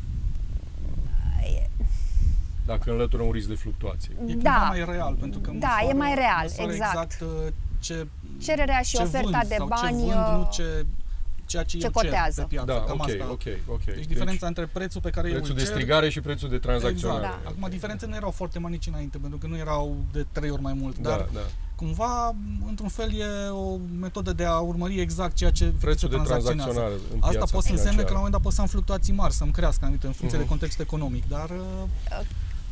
dacă 2.65 2.91
înlătură 2.91 3.23
un 3.23 3.31
risc 3.31 3.47
de 3.47 3.55
fluctuație. 3.55 4.11
E 4.27 4.31
cumva 4.33 4.49
Da. 4.49 4.65
mai 4.67 4.85
real, 4.85 5.13
pentru 5.13 5.39
că 5.39 5.51
Da, 5.51 5.67
măsoară, 5.67 5.87
e 5.89 5.93
mai 5.93 6.15
real, 6.15 6.41
măsoară 6.41 6.71
exact. 6.71 6.93
exact 7.11 7.21
uh, 7.21 7.53
ce, 7.79 8.07
Cererea 8.41 8.81
și 8.81 8.95
ce 8.95 9.01
oferta 9.01 9.29
vând 9.29 9.47
de 9.47 9.55
sau 9.57 9.67
bani, 9.67 9.99
ce 9.99 10.05
vând, 10.05 10.27
nu 10.31 10.39
uh, 10.39 10.47
ce, 10.51 10.85
ceea 11.45 11.63
ce, 11.63 11.77
ce 11.77 11.83
eu 11.85 11.91
cer 11.91 12.03
cotează. 12.03 12.41
pe 12.41 12.47
piață. 12.49 12.65
Da, 12.65 12.73
cam 12.83 12.99
ok, 12.99 13.07
asta. 13.09 13.27
ok, 13.31 13.41
ok. 13.67 13.83
Deci 13.83 14.05
diferența 14.05 14.47
între 14.47 14.65
prețul 14.65 15.01
pe 15.01 15.09
care 15.09 15.27
eu 15.27 15.33
prețul 15.33 15.51
îl 15.51 15.57
de 15.57 15.63
cer, 15.63 15.71
strigare 15.73 16.09
și 16.09 16.21
prețul 16.21 16.49
de 16.49 16.57
tranzacționare. 16.57 17.25
Exact. 17.25 17.43
Da. 17.43 17.49
Acum 17.49 17.67
diferențele 17.69 18.09
nu 18.11 18.15
erau 18.17 18.31
foarte 18.31 18.59
mari 18.59 18.73
nici 18.73 18.87
înainte, 18.87 19.17
pentru 19.17 19.37
că 19.37 19.47
nu 19.47 19.57
erau 19.57 19.95
de 20.11 20.25
trei 20.31 20.49
ori 20.49 20.61
mai 20.61 20.73
mult, 20.73 20.97
Da, 20.97 21.09
dar 21.09 21.27
da. 21.33 21.39
cumva, 21.75 22.35
într-un 22.67 22.87
fel, 22.89 23.13
e 23.19 23.25
o 23.49 23.77
metodă 23.99 24.33
de 24.33 24.45
a 24.45 24.57
urmări 24.57 24.99
exact 24.99 25.35
ceea 25.35 25.51
ce 25.51 25.73
Prețul 25.79 26.09
de 26.09 26.15
se 26.15 26.21
tranzacționează. 26.23 26.71
tranzacționare 26.71 26.93
în 27.13 27.19
Asta 27.19 27.29
piața 27.31 27.51
poate 27.51 27.67
să 27.67 27.73
însemne 27.73 28.01
că 28.03 28.13
la 28.13 28.19
un 28.19 28.23
financiară. 28.23 28.23
moment 28.23 28.31
dat 28.33 28.41
pot 28.41 28.53
să 28.53 28.61
am 28.61 28.67
fluctuații 28.67 29.13
mari, 29.13 29.33
să-mi 29.33 29.51
crească 29.51 29.81
anumite 29.85 30.07
în 30.07 30.13
funcție 30.13 30.37
Mhm. 30.39 30.47
de 30.47 30.53
context 30.53 30.79
economic, 30.79 31.23
dar 31.27 31.49
uh, 31.49 32.19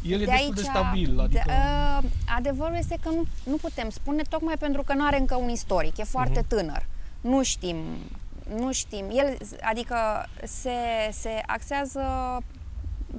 el 0.02 0.22
e 0.22 0.26
de 0.26 0.32
destul 0.32 0.54
de 0.54 0.62
stabil. 0.62 1.20
Adică... 1.20 1.42
De, 1.46 1.52
uh, 1.52 2.10
adevărul 2.38 2.76
este 2.78 2.98
că 3.04 3.10
nu, 3.10 3.26
nu 3.44 3.56
putem 3.56 3.90
spune, 3.90 4.22
tocmai 4.30 4.56
pentru 4.60 4.82
că 4.84 4.94
nu 4.94 5.06
are 5.06 5.20
încă 5.20 5.36
un 5.36 5.50
istoric, 5.50 5.98
e 5.98 6.04
foarte 6.04 6.40
Mhm. 6.40 6.48
tânăr. 6.48 6.86
Nu 7.22 7.44
știm, 7.44 7.78
nu 8.58 8.72
știm. 8.72 9.06
El, 9.12 9.38
adică 9.62 9.96
se, 10.44 10.70
se 11.12 11.42
axează 11.46 12.02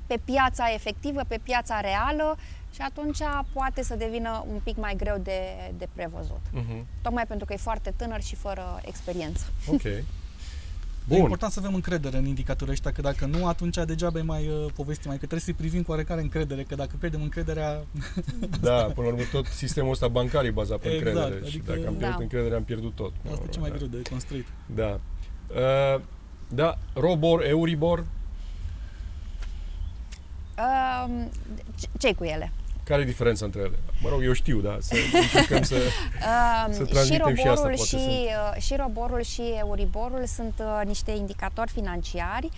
pe 0.06 0.18
piața 0.24 0.64
efectivă, 0.74 1.20
pe 1.28 1.38
piața 1.42 1.80
reală 1.80 2.36
și 2.74 2.80
atunci 2.80 3.18
poate 3.52 3.82
să 3.82 3.94
devină 3.96 4.44
un 4.52 4.60
pic 4.64 4.76
mai 4.76 4.94
greu 4.96 5.18
de, 5.22 5.40
de 5.78 5.88
prevăzut. 5.94 6.40
Mhm. 6.52 6.86
Tocmai 7.02 7.24
pentru 7.28 7.46
că 7.46 7.52
e 7.52 7.56
foarte 7.56 7.92
tânăr 7.96 8.22
și 8.22 8.34
fără 8.34 8.80
experiență. 8.84 9.44
Ok. 9.66 9.82
E 11.08 11.14
Bun. 11.14 11.18
important 11.18 11.52
să 11.52 11.58
avem 11.60 11.74
încredere 11.74 12.16
în 12.16 12.26
indicatorii 12.26 12.72
ăștia, 12.72 12.92
că 12.92 13.00
dacă 13.00 13.26
nu, 13.26 13.46
atunci 13.46 13.76
degeaba 13.86 14.18
e 14.18 14.22
mai 14.22 14.48
uh, 14.48 14.72
povestim, 14.74 15.04
mai 15.10 15.18
că 15.18 15.26
trebuie 15.26 15.40
să-i 15.40 15.52
privim 15.54 15.82
cu 15.82 15.90
oarecare 15.90 16.20
încredere, 16.20 16.62
că 16.62 16.74
dacă 16.74 16.90
pierdem 16.98 17.22
încrederea, 17.22 17.80
Da, 18.60 18.72
până 18.94 19.06
la 19.06 19.12
urmă 19.12 19.22
tot 19.32 19.46
sistemul 19.46 19.90
ăsta 19.90 20.08
bancar 20.08 20.44
e 20.44 20.50
bazat 20.50 20.78
pe 20.78 20.88
Exact, 20.88 21.06
încredere 21.16 21.50
și 21.50 21.56
adică- 21.56 21.72
dacă 21.72 21.86
am 21.86 21.94
pierdut 21.94 22.16
Da. 22.16 22.22
încrederea, 22.22 22.56
am 22.56 22.64
pierdut 22.64 22.94
tot. 22.94 23.12
asta 23.32 23.44
e 23.46 23.50
cel 23.50 23.60
mai 23.60 23.70
greu 23.70 23.86
de 23.86 24.02
construit. 24.10 24.46
Da. 24.74 25.00
Uh, 25.50 26.00
da, 26.48 26.78
Robor, 26.94 27.44
Euribor, 27.44 28.04
Uh, 30.58 31.24
ce 31.98 32.14
cu 32.14 32.24
ele? 32.24 32.52
Care 32.84 33.02
e 33.02 33.04
diferența 33.04 33.44
între 33.44 33.60
ele? 33.60 33.78
Mă 34.02 34.08
rog, 34.08 34.22
eu 34.22 34.32
știu, 34.32 34.60
da, 34.60 34.76
să 34.80 34.94
încercăm 35.22 35.62
să, 35.62 35.76
să 35.76 36.82
Um, 36.82 36.86
și 36.86 36.92
transmitem 36.92 37.34
și 37.34 37.40
asta, 37.48 37.50
roborul 37.50 37.76
poate 37.76 37.82
și, 37.82 37.86
sunt. 37.88 38.06
uh, 38.56 38.62
și 38.62 38.74
roborul 38.76 39.22
și 39.22 39.42
euriborul 39.58 40.26
sunt 40.26 40.54
uh, 40.58 40.86
niște 40.86 41.10
indicatori 41.10 41.70
financiari. 41.70 42.48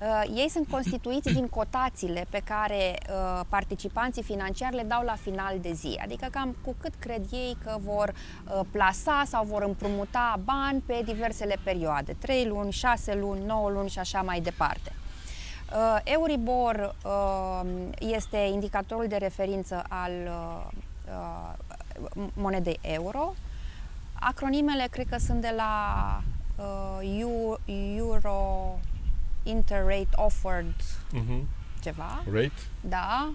Uh, 0.00 0.22
ei 0.34 0.48
sunt 0.48 0.68
constituiți 0.70 1.32
din 1.32 1.48
cotațiile 1.48 2.26
pe 2.30 2.40
care 2.44 2.98
uh, 3.10 3.40
participanții 3.48 4.22
financiari 4.22 4.74
le 4.74 4.82
dau 4.82 5.02
la 5.04 5.14
final 5.14 5.58
de 5.60 5.72
zi, 5.72 5.98
adică 6.02 6.26
cam 6.30 6.56
cu 6.64 6.74
cât 6.80 6.94
cred 6.98 7.24
ei 7.32 7.56
că 7.64 7.76
vor 7.80 8.12
uh, 8.12 8.60
plasa 8.70 9.22
sau 9.26 9.44
vor 9.44 9.62
împrumuta 9.62 10.40
bani 10.44 10.82
pe 10.86 11.02
diversele 11.04 11.56
perioade, 11.64 12.16
3 12.18 12.46
luni, 12.46 12.72
6 12.72 13.14
luni, 13.14 13.44
9 13.44 13.70
luni 13.70 13.88
și 13.88 13.98
așa 13.98 14.22
mai 14.22 14.40
departe. 14.40 14.92
Uh, 15.72 15.98
Euribor 16.04 16.94
uh, 17.04 17.68
este 17.98 18.36
indicatorul 18.36 19.06
de 19.08 19.16
referință 19.16 19.84
al 19.88 20.12
uh, 20.26 20.66
uh, 21.08 22.28
monedei 22.34 22.78
euro. 22.80 23.34
Acronimele 24.12 24.86
cred 24.90 25.06
că 25.08 25.16
sunt 25.18 25.40
de 25.40 25.52
la 25.56 25.72
uh, 26.56 27.18
Eu- 27.18 27.60
Euro 27.96 28.78
Interrate 29.48 30.08
Offered 30.14 30.74
Mhm. 31.12 31.48
ceva, 31.82 32.22
Rate? 32.32 32.52
da. 32.80 33.30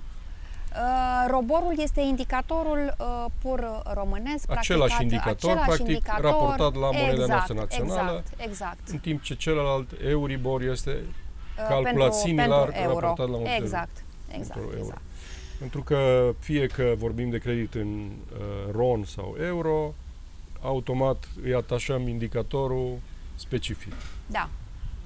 Uh, 0.76 1.26
roborul 1.30 1.74
este 1.78 2.01
indicatorul 2.01 2.95
uh, 2.99 3.26
pur 3.41 3.82
românesc, 3.93 4.51
Același 4.51 4.93
practicat- 4.95 5.01
indicator, 5.01 5.49
același 5.49 5.66
practic, 5.68 5.88
indicator, 5.88 6.24
raportat 6.24 6.74
la 6.74 6.91
moneda 6.91 7.12
exact, 7.12 7.30
noastră 7.30 7.53
națională. 7.53 8.24
Exact, 8.38 8.41
exact. 8.49 8.88
În 8.89 8.97
timp 8.97 9.22
ce 9.22 9.36
celălalt 9.36 9.89
Euribor 10.07 10.62
este 10.62 10.91
Uh, 10.91 11.68
calculat 11.68 11.93
pentru- 11.93 12.12
similar, 12.20 12.64
pentru 12.66 12.82
euro. 12.82 12.99
raportat 12.99 13.30
la 13.30 13.38
monedă. 13.38 13.64
Exact, 13.64 14.03
exact, 14.28 14.53
pentru 14.53 14.62
euro. 14.72 14.78
exact. 14.78 15.01
Pentru 15.59 15.84
că 15.84 16.32
fie 16.39 16.68
că 16.68 16.93
vorbim 16.97 17.30
de 17.30 17.38
credit 17.38 17.74
în 17.74 18.12
uh, 18.34 18.72
RON 18.72 19.03
sau 19.03 19.36
euro, 19.41 19.93
automat 20.62 21.28
îi 21.43 21.53
atașăm 21.53 22.07
indicatorul 22.07 22.97
specific. 23.36 23.93
Da. 24.28 24.49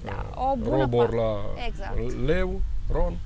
Da, 0.04 0.26
Uh, 0.36 0.50
o 0.52 0.56
bună 0.56 0.76
Robor 0.76 1.08
pa- 1.08 1.14
la 1.14 1.62
Exact. 1.66 2.12
leu, 2.26 2.60
RON 2.92 3.18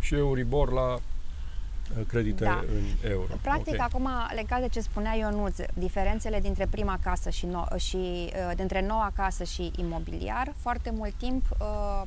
și 0.00 0.14
Euribor 0.14 0.72
la 0.72 0.92
uh, 0.94 2.06
credite 2.06 2.44
Da. 2.44 2.64
în 2.68 3.10
euro. 3.10 3.34
Practic, 3.42 3.72
Ok. 3.74 3.80
acum, 3.80 4.08
legat 4.34 4.60
de 4.60 4.68
ce 4.68 4.80
spunea 4.80 5.14
Ionuț, 5.14 5.56
diferențele 5.74 6.40
dintre 6.40 6.66
prima 6.66 6.98
casă 7.02 7.30
și, 7.30 7.46
no- 7.46 7.76
și 7.76 7.96
uh, 7.96 8.56
dintre 8.56 8.86
noua 8.86 9.10
casă 9.14 9.44
și 9.44 9.70
imobiliar, 9.76 10.52
foarte 10.56 10.90
mult 10.90 11.14
timp 11.14 11.44
uh, 11.60 12.02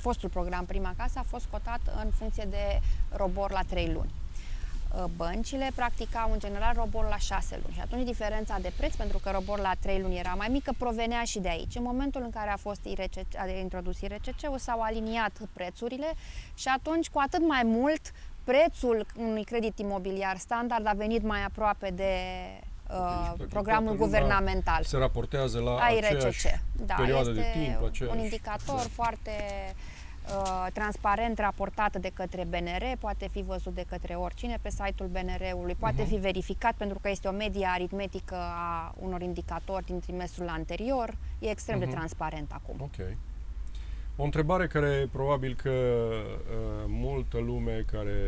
fostul 0.00 0.28
program 0.28 0.64
Prima 0.64 0.94
Casă 0.96 1.18
a 1.18 1.24
fost 1.28 1.44
cotat 1.50 1.80
în 2.04 2.10
funcție 2.10 2.46
de 2.50 2.80
robor 3.16 3.50
la 3.50 3.60
3 3.68 3.92
luni. 3.92 4.10
Uh, 4.96 5.04
Băncile 5.16 5.70
practicau 5.74 6.32
în 6.32 6.38
general 6.38 6.72
robor 6.76 7.08
la 7.08 7.16
6 7.16 7.60
luni 7.62 7.74
și 7.74 7.80
atunci 7.80 8.04
diferența 8.06 8.58
de 8.60 8.72
preț, 8.76 8.94
pentru 8.94 9.18
că 9.18 9.30
robor 9.30 9.58
la 9.60 9.72
3 9.80 10.00
luni 10.00 10.18
era 10.18 10.34
mai 10.36 10.48
mică, 10.50 10.72
provenea 10.78 11.22
și 11.22 11.38
de 11.38 11.48
aici. 11.48 11.74
În 11.74 11.82
momentul 11.82 12.22
în 12.22 12.30
care 12.30 12.50
a 12.50 12.56
fost 12.56 12.80
IRCC, 12.84 13.36
a 13.36 13.46
introdus 13.46 14.00
IRCC-ul, 14.00 14.58
s-au 14.58 14.80
aliniat 14.80 15.32
prețurile 15.52 16.06
și 16.54 16.68
atunci 16.76 17.08
cu 17.08 17.20
atât 17.24 17.48
mai 17.48 17.62
mult 17.64 18.00
prețul 18.44 19.06
unui 19.16 19.44
credit 19.44 19.78
imobiliar 19.78 20.36
standard 20.36 20.86
a 20.86 20.92
venit 20.96 21.22
mai 21.22 21.44
aproape 21.44 21.90
de 21.90 22.12
uh, 22.90 22.96
practic, 22.96 23.48
programul 23.48 23.96
toată 23.96 24.02
lumea 24.02 24.06
guvernamental. 24.06 24.82
Se 24.84 24.96
raportează 24.96 25.60
la 25.60 25.70
A 25.70 25.84
aceeași 25.86 26.46
IRCC. 26.46 26.60
Da, 26.86 26.94
perioadă 26.94 27.30
este 27.30 27.40
de 27.42 27.58
timp, 27.64 27.80
un 27.80 27.86
aceeași- 27.88 28.18
indicator 28.22 28.76
da. 28.76 28.88
foarte 28.92 29.30
uh, 29.68 29.93
transparent 30.72 31.38
raportat 31.38 31.96
de 31.96 32.10
către 32.14 32.44
BNR, 32.44 32.96
poate 32.98 33.28
fi 33.32 33.42
văzut 33.42 33.74
de 33.74 33.84
către 33.88 34.14
oricine 34.14 34.58
pe 34.62 34.70
site-ul 34.70 35.08
BNR-ului, 35.08 35.74
poate 35.74 36.02
Mhm. 36.02 36.10
fi 36.10 36.16
verificat 36.16 36.74
pentru 36.74 36.98
că 36.98 37.08
este 37.10 37.28
o 37.28 37.32
medie 37.32 37.66
aritmetică 37.66 38.34
a 38.36 38.94
unor 39.00 39.20
indicatori 39.22 39.84
din 39.84 40.00
trimestrul 40.00 40.48
anterior. 40.48 41.16
E 41.38 41.50
extrem 41.50 41.78
Mhm. 41.78 41.86
de 41.88 41.92
transparent 41.94 42.52
acum. 42.52 42.76
Ok. 42.80 43.06
O 44.16 44.24
întrebare 44.24 44.66
care 44.66 45.08
probabil 45.12 45.54
că 45.62 45.70
uh, 45.70 46.84
multă 46.86 47.38
lume 47.38 47.84
care 47.90 48.18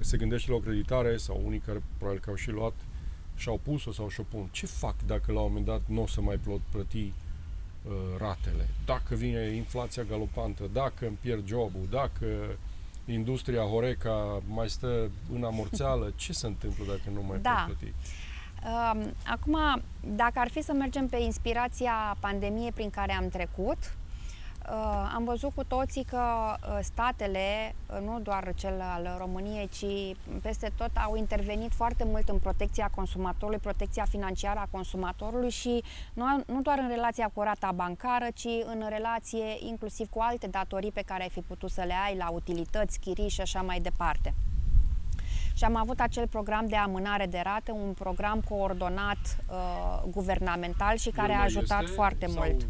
se 0.00 0.16
gândește 0.16 0.50
la 0.50 0.56
o 0.56 0.60
creditare 0.60 1.16
sau 1.16 1.40
unii 1.44 1.58
care 1.58 1.82
probabil 1.98 2.20
că 2.20 2.30
au 2.30 2.36
și 2.36 2.50
luat 2.50 2.72
și-au 3.34 3.60
pus-o 3.62 3.92
sau 3.92 4.08
și-o 4.08 4.22
pun. 4.22 4.48
Ce 4.50 4.66
fac 4.66 4.94
dacă 5.06 5.32
la 5.32 5.40
un 5.40 5.46
moment 5.46 5.64
dat 5.66 5.80
nu 5.86 6.02
o 6.02 6.06
să 6.06 6.20
mai 6.20 6.36
pot 6.36 6.60
plăti 6.70 6.98
uh, 6.98 7.12
ratele? 8.18 8.68
Dacă 8.84 9.14
vine 9.14 9.46
inflația 9.46 10.02
galopantă, 10.02 10.64
dacă 10.72 11.06
îmi 11.06 11.18
pierd 11.20 11.46
jobul, 11.46 11.86
dacă 11.90 12.26
industria 13.06 13.62
Horeca 13.62 14.42
mai 14.46 14.68
stă 14.68 15.10
în 15.32 15.44
amorțeală, 15.44 16.12
ce 16.16 16.32
se 16.32 16.46
întâmplă 16.46 16.84
dacă 16.88 17.10
nu 17.12 17.22
mai 17.22 17.38
Da. 17.38 17.64
pot 17.66 17.76
plăti? 17.76 17.94
Um, 18.64 19.12
Acum, 19.26 19.82
dacă 20.00 20.38
ar 20.38 20.48
fi 20.48 20.62
să 20.62 20.72
mergem 20.72 21.06
pe 21.06 21.16
inspirația 21.16 22.16
pandemiei 22.20 22.72
prin 22.72 22.90
care 22.90 23.12
am 23.12 23.28
trecut, 23.28 23.78
uh, 23.78 24.05
am 25.14 25.24
văzut 25.24 25.54
cu 25.54 25.64
toții 25.64 26.04
că 26.04 26.18
uh, 26.18 26.78
statele, 26.82 27.74
uh, 27.90 27.98
nu 28.04 28.20
doar 28.20 28.52
cel 28.54 28.80
al 28.80 29.16
României, 29.18 29.68
ci 29.68 30.16
peste 30.42 30.70
tot 30.76 30.90
au 31.04 31.16
intervenit 31.16 31.72
foarte 31.72 32.04
mult 32.04 32.28
în 32.28 32.38
protecția 32.38 32.90
consumatorului, 32.94 33.60
protecția 33.60 34.04
financiară 34.04 34.58
a 34.58 34.68
consumatorului 34.70 35.50
și 35.50 35.82
nu, 36.14 36.24
nu 36.46 36.62
doar 36.62 36.78
în 36.78 36.88
relația 36.88 37.30
cu 37.34 37.40
rata 37.42 37.72
bancară, 37.72 38.26
ci 38.34 38.48
în 38.66 38.86
relație 38.88 39.44
inclusiv 39.58 40.08
cu 40.08 40.18
alte 40.20 40.46
datorii 40.46 40.92
pe 40.92 41.02
care 41.06 41.22
ai 41.22 41.28
fi 41.28 41.40
putut 41.40 41.70
să 41.70 41.82
le 41.82 41.94
ai 42.06 42.16
la 42.16 42.30
utilități, 42.30 42.98
chirii 42.98 43.28
și 43.28 43.40
așa 43.40 43.62
mai 43.62 43.80
departe 43.80 44.34
și 45.56 45.64
am 45.64 45.76
avut 45.76 46.00
acel 46.00 46.26
program 46.26 46.66
de 46.66 46.76
amânare 46.76 47.26
de 47.26 47.40
rate, 47.44 47.70
un 47.70 47.92
program 47.92 48.40
coordonat 48.48 49.36
uh, 49.50 50.02
guvernamental 50.10 50.96
și 50.96 51.10
care 51.10 51.28
El 51.28 51.34
a 51.34 51.38
mai 51.38 51.46
ajutat 51.46 51.82
este 51.82 51.94
foarte 51.94 52.26
sau 52.26 52.42
mult. 52.42 52.60
e- 52.62 52.66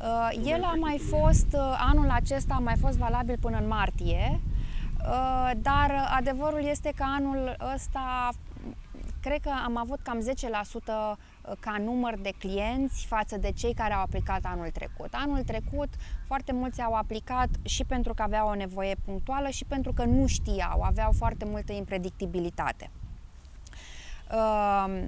Uh, 0.00 0.36
nu 0.42 0.48
el 0.48 0.60
mai 0.60 0.70
a 0.70 0.74
mai 0.74 0.94
trecutului? 0.96 1.22
fost, 1.22 1.46
uh, 1.52 1.84
anul 1.90 2.10
acesta 2.10 2.54
a 2.54 2.58
mai 2.58 2.76
fost 2.80 2.96
valabil 2.98 3.36
până 3.40 3.56
în 3.58 3.66
martie, 3.68 4.40
uh, 5.00 5.50
dar 5.56 5.90
uh, 5.90 6.14
adevărul 6.16 6.64
este 6.64 6.92
că 6.96 7.04
anul 7.16 7.56
ăsta 7.74 8.28
cred 9.20 9.40
că 9.40 9.50
am 9.64 9.76
avut 9.76 9.98
cam 10.02 10.20
10% 10.20 11.18
ca 11.60 11.76
număr 11.78 12.18
de 12.18 12.32
clienți 12.38 13.06
față 13.06 13.36
de 13.36 13.52
cei 13.52 13.74
care 13.74 13.94
au 13.94 14.00
aplicat 14.00 14.40
anul 14.44 14.70
trecut. 14.70 15.08
Anul 15.10 15.42
trecut 15.42 15.88
foarte 16.26 16.52
mulți 16.52 16.80
au 16.80 16.94
aplicat 16.94 17.48
și 17.62 17.84
pentru 17.84 18.14
că 18.14 18.22
aveau 18.22 18.48
o 18.48 18.54
nevoie 18.54 18.94
punctuală 19.04 19.48
și 19.48 19.64
pentru 19.64 19.92
că 19.92 20.04
nu 20.04 20.26
știau, 20.26 20.82
aveau 20.82 21.12
foarte 21.12 21.44
multă 21.44 21.72
impredictibilitate. 21.72 22.90
Uh, 24.32 25.02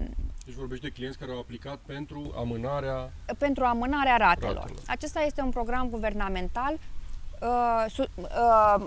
Deci 0.45 0.55
vorbești 0.55 0.85
de 0.85 0.91
clienți 0.91 1.19
care 1.19 1.31
au 1.33 1.39
aplicat 1.39 1.77
pentru 1.77 2.33
amânarea 2.37 3.13
pentru 3.39 3.65
amânarea 3.65 4.17
ratelor. 4.17 4.55
Ratelor. 4.55 4.83
Acesta 4.87 5.21
este 5.21 5.41
un 5.41 5.51
program 5.51 5.89
guvernamental 5.89 6.79
uh, 7.41 7.85
su, 7.89 8.05
uh, 8.17 8.85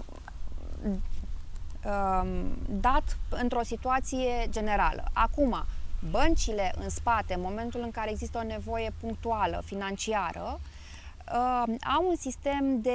uh, 1.85 2.45
dat 2.69 3.17
într-o 3.29 3.63
situație 3.63 4.47
generală. 4.49 5.03
Acum, 5.13 5.65
băncile 6.09 6.73
în 6.79 6.89
spate, 6.89 7.33
în 7.33 7.41
momentul 7.41 7.81
în 7.81 7.91
care 7.91 8.09
există 8.09 8.37
o 8.37 8.47
nevoie 8.47 8.91
punctuală 8.99 9.61
financiară, 9.65 10.59
uh, 10.59 11.75
au 11.97 12.07
un 12.07 12.15
sistem 12.15 12.81
de 12.81 12.91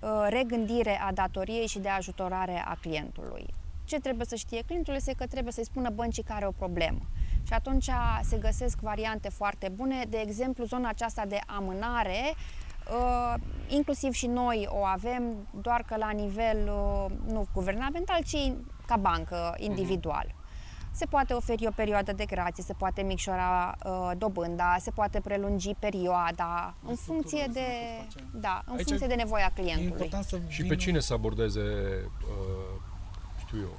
uh, 0.00 0.26
regândire 0.28 1.00
a 1.00 1.12
datoriei 1.12 1.66
și 1.66 1.78
de 1.78 1.88
ajutorare 1.88 2.64
a 2.66 2.76
clientului. 2.80 3.46
Ce 3.84 4.00
trebuie 4.00 4.26
să 4.26 4.34
știe 4.34 4.62
clientul 4.66 4.94
este 4.94 5.14
că 5.16 5.26
trebuie 5.26 5.52
să-i 5.52 5.64
spună 5.64 5.90
băncii 5.90 6.22
care 6.22 6.36
are 6.36 6.46
o 6.46 6.50
problemă. 6.50 7.00
Și 7.46 7.52
atunci 7.52 7.90
se 8.22 8.36
găsesc 8.36 8.78
variante 8.80 9.28
foarte 9.28 9.68
bune. 9.68 10.04
De 10.08 10.18
exemplu, 10.18 10.64
zona 10.64 10.88
aceasta 10.88 11.24
de 11.26 11.38
amânare, 11.46 12.34
uh, 12.90 13.34
inclusiv 13.68 14.12
și 14.12 14.26
noi 14.26 14.66
o 14.70 14.84
avem, 14.84 15.22
doar 15.60 15.82
că 15.86 15.96
la 15.96 16.10
nivel 16.10 16.58
uh, 16.68 17.32
nu 17.32 17.46
guvernamental, 17.54 18.22
ci 18.22 18.52
ca 18.86 18.96
bancă 18.96 19.54
individual. 19.58 20.34
Se 20.92 21.06
poate 21.06 21.32
oferi 21.34 21.66
o 21.66 21.70
perioadă 21.70 22.12
de 22.12 22.24
grație, 22.24 22.62
se 22.62 22.72
poate 22.72 23.02
micșora 23.02 23.76
uh, 23.84 24.10
dobânda, 24.18 24.76
se 24.80 24.90
poate 24.90 25.20
prelungi 25.20 25.74
perioada 25.78 26.74
în 26.86 26.94
funcție 26.94 27.46
de, 27.52 27.60
se 27.60 27.96
poate 27.96 28.06
face. 28.08 28.24
da, 28.32 28.62
în 28.66 28.76
Aici 28.76 28.86
funcție 28.86 29.06
de 29.06 29.14
nevoia 29.14 29.44
E 29.56 29.60
clientului. 29.60 29.90
important 29.90 30.24
să 30.24 30.38
Și 30.48 30.62
vină 30.62 30.74
pe 30.74 30.80
cine 30.80 30.98
să 31.00 31.12
abordeze, 31.12 31.60
uh, 31.60 32.80
știu 33.38 33.58
eu, 33.60 33.78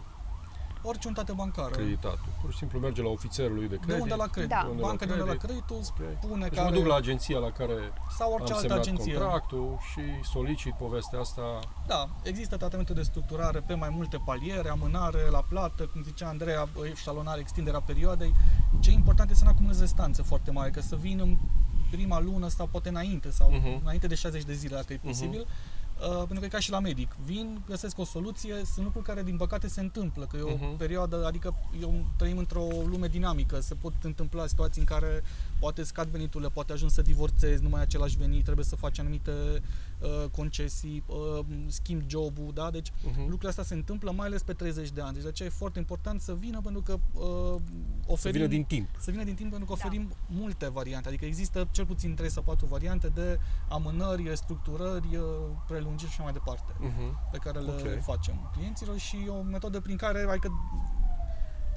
orice 0.83 1.07
unitate 1.07 1.31
bancară. 1.31 1.69
creditatul? 1.75 2.29
Pur 2.41 2.51
și 2.51 2.57
simplu 2.57 2.79
merge 2.79 3.01
la 3.01 3.09
ofițerul 3.09 3.55
lui 3.55 3.67
de 3.67 3.75
De 3.75 3.81
credit. 3.85 4.01
unde 4.01 4.15
la 4.15 4.25
credit? 4.27 4.49
Da. 4.49 4.61
De 4.63 4.69
unde 4.69 4.81
la 4.81 4.87
Banca 4.87 5.05
de 5.05 5.11
unde 5.11 5.23
la 5.23 5.29
credit. 5.37 5.45
creditul 5.47 5.75
Ok. 5.75 5.83
spune 6.23 6.47
Deci 6.47 6.57
care... 6.57 6.69
mă 6.69 6.75
duc 6.75 6.85
la 6.85 6.95
agenția 6.95 7.37
la 7.37 7.51
care 7.51 7.73
sau 8.17 8.31
orice 8.33 8.51
am 8.51 8.57
altă 8.57 8.67
semnat 8.67 8.79
agenție. 8.85 9.13
contractul 9.13 9.77
și 9.91 10.01
solicit 10.33 10.73
povestea 10.73 11.19
asta. 11.19 11.41
Da, 11.87 12.09
există 12.23 12.57
tratamente 12.57 12.93
de 12.93 13.01
structurare 13.01 13.59
pe 13.59 13.73
mai 13.73 13.89
multe 13.89 14.17
paliere, 14.25 14.69
amânare 14.69 15.29
la 15.31 15.41
plată, 15.49 15.85
cum 15.85 16.03
zicea 16.03 16.27
Andreea, 16.27 16.67
eșalonare, 16.91 17.39
extinderea 17.39 17.79
perioadei. 17.81 18.33
Ce 18.79 18.89
e 18.89 18.93
important 18.93 19.29
este 19.29 19.39
să 19.39 19.45
nu 19.45 19.51
acumulezi 19.55 19.79
restanțe 19.81 20.21
foarte 20.21 20.51
mari, 20.51 20.71
că 20.71 20.81
să 20.81 20.95
vină 20.95 21.23
în 21.23 21.37
prima 21.91 22.19
lună 22.19 22.47
sau 22.47 22.67
poate 22.67 22.89
înainte 22.89 23.31
sau 23.31 23.49
Mhm. 23.51 23.79
înainte 23.81 24.07
de 24.07 24.15
60 24.15 24.43
de 24.43 24.53
zile 24.53 24.75
dacă 24.75 24.93
e 24.93 24.97
posibil. 25.03 25.47
Uh, 26.09 26.15
pentru 26.17 26.39
că 26.39 26.45
e 26.45 26.47
ca 26.47 26.59
și 26.59 26.71
la 26.71 26.79
medic. 26.79 27.15
Vin, 27.25 27.61
găsesc 27.67 27.97
o 27.99 28.03
soluție, 28.05 28.53
sunt 28.73 28.85
lucruri 28.85 29.05
care 29.05 29.23
din 29.23 29.37
păcate 29.37 29.67
se 29.67 29.79
întâmplă, 29.81 30.25
că 30.25 30.37
e 30.37 30.41
o 30.41 30.55
Mhm. 30.55 30.77
perioadă, 30.77 31.25
adică 31.25 31.55
eu 31.81 32.05
trăim 32.17 32.37
într-o 32.37 32.67
lume 32.85 33.07
dinamică, 33.07 33.59
se 33.59 33.73
pot 33.75 33.93
întâmpla 34.01 34.47
situații 34.47 34.81
în 34.81 34.87
care 34.87 35.23
poate 35.59 35.83
scad 35.83 36.07
veniturile, 36.07 36.49
poate 36.49 36.71
ajungi 36.71 36.93
să 36.93 37.01
divorțezi, 37.01 37.63
nu 37.63 37.69
mai 37.69 37.79
ai 37.79 37.85
același 37.85 38.17
venit, 38.17 38.43
trebuie 38.43 38.65
să 38.65 38.75
faci 38.75 38.99
anumite 38.99 39.31
uh, 40.01 40.29
concesii, 40.31 41.03
uh, 41.07 41.39
schimb 41.67 42.01
jobul, 42.07 42.51
da? 42.53 42.71
Deci 42.71 42.91
Mhm. 43.05 43.19
lucrurile 43.19 43.49
astea 43.49 43.63
se 43.63 43.73
întâmplă 43.73 44.11
mai 44.11 44.27
ales 44.27 44.43
pe 44.43 44.53
30 44.53 44.91
de 44.91 45.01
ani. 45.01 45.13
Deci 45.13 45.21
de 45.23 45.27
aceea 45.29 45.47
e 45.47 45.51
foarte 45.51 45.79
important 45.79 46.21
să 46.21 46.33
vină 46.35 46.61
pentru 46.61 46.81
că 46.81 46.93
uh, 47.13 47.55
oferim... 48.05 48.17
Să 48.17 48.29
vină 48.29 48.47
din 48.47 48.63
timp. 48.63 48.87
să 48.99 49.11
vină 49.11 49.23
din 49.23 49.35
timp 49.35 49.49
pentru 49.49 49.67
că 49.67 49.75
Da. 49.79 49.85
oferim 49.85 50.09
multe 50.27 50.69
variante. 50.69 51.07
Adică 51.07 51.25
există 51.25 51.67
cel 51.71 51.85
puțin 51.85 52.15
3 52.15 52.29
sau 52.29 52.43
4 52.43 52.65
variante 52.65 53.07
de 53.07 53.39
amânări, 53.69 54.27
restructurări, 54.27 55.15
uh, 55.15 55.23
prelungiri 55.67 56.11
și 56.11 56.15
așa 56.19 56.23
mai 56.23 56.33
departe 56.33 56.73
Mhm. 56.79 57.29
pe 57.31 57.37
care 57.37 57.59
le 57.59 57.71
Ok. 57.71 58.01
facem 58.03 58.49
clienților 58.53 58.97
și 58.97 59.15
e 59.25 59.29
o 59.29 59.41
metodă 59.41 59.79
prin 59.79 59.95
care 59.97 60.25
adică 60.29 60.51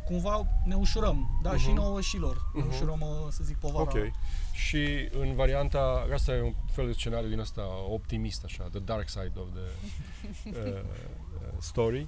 cumva 0.05 0.47
ne 0.65 0.75
ușurăm, 0.75 1.39
da, 1.43 1.51
Mhm. 1.51 1.59
și 1.59 1.71
nouă 1.73 2.01
și 2.01 2.17
lor. 2.19 2.51
Ne 2.55 2.61
Mhm. 2.61 2.69
ușurăm, 2.71 3.01
uh, 3.01 3.27
să 3.31 3.45
zic, 3.45 3.57
povara. 3.59 3.83
Ok. 3.91 4.11
Și 4.53 5.09
în 5.21 5.35
varianta, 5.35 6.07
asta 6.13 6.33
e 6.35 6.41
un 6.43 6.55
fel 6.73 6.87
de 6.87 6.93
scenariu 6.93 7.29
din 7.29 7.41
asta 7.41 7.63
optimist, 7.91 8.45
așa, 8.45 8.65
the 8.71 8.79
dark 8.81 9.09
side 9.09 9.33
of 9.37 9.47
the 9.55 9.69
uh, 10.61 10.73
uh, 10.75 10.81
story. 11.59 12.01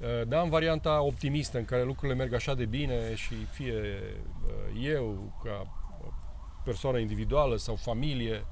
Uh, 0.00 0.28
da, 0.28 0.40
în 0.40 0.48
varianta 0.50 1.00
optimistă, 1.02 1.58
în 1.58 1.64
care 1.64 1.84
lucrurile 1.84 2.18
merg 2.18 2.32
așa 2.32 2.54
de 2.54 2.64
bine 2.64 3.14
și 3.14 3.34
fie 3.34 3.74
uh, 4.44 4.82
eu, 4.84 5.32
ca 5.44 5.66
persoană 6.64 6.98
individuală 6.98 7.56
sau 7.56 7.74
familie, 7.74 8.44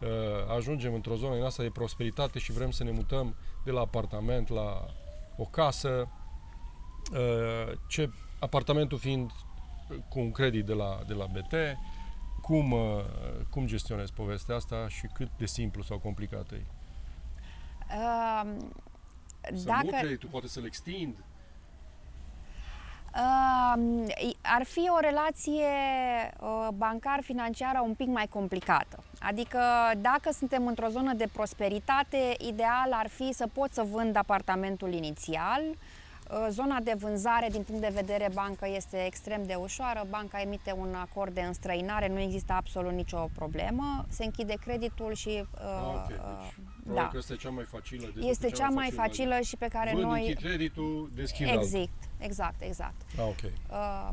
uh, 0.00 0.54
ajungem 0.56 0.94
într-o 0.94 1.14
zonă 1.14 1.34
din 1.34 1.44
asta 1.44 1.62
de 1.62 1.70
prosperitate 1.70 2.38
și 2.38 2.52
vrem 2.52 2.70
să 2.70 2.84
ne 2.84 2.90
mutăm 2.90 3.36
de 3.64 3.70
la 3.70 3.80
apartament 3.80 4.48
la 4.48 4.86
o 5.36 5.44
casă, 5.44 6.08
uh, 7.12 7.72
ce 7.88 8.10
apartamentul 8.38 8.98
fiind 8.98 9.30
cu 10.08 10.18
un 10.18 10.30
credit 10.30 10.64
de 10.64 10.72
la, 10.72 10.98
de 11.06 11.14
la 11.14 11.26
BT, 11.26 11.54
cum, 12.42 12.72
uh, 12.72 13.04
cum 13.50 13.66
gestionezi 13.66 14.12
povestea 14.12 14.54
asta 14.54 14.88
și 14.88 15.06
cât 15.14 15.28
de 15.38 15.46
simplu 15.46 15.82
sau 15.82 15.98
complicat 15.98 16.50
e? 16.50 16.64
Uh, 17.94 18.42
Să 19.42 19.64
dacă, 19.64 19.80
mut 19.82 19.94
creditul, 19.94 20.28
poate 20.28 20.48
să-l 20.48 20.64
extind? 20.64 21.14
Uh, 23.14 24.06
ar 24.42 24.62
fi 24.64 24.90
o 24.96 25.00
relație 25.00 25.66
uh, 26.40 26.68
bancar-financiară 26.74 27.80
un 27.80 27.94
pic 27.94 28.06
mai 28.06 28.26
complicată. 28.26 29.02
Adică 29.20 29.60
dacă 29.96 30.32
suntem 30.32 30.66
într-o 30.66 30.88
zonă 30.88 31.12
de 31.14 31.28
prosperitate, 31.32 32.36
ideal 32.38 32.92
ar 32.92 33.08
fi 33.08 33.32
să 33.32 33.48
pot 33.52 33.72
să 33.72 33.82
vând 33.82 34.16
apartamentul 34.16 34.92
inițial. 34.92 35.62
Uh, 36.30 36.46
Zona 36.50 36.80
de 36.80 36.94
vânzare 36.98 37.48
din 37.50 37.62
punct 37.62 37.80
de 37.80 37.90
vedere 37.94 38.28
bancă 38.34 38.66
este 38.74 39.04
extrem 39.06 39.42
de 39.42 39.54
ușoară. 39.54 40.06
Banca 40.08 40.40
emite 40.40 40.72
un 40.78 40.94
acord 40.94 41.34
de 41.34 41.40
înstrăinare, 41.40 42.08
nu 42.08 42.20
există 42.20 42.52
absolut 42.52 42.92
nicio 42.92 43.28
problemă. 43.34 44.04
Se 44.08 44.24
închide 44.24 44.54
creditul 44.60 45.12
și 45.14 45.28
uh, 45.28 45.60
Ah, 45.60 45.94
ok. 45.94 46.08
uh, 46.08 46.08
Deci, 46.08 46.14
probabil 46.84 46.94
da. 46.94 47.08
că 47.08 47.16
asta 47.18 47.32
e 47.32 47.36
cea 47.36 47.50
mai 47.50 47.64
facilă. 47.64 48.10
De 48.14 48.26
Este 48.26 48.50
cea 48.50 48.68
mai 48.68 48.90
facilă 48.90 49.40
și 49.40 49.56
pe 49.56 49.68
care 49.68 49.90
Vând, 49.92 50.04
noi 50.04 50.20
închid 50.20 50.38
creditul, 50.38 51.10
deschid 51.14 51.46
altul. 51.48 51.62
Exact, 51.62 51.90
exact, 52.18 52.62
exact. 52.62 52.94
Ah, 53.18 53.24
ok. 53.28 53.52
Uh, 53.70 54.08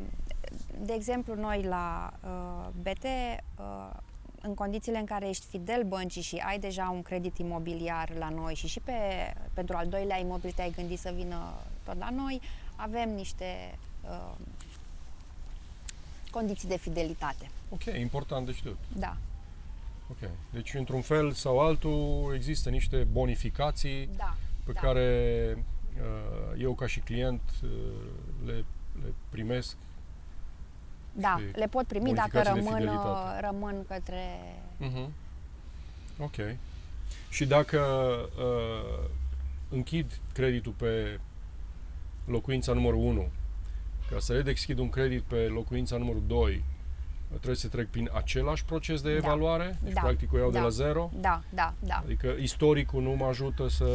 De 0.79 0.93
exemplu, 0.93 1.35
noi 1.35 1.63
la 1.63 2.13
uh, 2.23 2.67
BT, 2.81 3.03
uh, 3.03 3.89
în 4.41 4.53
condițiile 4.53 4.97
în 4.97 5.05
care 5.05 5.27
ești 5.29 5.45
fidel 5.45 5.83
băncii 5.83 6.21
și 6.21 6.43
ai 6.47 6.59
deja 6.59 6.89
un 6.93 7.01
credit 7.01 7.37
imobiliar 7.37 8.09
la 8.17 8.29
noi 8.29 8.55
și 8.55 8.67
și 8.67 8.79
pe, 8.79 8.93
pentru 9.53 9.77
al 9.77 9.87
doilea 9.87 10.19
imobil 10.19 10.51
te-ai 10.55 10.71
gândit 10.75 10.99
să 10.99 11.11
vină 11.15 11.53
tot 11.85 11.97
la 11.97 12.09
noi, 12.09 12.41
avem 12.75 13.09
niște 13.09 13.77
uh, 14.01 14.35
condiții 16.31 16.67
de 16.67 16.77
fidelitate. 16.77 17.49
Ok, 17.69 17.83
important 17.83 18.45
de 18.45 18.51
știut. 18.51 18.77
Da, 18.97 19.17
Ok. 20.09 20.29
Deci, 20.49 20.73
într-un 20.73 21.01
fel 21.01 21.31
sau 21.31 21.59
altul, 21.59 22.31
există 22.35 22.69
niște 22.69 23.07
bonificații 23.11 24.09
da. 24.17 24.35
pe 24.63 24.71
da. 24.71 24.79
care 24.79 25.57
uh, 25.97 26.61
eu, 26.61 26.73
ca 26.73 26.87
și 26.87 26.99
client, 26.99 27.41
uh, 27.63 27.69
le, 28.45 28.65
le 29.03 29.13
primesc. 29.29 29.75
Da, 31.11 31.35
și 31.39 31.57
le 31.57 31.67
pot 31.67 31.85
primi 31.85 32.13
dacă 32.13 32.29
bonificații 32.31 32.43
de 32.43 32.49
rămân, 32.49 32.87
uh, 32.87 32.93
fidelitate. 32.93 33.39
rămân 33.39 33.85
către... 33.87 34.23
Uh-huh. 34.81 35.09
Ok. 36.19 36.35
Și 37.29 37.45
dacă 37.45 37.79
uh, 38.37 39.09
închid 39.69 40.19
creditul 40.33 40.71
pe 40.71 41.19
locuința 42.25 42.73
numărul 42.73 42.99
1, 42.99 43.27
ca 44.11 44.19
să 44.19 44.33
redeschid 44.33 44.77
un 44.79 44.89
credit 44.89 45.21
pe 45.21 45.35
locuința 45.35 45.97
numărul 45.97 46.23
2, 46.27 46.63
trebuie 47.27 47.55
să 47.55 47.67
trec 47.67 47.89
prin 47.89 48.09
același 48.13 48.65
proces 48.65 49.01
de 49.01 49.09
Da. 49.09 49.15
evaluare? 49.15 49.79
Deci, 49.83 49.93
Da. 49.93 50.01
practic, 50.01 50.33
o 50.33 50.37
iau 50.37 50.51
de 50.51 50.57
Da. 50.57 50.63
la 50.63 50.69
zero? 50.69 51.11
Da, 51.19 51.41
da, 51.49 51.73
da. 51.79 52.01
Adică 52.03 52.35
istoricul 52.39 53.01
nu 53.01 53.11
mă 53.11 53.25
ajută 53.25 53.67
să 53.67 53.85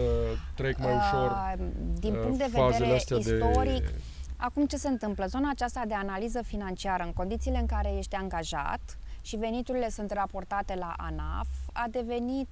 trec 0.54 0.78
mai 0.78 0.96
ușor 0.96 1.30
Uh, 1.30 1.66
Din 1.98 2.14
uh, 2.14 2.20
punct 2.22 2.38
de 2.38 2.44
fazele 2.52 2.72
vedere 2.72 2.96
astea 2.96 3.16
istoric, 3.16 3.84
de... 3.84 3.92
Acum 4.36 4.66
ce 4.66 4.76
se 4.76 4.88
întâmplă? 4.88 5.26
Zona 5.26 5.50
aceasta 5.50 5.82
de 5.88 5.94
analiză 5.94 6.42
financiară, 6.42 7.02
în 7.02 7.12
condițiile 7.12 7.58
în 7.58 7.66
care 7.66 7.96
ești 7.98 8.14
angajat 8.14 8.98
și 9.22 9.36
veniturile 9.36 9.90
sunt 9.90 10.10
raportate 10.12 10.74
la 10.74 10.94
ANAF, 10.96 11.48
a 11.84 11.88
devenit 11.90 12.48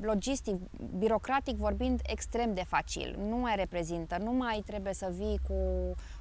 logistic, 0.00 0.54
birocratic 0.98 1.56
vorbind, 1.56 2.00
extrem 2.06 2.54
de 2.54 2.64
facil. 2.66 3.16
Nu 3.28 3.36
mai 3.36 3.56
reprezintă, 3.56 4.16
nu 4.18 4.32
mai 4.32 4.62
trebuie 4.66 4.94
să 4.94 5.12
vii 5.16 5.38
cu 5.48 5.54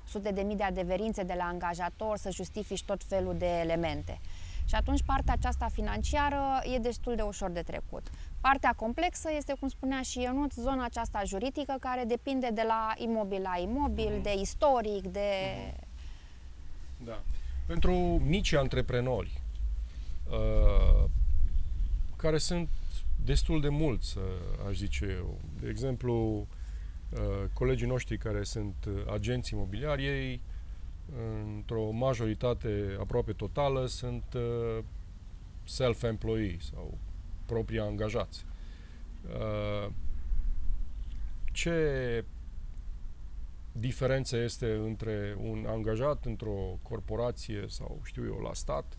sute 0.07 0.31
de 0.31 0.41
mii 0.41 0.55
de 0.55 0.63
adeverințe 0.63 1.23
de 1.23 1.33
la 1.37 1.43
angajator, 1.43 2.17
să 2.17 2.29
justifici 2.31 2.83
tot 2.83 3.03
felul 3.03 3.35
de 3.37 3.45
elemente. 3.59 4.19
Și 4.65 4.75
atunci 4.75 5.03
partea 5.05 5.33
aceasta 5.33 5.67
financiară 5.73 6.41
e 6.75 6.77
destul 6.77 7.15
de 7.15 7.21
ușor 7.21 7.49
de 7.49 7.61
trecut. 7.61 8.07
Partea 8.41 8.73
complexă 8.75 9.29
este, 9.37 9.53
cum 9.59 9.67
spunea 9.67 10.01
și 10.01 10.21
Ionuț, 10.21 10.53
zona 10.53 10.83
aceasta 10.85 11.21
juridică 11.25 11.75
care 11.79 12.03
depinde 12.03 12.49
de 12.53 12.63
la 12.67 12.91
imobil 12.97 13.41
la 13.41 13.59
imobil, 13.61 14.11
Mhm. 14.13 14.21
de 14.21 14.33
istoric, 14.39 15.07
de... 15.07 15.29
Da. 17.05 17.21
Pentru 17.67 17.93
mici 18.25 18.53
antreprenori, 18.53 19.41
uh, 20.31 21.09
care 22.21 22.37
sunt 22.37 22.69
destul 23.23 23.61
de 23.61 23.69
mulți, 23.69 24.17
uh, 24.17 24.23
aș 24.67 24.75
zice 24.75 25.05
eu. 25.17 25.39
De 25.61 25.69
exemplu, 25.69 26.47
uh, 27.09 27.49
colegii 27.53 27.87
noștri 27.87 28.17
care 28.17 28.43
sunt 28.43 28.75
uh, 28.87 29.11
agenți 29.11 29.53
imobiliari, 29.53 30.05
ei, 30.05 30.41
într-o 31.55 31.89
majoritate 31.91 32.97
aproape 32.99 33.31
totală, 33.31 33.85
sunt 33.85 34.23
uh, 34.35 34.83
self-employee 35.63 36.57
sau 36.59 36.97
proprii 37.45 37.79
angajați. 37.79 38.45
Uh, 39.25 39.91
ce 41.51 42.25
diferență 43.71 44.37
este 44.37 44.73
între 44.73 45.37
un 45.39 45.65
angajat 45.67 46.25
într-o 46.25 46.79
corporație 46.81 47.65
sau 47.67 48.01
știu 48.03 48.23
eu 48.25 48.37
la 48.37 48.53
stat 48.53 48.97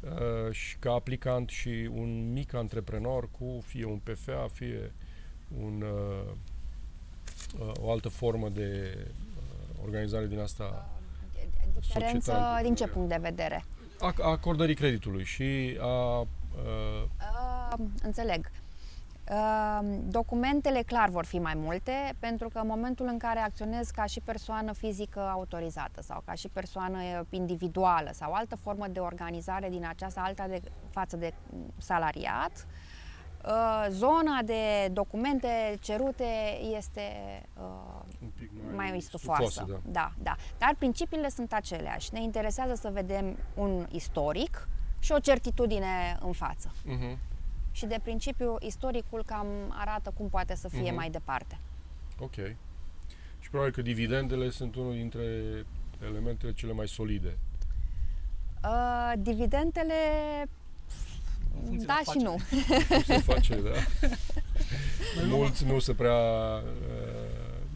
uh, 0.00 0.52
și 0.52 0.76
ca 0.76 0.92
aplicant 0.92 1.48
și 1.48 1.90
un 1.94 2.32
mic 2.32 2.54
antreprenor 2.54 3.28
cu 3.30 3.62
fie 3.66 3.84
un 3.84 3.98
PFA, 3.98 4.46
fie 4.52 4.92
un, 5.62 5.82
uh, 5.82 6.32
uh, 7.60 7.72
o 7.80 7.90
altă 7.90 8.08
formă 8.08 8.48
de 8.48 8.98
uh, 8.98 9.84
organizare 9.84 10.26
din 10.26 10.38
asta 10.38 10.90
Diferență 11.80 12.30
Societate 12.30 12.62
din 12.62 12.74
ce 12.74 12.82
entreprenorială. 12.82 12.92
punct 12.92 13.08
de 13.08 13.18
vedere? 13.28 13.64
a, 14.00 14.14
a 14.20 14.30
acordării 14.30 14.74
creditului 14.74 15.24
și 15.24 15.76
a 15.80 16.20
uh, 16.20 16.26
Uh, 16.58 17.86
înțeleg. 18.02 18.50
Uh, 19.30 19.78
documentele 20.08 20.82
clar 20.82 21.08
vor 21.08 21.24
fi 21.24 21.38
mai 21.38 21.54
multe, 21.54 22.14
pentru 22.18 22.48
că 22.48 22.58
în 22.58 22.66
momentul 22.66 23.06
în 23.06 23.18
care 23.18 23.38
acționezi 23.38 23.92
ca 23.92 24.04
și 24.04 24.20
persoană 24.20 24.72
fizică 24.72 25.20
autorizată 25.20 26.02
sau 26.02 26.22
ca 26.24 26.32
și 26.32 26.48
persoană 26.48 26.98
uh, 26.98 27.26
individuală 27.30 28.10
sau 28.12 28.32
altă 28.32 28.56
formă 28.56 28.86
de 28.88 28.98
organizare 28.98 29.68
din 29.68 29.86
aceasta 29.86 30.20
alta 30.20 30.46
de, 30.46 30.60
față 30.90 31.16
de 31.16 31.32
mm, 31.50 31.72
salariat, 31.76 32.66
uh, 33.44 33.86
zona 33.88 34.42
de 34.44 34.88
documente 34.92 35.78
cerute 35.80 36.58
este 36.76 37.02
uh, 37.56 38.02
un 38.22 38.28
pic 38.38 38.50
mai 38.74 39.00
stufoasă. 39.00 39.64
da. 39.68 39.80
da, 39.84 40.12
da. 40.22 40.36
Dar 40.58 40.74
principiile 40.78 41.28
sunt 41.28 41.52
aceleași. 41.52 42.12
Ne 42.12 42.22
interesează 42.22 42.74
să 42.74 42.90
vedem 42.92 43.36
un 43.54 43.86
istoric 43.90 44.68
și 44.98 45.12
o 45.12 45.18
certitudine 45.18 46.18
în 46.20 46.32
față. 46.32 46.72
Uh-huh. 46.72 47.34
Și 47.76 47.86
de 47.86 47.98
principiu, 48.02 48.56
istoricul 48.60 49.22
cam 49.26 49.46
arată 49.68 50.12
cum 50.16 50.28
poate 50.28 50.54
să 50.54 50.68
fie 50.68 50.80
Mhm. 50.86 50.94
mai 50.94 51.10
departe. 51.10 51.58
Ok. 52.18 52.34
Și 53.40 53.50
probabil 53.50 53.72
că 53.72 53.82
dividendele 53.82 54.50
sunt 54.50 54.74
unul 54.76 54.92
dintre 54.92 55.22
elementele 56.02 56.52
cele 56.52 56.72
mai 56.72 56.88
solide. 56.88 57.38
Uh, 58.64 59.12
dividendele, 59.18 59.94
În 61.60 61.66
funcție 61.66 61.86
da 61.86 62.00
de 62.04 62.10
și 62.10 62.18
nu. 62.26 62.34
afacere. 62.34 62.84
Cum 62.88 63.02
se 63.02 63.18
face, 63.18 63.60
da? 63.60 63.70
mulți 65.28 65.64
nu 65.66 65.78
se 65.78 65.94
prea 65.94 66.16
uh, 66.56 66.62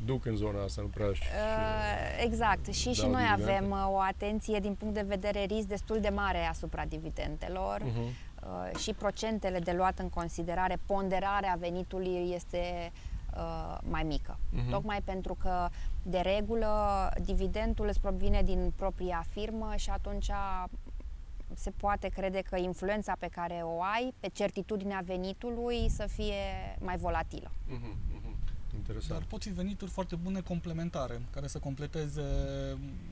duc 0.05 0.25
în 0.27 0.37
zona 0.37 0.63
asta, 0.63 0.81
nu 0.83 0.87
prea 0.89 1.07
uh, 1.07 2.25
Exact. 2.25 2.67
Și, 2.73 2.93
și 2.93 3.07
noi 3.07 3.23
dividende. 3.23 3.53
avem 3.53 3.71
uh, 3.71 3.87
o 3.91 3.99
atenție 3.99 4.59
din 4.61 4.75
punct 4.75 4.95
de 4.95 5.05
vedere 5.07 5.45
risc 5.45 5.67
destul 5.67 6.01
de 6.01 6.09
mare 6.09 6.45
asupra 6.47 6.85
dividendelor. 6.85 7.81
Uh-huh. 7.83 8.30
Uh, 8.47 8.77
și 8.79 8.93
procentele 8.93 9.59
de 9.59 9.73
luat 9.73 9.99
în 9.99 10.09
considerare, 10.09 10.79
ponderarea 10.87 11.57
venitului 11.59 12.33
este 12.35 12.93
uh, 13.37 13.79
mai 13.83 14.03
mică. 14.03 14.39
Uh-huh. 14.39 14.71
Tocmai 14.71 15.01
pentru 15.05 15.35
că, 15.35 15.69
de 16.03 16.19
regulă, 16.19 17.11
dividendul 17.25 17.87
îți 17.87 18.01
provine 18.01 18.43
din 18.43 18.73
propria 18.77 19.25
firmă 19.31 19.73
și 19.77 19.91
atunci 19.91 20.31
se 21.55 21.71
poate 21.71 22.09
crede 22.09 22.43
că 22.51 22.57
influența 22.57 23.13
pe 23.19 23.27
care 23.27 23.61
o 23.65 23.83
ai 23.83 24.15
pe 24.21 24.29
certitudinea 24.29 25.03
venitului 25.05 25.89
să 25.89 26.07
fie 26.07 26.35
mai 26.79 26.97
volatilă. 26.97 27.51
Uh-huh. 27.51 28.20
Interesant. 28.81 29.19
Dar 29.19 29.29
pot 29.29 29.43
fi 29.43 29.51
venituri 29.51 29.91
foarte 29.91 30.17
bune 30.17 30.41
complementare, 30.41 31.21
care 31.31 31.47
să 31.47 31.59
completeze 31.59 32.23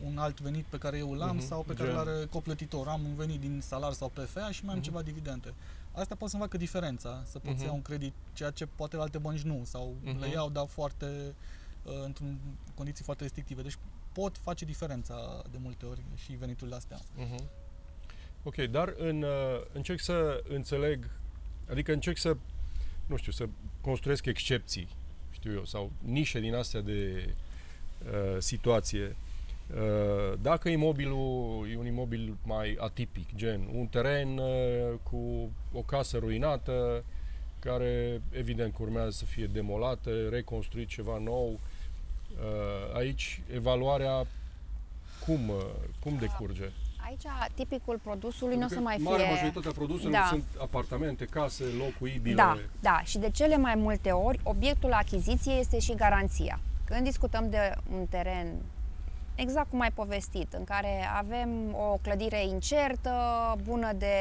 un 0.04 0.18
alt 0.18 0.40
venit 0.40 0.64
pe 0.64 0.78
care 0.78 0.98
eu 0.98 1.12
îl 1.12 1.22
am 1.22 1.38
uh-huh. 1.38 1.46
sau 1.46 1.62
pe 1.62 1.74
care 1.74 1.90
îl 1.90 1.98
are 1.98 2.26
coplătitor. 2.30 2.88
Am 2.88 3.04
un 3.04 3.14
venit 3.14 3.40
din 3.40 3.60
salar 3.60 3.92
sau 3.92 4.08
PFA 4.08 4.50
și 4.50 4.64
mai 4.64 4.74
am 4.74 4.80
uh-huh. 4.80 4.84
ceva 4.84 5.02
dividende. 5.02 5.54
Asta 5.92 6.14
pot 6.14 6.28
să-mi 6.30 6.42
facă 6.42 6.56
diferența, 6.56 7.22
să 7.24 7.38
pot 7.38 7.54
uh-huh. 7.54 7.64
ia 7.64 7.72
un 7.72 7.82
credit, 7.82 8.12
ceea 8.32 8.50
ce 8.50 8.66
poate 8.66 8.96
la 8.96 9.02
alte 9.02 9.18
bănci 9.18 9.40
nu, 9.40 9.62
sau 9.64 9.94
uh-huh. 10.04 10.18
le 10.18 10.28
iau, 10.28 10.50
dar 10.50 10.66
foarte, 10.66 11.34
uh, 11.82 11.92
într-un 12.04 12.38
condiții 12.74 13.04
foarte 13.04 13.22
restrictive. 13.22 13.62
Deci 13.62 13.78
pot 14.12 14.36
face 14.36 14.64
diferența 14.64 15.42
de 15.50 15.58
multe 15.60 15.86
ori 15.86 16.00
și 16.14 16.32
veniturile 16.32 16.76
astea. 16.76 16.98
Uh-huh. 16.98 17.44
Ok, 18.42 18.56
dar 18.56 18.94
în, 18.96 19.22
uh, 19.22 19.60
încerc 19.72 20.00
să 20.00 20.42
înțeleg, 20.48 21.10
adică 21.70 21.92
încerc 21.92 22.16
să, 22.16 22.36
nu 23.06 23.16
știu, 23.16 23.32
să 23.32 23.48
construiesc 23.80 24.26
excepții 24.26 24.88
știu 25.38 25.52
eu, 25.52 25.64
sau 25.64 25.90
nișe 26.04 26.40
din 26.40 26.54
astea 26.54 26.80
de 26.80 27.28
uh, 28.04 28.36
situație. 28.38 29.16
Uh, 29.74 30.38
dacă 30.42 30.68
imobilul 30.68 31.66
e 31.70 31.76
un 31.76 31.86
imobil 31.86 32.36
mai 32.44 32.76
atipic, 32.80 33.34
gen 33.36 33.68
un 33.74 33.86
teren 33.86 34.38
uh, 34.38 34.94
cu 35.02 35.50
o 35.72 35.80
casă 35.80 36.18
ruinată, 36.18 37.04
care 37.58 38.22
evident 38.30 38.78
urmează 38.78 39.10
să 39.10 39.24
fie 39.24 39.46
demolată, 39.46 40.28
reconstruit 40.28 40.88
ceva 40.88 41.18
nou, 41.18 41.48
uh, 41.50 42.96
aici 42.96 43.42
evaluarea 43.54 44.26
cum, 45.26 45.48
uh, 45.48 45.64
cum 46.00 46.16
decurge? 46.18 46.70
Aici 47.08 47.52
tipicul 47.54 47.98
produsului 48.02 48.56
nu 48.56 48.64
o 48.64 48.68
să 48.68 48.80
mai 48.80 48.96
fie... 48.96 49.04
Marea 49.04 49.28
majoritatea 49.28 49.70
produselor 49.70 50.12
da. 50.12 50.26
sunt 50.28 50.44
apartamente, 50.60 51.24
case, 51.24 51.64
locuibile. 51.78 52.34
Da, 52.34 52.58
da. 52.80 53.00
Și 53.04 53.18
de 53.18 53.30
cele 53.30 53.56
mai 53.56 53.74
multe 53.74 54.10
ori, 54.10 54.40
obiectul 54.42 54.92
achiziției 54.92 55.58
este 55.58 55.78
și 55.78 55.94
garanția. 55.94 56.60
Când 56.84 57.04
discutăm 57.04 57.50
de 57.50 57.74
un 57.92 58.06
teren 58.06 58.54
exact 59.34 59.70
cum 59.70 59.80
ai 59.80 59.90
povestit, 59.90 60.52
în 60.52 60.64
care 60.64 61.08
avem 61.16 61.74
o 61.74 61.98
clădire 62.02 62.46
incertă, 62.46 63.12
bună 63.62 63.92
de 63.92 64.14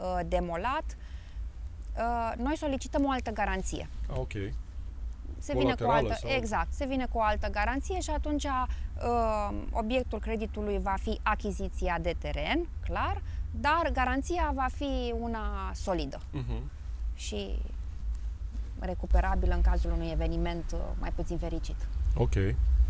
uh, 0.00 0.20
demolat, 0.28 0.84
uh, 1.96 2.32
noi 2.36 2.56
solicităm 2.56 3.04
o 3.04 3.10
altă 3.10 3.30
garanție. 3.30 3.88
Ah, 4.10 4.16
ok 4.18 4.32
se 5.38 5.52
vine 5.58 5.74
cu 5.74 5.84
o 5.84 5.90
altă, 5.90 6.14
sau... 6.14 6.30
exact, 6.30 6.72
se 6.72 6.86
vine 6.86 7.06
cu 7.12 7.18
o 7.18 7.22
altă 7.22 7.48
garanție 7.50 8.00
și 8.00 8.10
atunci 8.10 8.44
uh, 8.44 8.64
obiectul 9.70 10.18
creditului 10.18 10.80
va 10.82 10.94
fi 11.02 11.20
achiziția 11.22 11.98
de 12.02 12.14
teren, 12.18 12.68
clar, 12.84 13.22
dar 13.60 13.90
garanția 13.92 14.52
va 14.54 14.66
fi 14.74 15.14
una 15.20 15.70
solidă 15.74 16.18
uh-huh. 16.18 16.62
și 17.14 17.58
recuperabilă 18.78 19.54
în 19.54 19.60
cazul 19.60 19.92
unui 19.92 20.10
eveniment 20.12 20.64
uh, 20.72 20.78
mai 21.00 21.12
puțin 21.14 21.38
fericit. 21.38 21.76
Ok, 22.14 22.34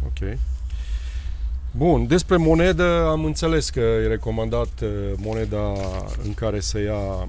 ok. 0.07 0.39
Bun, 1.71 2.07
despre 2.07 2.37
monedă 2.37 3.07
am 3.09 3.25
înțeles 3.25 3.71
că 3.71 3.81
e 3.81 4.07
recomandat 4.07 4.81
uh, 4.83 5.13
moneda 5.17 5.73
în 6.25 6.35
care 6.35 6.61
se 6.61 6.81
ia 6.81 6.99
uh, 6.99 7.29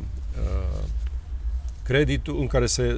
creditul, 1.84 2.40
în 2.40 2.48
care 2.48 2.66
se, 2.66 2.96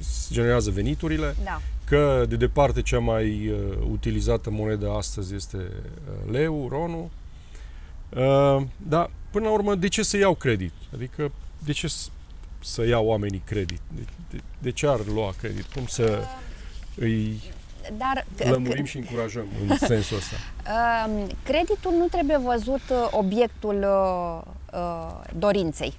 se 0.00 0.34
generează 0.34 0.70
veniturile, 0.70 1.34
da. 1.44 1.60
Că 1.90 2.24
de 2.28 2.36
departe 2.36 2.82
cea 2.82 2.98
mai 2.98 3.48
uh, 3.48 3.78
utilizată 3.90 4.50
monedă 4.50 4.90
astăzi 4.90 5.34
este 5.34 5.56
uh, 5.56 6.32
leu, 6.32 6.68
ronul. 6.68 7.10
Uh, 8.08 8.62
dar, 8.76 9.10
până 9.30 9.44
la 9.44 9.52
urmă, 9.52 9.74
de 9.74 9.88
ce 9.88 10.02
să 10.02 10.16
iau 10.16 10.34
credit? 10.34 10.72
Adică, 10.94 11.32
de 11.64 11.72
ce 11.72 11.92
să 12.60 12.86
iau 12.86 13.06
oamenii 13.06 13.42
credit? 13.44 13.80
De, 13.94 14.02
de, 14.30 14.40
de 14.58 14.70
ce 14.70 14.86
ar 14.86 15.00
lua 15.06 15.34
credit? 15.38 15.64
Cum 15.64 15.86
să 15.86 16.18
uh, 16.20 16.26
îi 16.94 17.40
dar 17.96 18.26
lămurim 18.36 18.84
și 18.84 18.96
încurajăm 18.96 19.46
în 19.68 19.76
sensul 19.76 20.16
ăsta? 20.16 20.36
Uh, 20.66 21.26
creditul 21.48 21.92
nu 21.98 22.06
trebuie 22.06 22.36
văzut 22.36 22.82
uh, 22.90 23.08
obiectul 23.10 23.76
uh, 23.82 24.40
uh, 24.72 25.20
dorinței. 25.38 25.94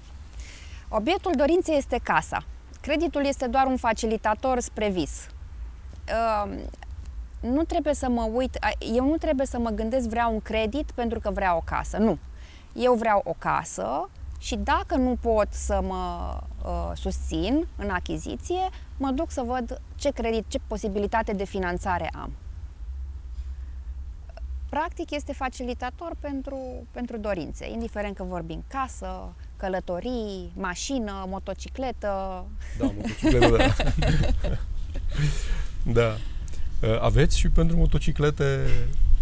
Obiectul 0.89 1.32
dorinței 1.36 1.78
este 1.78 2.00
casa. 2.04 2.44
Creditul 2.82 3.26
este 3.26 3.48
doar 3.48 3.66
un 3.66 3.78
facilitator 3.78 4.60
spre 4.60 4.89
vis. 4.89 5.31
Uh, 6.12 6.59
nu 7.41 7.64
trebuie 7.64 7.93
să 7.93 8.09
mă 8.09 8.30
uit, 8.34 8.57
eu 8.95 9.05
nu 9.05 9.18
trebuie 9.18 9.45
să 9.45 9.59
mă 9.59 9.70
gândesc 9.70 10.09
vreau 10.09 10.34
un 10.34 10.39
credit 10.39 10.91
pentru 10.91 11.20
că 11.20 11.32
vreau 11.32 11.57
o 11.57 11.62
casă. 11.66 11.97
Nu. 11.97 12.18
Eu 12.74 12.93
vreau 12.93 13.22
o 13.26 13.36
casă 13.38 14.09
și 14.39 14.55
dacă 14.55 14.95
nu 14.95 15.18
pot 15.22 15.47
să 15.49 15.82
mă 15.88 16.38
uh, 16.66 16.91
susțin 16.93 17.68
în 17.76 17.89
achiziție, 17.89 18.70
mă 18.97 19.12
duc 19.12 19.32
să 19.32 19.41
văd 19.41 19.82
ce 19.95 20.09
credit, 20.12 20.45
ce 20.47 20.59
posibilitate 20.68 21.34
de 21.34 21.45
finanțare 21.45 22.09
am. 22.14 22.32
Practic 24.70 25.12
este 25.12 25.34
facilitator 25.34 26.12
pentru, 26.20 26.88
pentru 26.91 27.18
dorințe, 27.18 27.70
indiferent 27.70 28.16
că 28.16 28.24
vorbim 28.24 28.64
casă, 28.68 29.34
călătorii, 29.57 30.51
mașină, 30.55 31.26
motocicletă. 31.28 32.45
Da, 32.78 32.86
motocicletă, 32.86 33.57
da. 33.57 33.74
da. 35.84 36.18
Uh, 36.80 37.00
aveți 37.02 37.38
și 37.38 37.50
pentru 37.50 37.78
motociclete? 37.78 38.60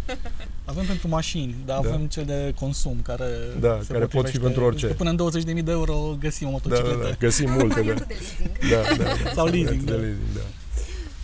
Avem 0.66 0.86
pentru 0.86 1.07
mașini, 1.07 1.55
dar 1.66 1.80
da. 1.82 1.88
avem 1.88 2.07
cel 2.07 2.26
de 2.26 2.53
consum 2.60 2.97
care 3.03 3.26
Da, 3.60 3.80
care 3.88 4.05
pot 4.05 4.30
fi 4.30 4.38
pentru 4.38 4.64
orice. 4.64 4.88
Până 4.88 5.10
în 5.10 5.20
20.000 5.57 5.64
de 5.64 5.72
euro 5.72 6.16
găsim 6.20 6.47
o 6.47 6.51
motocicletă. 6.51 6.97
Da, 6.97 7.03
da, 7.03 7.10
da. 7.10 7.16
găsim 7.20 7.51
multe, 7.51 7.82
da. 7.82 7.93
da, 7.93 8.95
da, 8.97 9.03
da. 9.03 9.32
Sau 9.36 9.45
leasing, 9.45 9.84
da. 9.84 9.93
leasing, 9.93 10.18
da. 10.34 10.41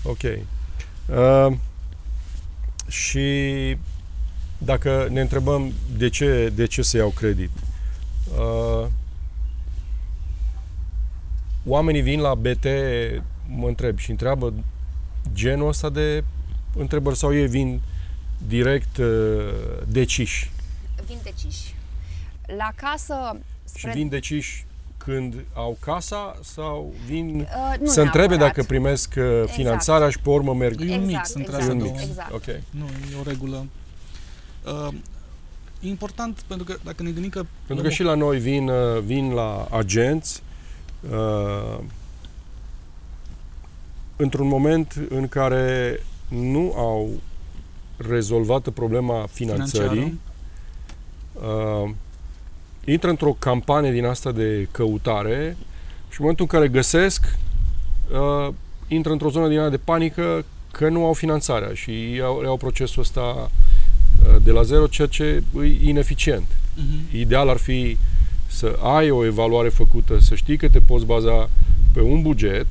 Ok. 0.04 0.22
Uh, 0.24 1.58
și 2.88 3.28
dacă 4.58 5.08
ne 5.12 5.22
întrebăm 5.22 5.74
de 5.98 6.10
ce, 6.10 6.52
de 6.56 6.66
ce 6.66 6.82
să 6.82 6.98
iau 6.98 7.10
credit, 7.10 7.50
uh, 8.38 8.88
oamenii 11.66 12.02
vin 12.02 12.20
la 12.20 12.36
BT, 12.36 12.66
mă 13.48 13.68
întreb 13.68 13.98
și 13.98 14.12
întreabă 14.12 14.54
genul 15.34 15.68
ăsta 15.68 15.90
de 15.90 16.24
întrebări 16.76 17.18
sau 17.18 17.36
ei 17.36 17.48
vin 17.48 17.82
direct 18.48 18.98
uh, 18.98 19.06
deciși? 19.88 20.52
Vin 21.08 21.18
deciși. 21.24 21.76
La 22.58 22.72
casă... 22.76 23.38
Spre... 23.64 23.92
Și 23.92 23.98
vin 23.98 24.10
deciși 24.10 24.66
când 24.98 25.36
au 25.54 25.78
casa 25.80 26.38
sau 26.44 26.94
vin 27.06 27.40
uh, 27.40 27.88
să 27.88 28.02
întrebe 28.02 28.36
dacă 28.36 28.64
primesc 28.64 29.14
uh, 29.18 29.24
exact. 29.24 29.52
finanțarea 29.52 30.10
și 30.10 30.20
pe 30.20 30.30
urmă 30.30 30.54
merg? 30.54 30.82
E 30.82 30.96
un 30.96 31.06
mix 31.06 31.36
exact, 31.36 31.36
între 31.36 31.74
exact, 31.74 32.10
Exact. 32.10 32.34
Okay. 32.34 32.64
Nu, 32.70 32.86
e 32.86 33.20
o 33.20 33.24
regulă. 33.24 33.66
Uh, 34.66 34.94
e 35.82 35.88
important 35.88 36.44
pentru 36.48 36.66
că 36.66 36.76
dacă 36.84 37.04
ne 37.04 37.10
gândim 37.10 37.30
că... 37.30 37.46
Pentru 37.68 37.86
că 37.86 37.92
și 37.92 38.04
la 38.04 38.14
noi 38.14 38.40
vin, 38.40 38.68
uh, 38.68 39.02
vin 39.02 39.32
la 39.32 39.68
agenți 39.72 40.42
uh, 41.10 41.80
într-un 44.16 44.48
moment 44.48 45.08
în 45.10 45.28
care 45.28 46.00
nu 46.28 46.74
au 46.76 47.10
rezolvat 47.98 48.70
problema 48.70 49.28
finanțării, 49.32 50.20
uh, 51.34 51.90
intră 52.86 53.10
într-o 53.10 53.36
campanie 53.40 53.92
din 53.92 54.06
asta 54.06 54.32
de 54.32 54.68
căutare 54.72 55.58
și 56.10 56.22
în 56.22 56.26
momentul 56.26 56.48
în 56.50 56.60
care 56.60 56.72
găsesc, 56.72 57.38
uh, 58.12 58.54
intră 58.88 59.12
într-o 59.12 59.30
zonă 59.30 59.48
din 59.48 59.60
aia 59.60 59.70
de 59.70 59.78
panică 59.78 60.46
că 60.72 60.90
nu 60.90 61.06
au 61.06 61.14
finanțarea 61.14 61.74
și 61.74 62.14
iau, 62.14 62.42
iau 62.44 62.58
procesul 62.58 63.02
ăsta 63.02 63.22
uh, 63.22 64.36
de 64.44 64.52
la 64.52 64.64
zero, 64.64 64.88
ceea 64.88 65.08
ce 65.08 65.44
e 65.64 65.90
ineficient. 65.90 66.46
Uh-huh. 66.46 67.14
Ideal 67.14 67.50
ar 67.50 67.58
fi 67.58 67.98
să 68.48 68.80
ai 68.82 69.10
o 69.10 69.26
evaluare 69.26 69.70
făcută, 69.70 70.20
să 70.20 70.36
știi 70.36 70.58
că 70.58 70.70
te 70.70 70.80
poți 70.80 71.06
baza 71.06 71.50
pe 71.94 72.02
un 72.02 72.22
buget 72.22 72.68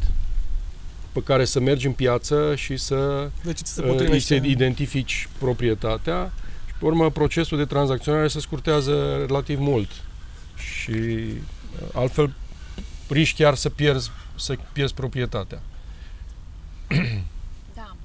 pe 1.15 1.23
care 1.23 1.45
să 1.45 1.61
mergi 1.61 1.87
în 1.87 1.93
piață 1.93 2.55
și 2.55 2.77
să 2.77 3.31
deci 3.43 3.61
uh, 3.61 4.19
să 4.19 4.35
identifici 4.35 5.29
proprietatea 5.39 6.33
și 6.67 6.73
pe 6.79 6.85
urmă 6.85 7.11
procesul 7.11 7.59
de 7.59 7.65
tranzacționare 7.65 8.29
se 8.29 8.41
scurtează 8.41 9.17
relativ 9.27 9.59
mult 9.59 9.91
și 10.57 10.91
uh, 10.91 11.89
altfel 11.93 12.35
riști 13.09 13.43
chiar 13.43 13.55
să 13.55 13.71
pierzi, 13.71 14.11
să 14.35 14.57
pierzi 14.73 14.95
proprietatea. 14.95 15.61
Da. 17.75 17.97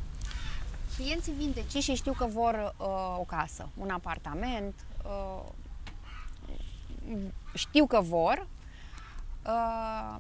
Clienții 0.98 1.34
vin 1.38 1.52
de 1.54 1.80
și 1.80 1.94
știu 1.96 2.14
că 2.14 2.26
vor 2.34 2.74
uh, 2.78 2.86
o 3.20 3.24
casă, 3.24 3.70
un 3.78 3.90
apartament, 3.90 4.74
uh, 5.04 5.44
știu 7.54 7.86
că 7.86 8.02
vor. 8.02 8.48
Uh, 9.46 10.16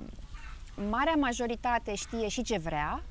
marea 0.90 1.16
majoritate 1.16 1.96
știe 1.96 2.28
și 2.28 2.44
ce 2.44 2.58
vrea, 2.58 3.04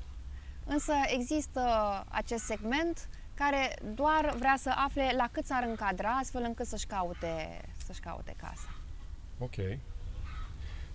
însă 0.65 0.93
există 1.17 1.61
acest 2.09 2.43
segment 2.43 3.09
care 3.33 3.75
doar 3.95 4.35
vrea 4.37 4.55
să 4.57 4.71
afle 4.75 5.13
la 5.17 5.29
cât 5.31 5.45
s-ar 5.45 5.65
încadra 5.67 6.09
astfel 6.09 6.41
încât 6.45 6.65
să-și 6.65 6.85
caute, 6.85 7.61
să-și 7.85 7.99
caute 7.99 8.33
casa. 8.37 8.75
Ok. 9.37 9.55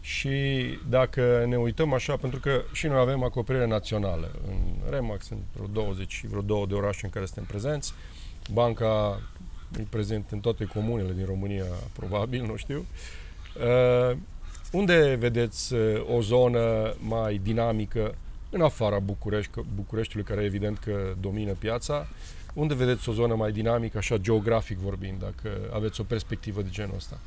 Și 0.00 0.66
dacă 0.88 1.44
ne 1.46 1.56
uităm 1.56 1.92
așa, 1.92 2.16
pentru 2.16 2.40
că 2.40 2.62
și 2.72 2.86
noi 2.86 2.98
avem 2.98 3.22
acoperire 3.22 3.66
națională. 3.66 4.30
În 4.46 4.90
Remax 4.90 5.24
sunt 5.26 5.42
vreo 5.52 5.66
20 5.66 6.12
și 6.12 6.26
vreo 6.26 6.40
două 6.40 6.66
de 6.66 6.74
orașe 6.74 7.00
în 7.04 7.10
care 7.10 7.24
suntem 7.24 7.44
prezenți. 7.44 7.92
Banca 8.52 9.20
e 9.78 9.86
prezent 9.90 10.30
în 10.30 10.40
toate 10.40 10.64
comunele 10.64 11.12
din 11.12 11.24
România, 11.24 11.64
probabil, 11.98 12.44
nu 12.44 12.56
știu. 12.56 12.86
Uh, 13.56 14.16
unde 14.74 15.14
vedeți 15.14 15.74
uh, 15.74 16.16
o 16.16 16.20
zonă 16.22 16.94
mai 16.98 17.40
dinamică 17.42 18.14
în 18.50 18.60
afara 18.60 18.98
București, 18.98 19.50
Bucureștiului, 19.74 20.28
care 20.28 20.42
evident 20.42 20.78
că 20.78 21.14
domină 21.20 21.52
piața? 21.52 22.06
Unde 22.54 22.74
vedeți 22.74 23.08
o 23.08 23.12
zonă 23.12 23.34
mai 23.34 23.52
dinamică, 23.52 23.98
așa 23.98 24.16
geografic 24.16 24.78
vorbind, 24.78 25.18
dacă 25.18 25.50
aveți 25.72 26.00
o 26.00 26.04
perspectivă 26.04 26.62
de 26.62 26.68
genul 26.70 26.94
ăsta? 26.96 27.18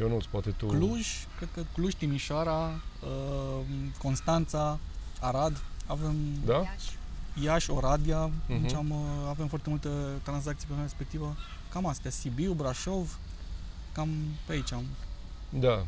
Eu 0.00 0.08
nu 0.08 0.18
poate 0.30 0.50
tu... 0.50 0.66
Cluj, 0.66 1.06
cred 1.36 1.48
că 1.54 1.62
Cluj, 1.74 1.94
Timișoara, 1.94 2.70
uh, 3.02 3.64
Constanța, 3.98 4.78
Arad, 5.20 5.62
avem 5.86 6.16
da? 6.44 6.62
Iași. 6.62 6.98
Iași, 7.42 7.70
Oradea, 7.70 8.30
uh-huh. 8.30 8.60
deci 8.60 8.74
am, 8.74 8.90
uh, 8.90 8.98
avem 9.28 9.46
foarte 9.46 9.68
multe 9.68 9.88
tranzacții 10.22 10.68
pe 10.68 10.74
respectivă. 10.82 11.36
Cam 11.72 11.86
astea, 11.86 12.10
Sibiu, 12.10 12.52
Brașov, 12.52 13.18
cam 13.92 14.08
pe 14.46 14.52
aici 14.52 14.72
am. 14.72 14.84
Da, 15.48 15.86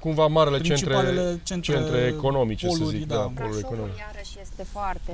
cumva 0.00 0.26
marele 0.26 0.60
centre, 0.60 0.94
centre, 1.42 1.72
centre 1.72 2.06
economice, 2.06 2.66
poluri, 2.66 2.84
să 2.84 2.96
zic. 2.96 3.06
Da, 3.06 3.14
da 3.14 3.20
poluri 3.20 3.58
economice. 3.58 3.98
iarăși 3.98 4.38
este 4.40 4.62
foarte, 4.62 5.12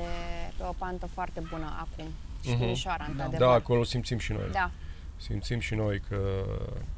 pe 0.56 0.64
o 0.68 0.74
pantă 0.78 1.08
foarte 1.14 1.42
bună 1.50 1.76
acum. 1.78 2.06
Și 2.44 2.54
uh-huh. 2.54 2.58
Timișoara, 2.58 3.04
da. 3.04 3.10
într-adevăr. 3.10 3.46
Da, 3.46 3.52
acolo 3.52 3.84
simțim 3.84 4.18
și 4.18 4.32
noi. 4.32 4.48
Da. 4.52 4.70
Simțim 5.16 5.58
și 5.58 5.74
noi 5.74 6.02
că 6.08 6.18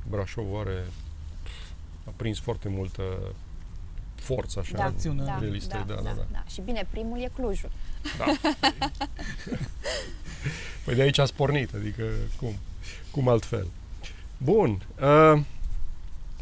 Brașov 0.08 0.56
are 0.60 0.84
a 2.04 2.12
prins 2.16 2.40
foarte 2.40 2.68
multă 2.68 3.02
forță, 4.14 4.58
așa, 4.58 4.76
da, 4.76 4.84
acțiune 4.84 5.24
da, 5.24 5.38
realistă. 5.38 5.84
Da, 5.86 5.94
da, 5.94 6.00
da, 6.00 6.10
da, 6.16 6.26
da. 6.32 6.44
Și 6.50 6.60
bine, 6.60 6.86
primul 6.90 7.18
e 7.20 7.30
Clujul. 7.34 7.70
Da. 8.18 8.24
păi 10.84 10.94
de 10.94 11.02
aici 11.02 11.18
a 11.18 11.24
pornit, 11.36 11.74
adică 11.74 12.04
cum? 12.40 12.54
Cum 13.10 13.28
altfel? 13.28 13.66
Bun. 14.36 14.82
Uh, 15.00 15.40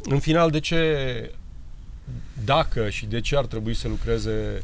în 0.09 0.19
final, 0.19 0.51
de 0.51 0.61
ce, 0.61 1.35
dacă 2.45 2.91
și 2.91 3.07
de 3.07 3.21
ce 3.21 3.37
ar 3.37 3.47
trebui 3.47 3.75
să 3.75 3.89
lucreze, 3.89 4.63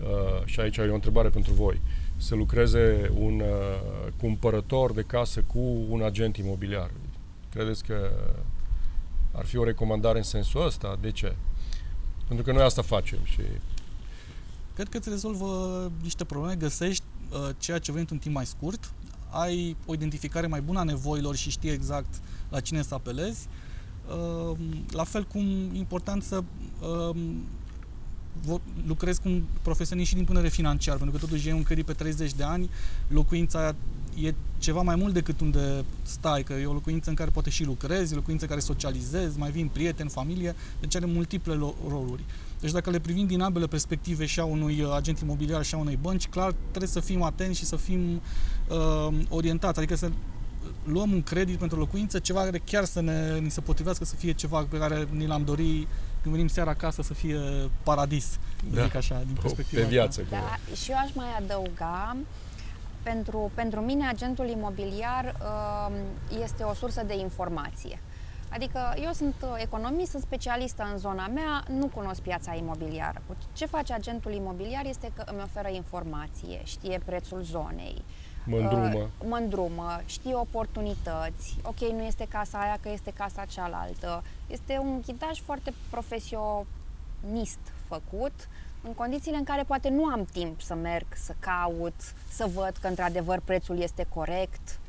uh, 0.00 0.44
și 0.44 0.60
aici 0.60 0.76
e 0.76 0.88
o 0.88 0.94
întrebare 0.94 1.28
pentru 1.28 1.52
voi, 1.52 1.80
să 2.16 2.34
lucreze 2.34 3.10
un 3.14 3.40
uh, 3.40 4.12
cumpărător 4.20 4.92
de 4.92 5.02
casă 5.02 5.44
cu 5.46 5.86
un 5.88 6.02
agent 6.02 6.36
imobiliar? 6.36 6.90
Credeți 7.50 7.84
că 7.84 8.10
ar 9.32 9.44
fi 9.44 9.56
o 9.56 9.64
recomandare 9.64 10.18
în 10.18 10.24
sensul 10.24 10.66
ăsta? 10.66 10.98
De 11.00 11.10
ce? 11.10 11.36
Pentru 12.26 12.44
că 12.44 12.52
noi 12.52 12.62
asta 12.62 12.82
facem 12.82 13.18
și... 13.24 13.40
Cred 14.74 14.88
că 14.88 14.96
îți 14.96 15.08
rezolvă 15.08 15.90
niște 16.02 16.24
probleme, 16.24 16.54
găsești 16.54 17.04
uh, 17.30 17.48
ceea 17.58 17.78
ce 17.78 17.90
vrei 17.90 18.00
într-un 18.00 18.18
timp 18.18 18.34
mai 18.34 18.46
scurt, 18.46 18.92
ai 19.30 19.76
o 19.86 19.94
identificare 19.94 20.46
mai 20.46 20.60
bună 20.60 20.78
a 20.78 20.82
nevoilor 20.82 21.36
și 21.36 21.50
știi 21.50 21.70
exact 21.70 22.14
la 22.48 22.60
cine 22.60 22.82
să 22.82 22.94
apelezi. 22.94 23.46
Uh, 23.48 23.70
la 24.90 25.04
fel 25.04 25.24
cum 25.24 25.44
important 25.72 26.22
să 26.22 26.42
uh, 26.80 27.16
lucrezi 28.86 29.20
cu 29.20 29.28
un 29.28 29.42
profesionist 29.62 30.08
și 30.08 30.14
din 30.14 30.24
punere 30.24 30.48
financiar, 30.48 30.96
pentru 30.96 31.18
că 31.18 31.24
totuși 31.24 31.48
e 31.48 31.52
un 31.52 31.62
credit 31.62 31.84
pe 31.84 31.92
30 31.92 32.32
de 32.32 32.42
ani, 32.42 32.70
locuința 33.08 33.58
aia 33.58 33.74
e 34.20 34.34
ceva 34.58 34.82
mai 34.82 34.96
mult 34.96 35.12
decât 35.12 35.40
unde 35.40 35.84
stai, 36.02 36.42
că 36.42 36.52
e 36.52 36.66
o 36.66 36.72
locuință 36.72 37.10
în 37.10 37.16
care 37.16 37.30
poate 37.30 37.50
și 37.50 37.64
lucrezi, 37.64 38.12
e 38.12 38.16
o 38.16 38.18
locuință 38.18 38.44
în 38.44 38.48
care 38.50 38.60
socializezi, 38.60 39.38
mai 39.38 39.50
vin 39.50 39.68
prieteni, 39.72 40.08
familie, 40.08 40.54
deci 40.80 40.96
are 40.96 41.06
multiple 41.06 41.54
roluri. 41.88 42.24
Deci 42.60 42.70
dacă 42.70 42.90
le 42.90 42.98
privim 42.98 43.26
din 43.26 43.40
ambele 43.40 43.66
perspective 43.66 44.26
și 44.26 44.40
a 44.40 44.44
unui 44.44 44.80
uh, 44.80 44.92
agent 44.94 45.18
imobiliar 45.18 45.64
și 45.64 45.74
a 45.74 45.78
unei 45.78 45.98
bănci, 46.02 46.28
clar 46.28 46.54
trebuie 46.68 46.90
să 46.90 47.00
fim 47.00 47.22
atenți 47.22 47.58
și 47.58 47.64
să 47.64 47.76
fim 47.76 48.00
uh, 48.14 49.14
orientați, 49.28 49.78
adică 49.78 49.96
să 49.96 50.10
luăm 50.84 51.12
un 51.12 51.22
credit 51.22 51.58
pentru 51.58 51.78
locuință, 51.78 52.18
ceva 52.18 52.42
care 52.42 52.58
chiar 52.58 52.84
să 52.84 53.00
ne, 53.00 53.38
ni 53.38 53.50
se 53.50 53.60
potrivească, 53.60 54.04
să 54.04 54.14
fie 54.14 54.32
ceva 54.32 54.66
pe 54.70 54.78
care 54.78 55.08
ni 55.10 55.26
l-am 55.26 55.44
dori 55.44 55.86
când 56.22 56.34
venim 56.34 56.48
seara 56.48 56.70
acasă 56.70 57.02
să 57.02 57.14
fie 57.14 57.38
paradis, 57.82 58.38
da. 58.70 58.82
zic 58.82 58.94
așa, 58.94 59.22
din 59.26 59.36
perspectiva 59.40 59.82
Pe 59.82 59.88
viață. 59.88 60.22
Da, 60.30 60.58
și 60.74 60.90
eu 60.90 60.96
aș 60.96 61.10
mai 61.14 61.26
adăuga 61.38 62.16
pentru, 63.02 63.50
pentru 63.54 63.80
mine, 63.80 64.06
agentul 64.06 64.48
imobiliar 64.48 65.34
uh, 65.40 65.96
este 66.42 66.62
o 66.62 66.74
sursă 66.74 67.02
de 67.06 67.18
informație. 67.18 68.00
Adică 68.48 68.94
eu 69.02 69.12
sunt 69.12 69.34
economist, 69.56 70.10
sunt 70.10 70.22
specialistă 70.22 70.88
în 70.92 70.98
zona 70.98 71.26
mea, 71.26 71.64
nu 71.68 71.86
cunosc 71.86 72.20
piața 72.20 72.54
imobiliară. 72.54 73.22
Ce 73.52 73.66
face 73.66 73.92
agentul 73.92 74.32
imobiliar 74.32 74.86
este 74.86 75.12
că 75.16 75.24
îmi 75.26 75.42
oferă 75.42 75.68
informație, 75.68 76.60
știe 76.64 77.00
prețul 77.04 77.42
zonei, 77.42 78.04
mă 78.44 78.56
îndrumă, 78.56 78.98
uh, 78.98 79.26
mă 79.28 79.36
îndrumă 79.36 80.00
știe 80.06 80.34
oportunități, 80.34 81.56
ok, 81.62 81.78
nu 81.78 82.02
este 82.02 82.26
casa 82.28 82.58
aia, 82.58 82.78
că 82.80 82.88
este 82.88 83.12
casa 83.16 83.44
cealaltă. 83.44 84.22
Este 84.46 84.78
un 84.78 85.00
ghidaj 85.06 85.40
foarte 85.40 85.72
profesionist 85.90 87.60
făcut, 87.88 88.48
în 88.82 88.92
condițiile 88.94 89.36
în 89.36 89.44
care 89.44 89.62
poate 89.62 89.88
nu 89.88 90.04
am 90.04 90.24
timp 90.32 90.60
să 90.60 90.74
merg, 90.74 91.06
să 91.14 91.34
caut, 91.38 91.94
să 92.28 92.50
văd 92.54 92.76
că 92.80 92.86
într-adevăr 92.86 93.40
prețul 93.44 93.80
este 93.80 94.06
corect. 94.14 94.80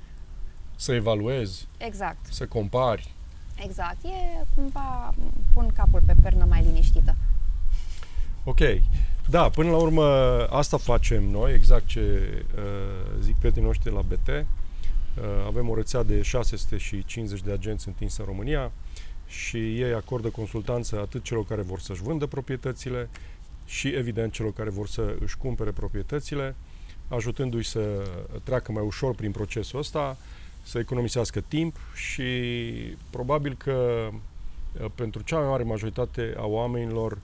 Să 0.76 0.93
evaluezi. 0.93 1.68
Exact. 1.78 2.26
Să 2.30 2.45
compari. 2.45 3.14
Exact. 3.56 4.04
E 4.04 4.45
cumva 4.56 5.14
pun 5.54 5.72
capul 5.76 6.01
pe 6.06 6.16
pernă 6.22 6.45
mai 6.49 6.64
liniștită. 6.64 7.16
Ok. 8.43 8.60
Da, 9.30 9.50
până 9.50 9.70
la 9.70 9.78
urmă 9.78 10.04
asta 10.50 10.78
facem 10.78 11.24
noi, 11.24 11.54
exact 11.54 11.86
ce 11.86 12.02
uh, 12.56 12.62
zic 13.20 13.36
prietenii 13.36 13.68
noștri 13.68 13.94
la 13.94 14.02
BT. 14.02 14.28
Uh, 14.28 14.44
avem 15.48 15.70
o 15.70 15.76
rețea 15.76 16.04
de 16.04 16.22
650 16.22 17.42
de 17.42 17.52
agenți 17.52 17.88
întinsă 17.88 18.22
în 18.22 18.28
România 18.28 18.72
și 19.28 19.58
ei 19.58 19.94
acordă 19.94 20.28
consultanță 20.30 21.00
atât 21.00 21.24
celor 21.24 21.46
care 21.46 21.62
vor 21.62 21.80
să-și 21.80 22.02
vândă 22.02 22.26
proprietățile, 22.26 23.10
și, 23.66 23.88
evident, 23.88 24.32
celor 24.32 24.54
care 24.54 24.70
vor 24.70 24.88
să 24.88 25.16
își 25.20 25.38
cumpere 25.38 25.72
proprietățile, 25.72 26.56
ajutându-i 27.08 27.64
să 27.64 28.10
treacă 28.44 28.72
mai 28.72 28.84
ușor 28.84 29.16
prin 29.16 29.32
procesul 29.32 29.80
ăsta, 29.80 30.18
să 30.64 30.80
economisească 30.80 31.42
timp 31.42 31.76
și 31.96 32.24
probabil 33.10 33.56
că 33.58 34.08
pentru 34.96 35.22
cea 35.22 35.38
mai 35.40 35.48
mare 35.48 35.64
majoritate 35.64 36.34
a 36.38 36.46
oamenilor, 36.46 37.18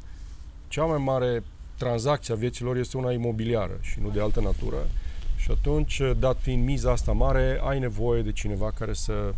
cea 0.67 0.83
mai 0.83 0.97
mare 0.97 1.43
tranzacție 1.79 2.33
a 2.33 2.37
vieților 2.37 2.77
este 2.77 2.97
una 2.97 3.11
imobiliară 3.11 3.77
și 3.81 3.99
nu 4.01 4.09
de 4.09 4.21
altă 4.21 4.41
natură. 4.41 4.87
Și 5.35 5.51
atunci, 5.51 6.01
dat 6.19 6.37
fiind 6.41 6.63
miza 6.65 6.91
asta 6.91 7.11
mare, 7.11 7.59
ai 7.63 7.79
nevoie 7.79 8.21
de 8.21 8.31
cineva 8.31 8.71
care 8.71 8.93
să 8.93 9.33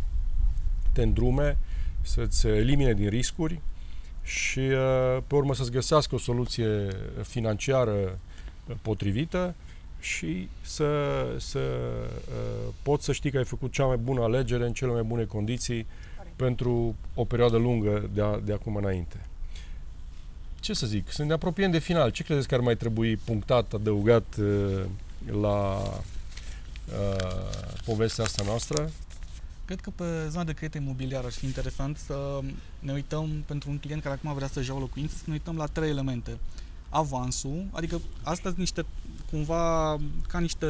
te 0.92 1.02
îndrume, 1.02 1.58
să-ți 2.02 2.46
elimine 2.46 2.92
din 2.92 3.08
riscuri 3.08 3.60
și 4.22 4.58
uh, 4.58 5.18
pe 5.26 5.34
urmă 5.34 5.54
să-ți 5.54 5.70
găsească 5.70 6.14
o 6.14 6.18
soluție 6.18 6.88
financiară 7.22 8.18
uh, 8.68 8.76
potrivită 8.82 9.54
și 10.00 10.48
să, 10.60 10.90
să 11.38 11.58
uh, 11.58 12.74
poți 12.82 13.04
să 13.04 13.12
știi 13.12 13.30
că 13.30 13.36
ai 13.36 13.44
făcut 13.44 13.72
cea 13.72 13.84
mai 13.84 13.96
bună 13.96 14.22
alegere 14.22 14.66
în 14.66 14.72
cele 14.72 14.92
mai 14.92 15.02
bune 15.02 15.24
condiții 15.24 15.86
Corect. 16.16 16.36
pentru 16.36 16.94
o 17.14 17.24
perioadă 17.24 17.56
lungă 17.56 18.10
de, 18.14 18.22
a, 18.22 18.38
de 18.44 18.52
acum 18.52 18.76
înainte. 18.76 19.16
Ce 20.62 20.72
să 20.72 20.86
zic, 20.86 21.12
să 21.12 21.24
ne 21.24 21.32
apropiem 21.32 21.70
de 21.70 21.78
final. 21.78 22.10
Ce 22.10 22.22
credeți 22.22 22.48
că 22.48 22.54
ar 22.54 22.60
mai 22.60 22.76
trebui 22.76 23.16
punctat, 23.16 23.72
adăugat 23.72 24.36
la 25.40 25.80
uh, 26.86 27.42
povestea 27.84 28.24
asta 28.24 28.42
noastră? 28.46 28.90
Cred 29.64 29.80
că 29.80 29.90
pe 29.90 30.04
zona 30.28 30.44
de 30.44 30.52
credit 30.52 30.80
imobiliar 30.80 31.24
ar 31.24 31.30
fi 31.30 31.44
interesant 31.44 31.98
să 31.98 32.40
ne 32.78 32.92
uităm 32.92 33.42
pentru 33.46 33.70
un 33.70 33.78
client 33.78 34.02
care 34.02 34.14
acum 34.14 34.34
vrea 34.34 34.48
să-și 34.48 34.68
ia 34.68 34.74
o 34.74 34.78
locuință, 34.78 35.14
să 35.16 35.22
ne 35.26 35.32
uităm 35.32 35.56
la 35.56 35.66
trei 35.66 35.88
elemente. 35.90 36.38
Avansul, 36.88 37.64
adică 37.70 38.00
astea 38.22 38.50
sunt 38.50 38.58
niște, 38.58 38.84
cumva, 39.30 39.96
ca 40.28 40.38
niște 40.38 40.66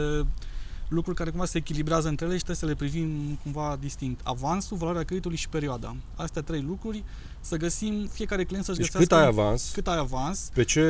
lucruri 0.89 1.17
care 1.17 1.31
cumva 1.31 1.45
se 1.45 1.59
echilibrează 1.59 2.09
între 2.09 2.27
ele 2.27 2.37
și 2.37 2.45
trebuie 2.45 2.65
să 2.65 2.85
le 2.85 2.89
privim 2.89 3.39
cumva 3.43 3.77
distinct. 3.81 4.21
Avansul, 4.25 4.77
valoarea 4.77 5.03
creditului 5.03 5.37
și 5.37 5.49
perioada. 5.49 5.97
Astea 6.15 6.43
trei 6.43 6.61
lucruri, 6.61 7.05
să 7.43 7.57
găsim 7.57 8.09
fiecare 8.13 8.45
client 8.45 8.65
să-și 8.65 8.79
Deci 8.79 8.87
găsească 8.87 9.15
cât 9.15 9.23
ai 9.23 9.27
avans, 9.27 9.71
cât 9.73 9.87
ai 9.87 9.97
avans, 9.97 10.51
pe 10.55 10.65
ce... 10.65 10.81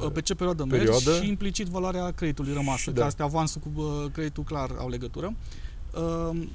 uh, 0.00 0.10
pe 0.12 0.20
ce 0.20 0.34
perioadă, 0.34 0.64
perioadă? 0.68 1.10
mergi 1.10 1.24
și 1.24 1.28
implicit 1.28 1.66
valoarea 1.66 2.10
creditului 2.10 2.52
rămasă, 2.52 2.78
Și 2.78 2.86
că 2.86 2.92
da. 2.92 3.06
astea 3.06 3.24
avansul 3.24 3.60
cu 3.60 3.80
uh, 3.80 4.10
creditul 4.12 4.44
clar 4.44 4.70
au 4.78 4.88
legătură. 4.88 5.34
Uh, 5.94 6.46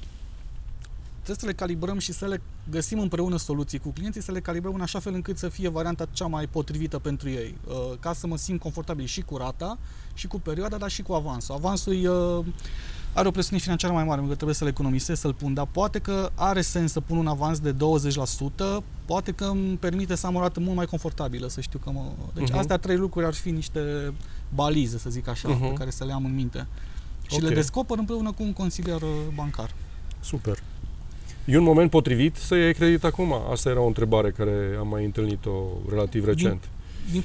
trebuie 1.24 1.36
să 1.40 1.46
le 1.46 1.54
calibrăm 1.54 2.00
și 2.00 2.14
să 2.14 2.26
le 2.26 2.42
găsim 2.70 3.00
împreună 3.00 3.38
soluții 3.38 3.80
cu 3.80 3.90
clienții, 3.90 4.22
să 4.22 4.32
le 4.32 4.40
calibrăm 4.40 4.74
în 4.74 4.82
așa 4.82 5.00
fel 5.00 5.14
încât 5.14 5.38
să 5.38 5.50
fie 5.50 5.70
varianta 5.70 6.08
cea 6.12 6.28
mai 6.28 6.48
potrivită 6.48 7.00
pentru 7.00 7.30
ei, 7.30 7.58
uh, 7.68 7.98
ca 8.00 8.14
să 8.14 8.28
mă 8.28 8.38
simt 8.38 8.60
confortabil 8.60 9.06
și 9.06 9.22
cu 9.22 9.38
rata, 9.38 9.78
și 10.14 10.28
cu 10.28 10.40
perioada, 10.40 10.78
dar 10.78 10.90
și 10.90 11.02
cu 11.02 11.14
avansul. 11.14 11.56
Avansul 11.56 11.94
uh, 11.94 12.46
are 13.18 13.28
o 13.28 13.32
presiune 13.32 13.62
financiară 13.62 13.94
mai 13.94 14.04
mare, 14.04 14.16
pentru 14.16 14.30
că 14.30 14.36
trebuie 14.36 14.56
să 14.56 14.64
le 14.64 14.70
economisesc, 14.70 15.22
să-l 15.22 15.34
pun, 15.34 15.54
dar 15.54 15.68
poate 15.72 16.00
că 16.00 16.30
are 16.36 16.62
sens 16.62 16.92
să 16.92 17.00
pun 17.00 17.18
un 17.18 17.28
avans 17.28 17.60
de 17.60 17.74
20%, 17.74 18.84
poate 19.06 19.32
că 19.32 19.44
îmi 19.46 19.78
permite 19.78 20.16
să 20.16 20.28
am 20.28 20.36
o 20.36 20.40
rată 20.40 20.60
mult 20.60 20.76
mai 20.76 20.86
confortabilă, 20.86 21.48
să 21.48 21.62
știu 21.62 21.80
că 21.84 21.90
mă... 21.92 22.02
Deci 22.34 22.50
Mhm. 22.50 22.58
astea 22.58 22.78
trei 22.78 22.96
lucruri 22.98 23.26
ar 23.26 23.34
fi 23.34 23.50
niște 23.50 24.14
balize, 24.54 24.98
să 24.98 25.10
zic 25.10 25.28
așa, 25.28 25.48
Mhm. 25.50 25.60
pe 25.68 25.74
care 25.74 25.90
să 25.90 26.04
le 26.06 26.14
am 26.14 26.26
în 26.26 26.36
minte. 26.36 26.68
Și 27.28 27.36
Ok. 27.36 27.42
le 27.42 27.54
descoper 27.54 27.98
împreună 27.98 28.32
cu 28.32 28.44
un 28.44 28.54
consilier 28.54 29.02
uh, 29.02 29.10
bancar. 29.36 29.74
Super. 30.20 30.58
E 31.46 31.58
un 31.58 31.64
moment 31.64 31.90
potrivit 31.90 32.36
să 32.36 32.56
iei 32.56 32.74
credit 32.74 33.04
acum? 33.04 33.34
Asta 33.52 33.70
era 33.70 33.80
o 33.82 33.88
întrebare 33.88 34.32
care 34.32 34.76
am 34.80 34.88
mai 34.88 35.06
întâlnit-o 35.06 35.52
relativ 35.90 36.26
recent. 36.26 36.60
Din 36.62 36.70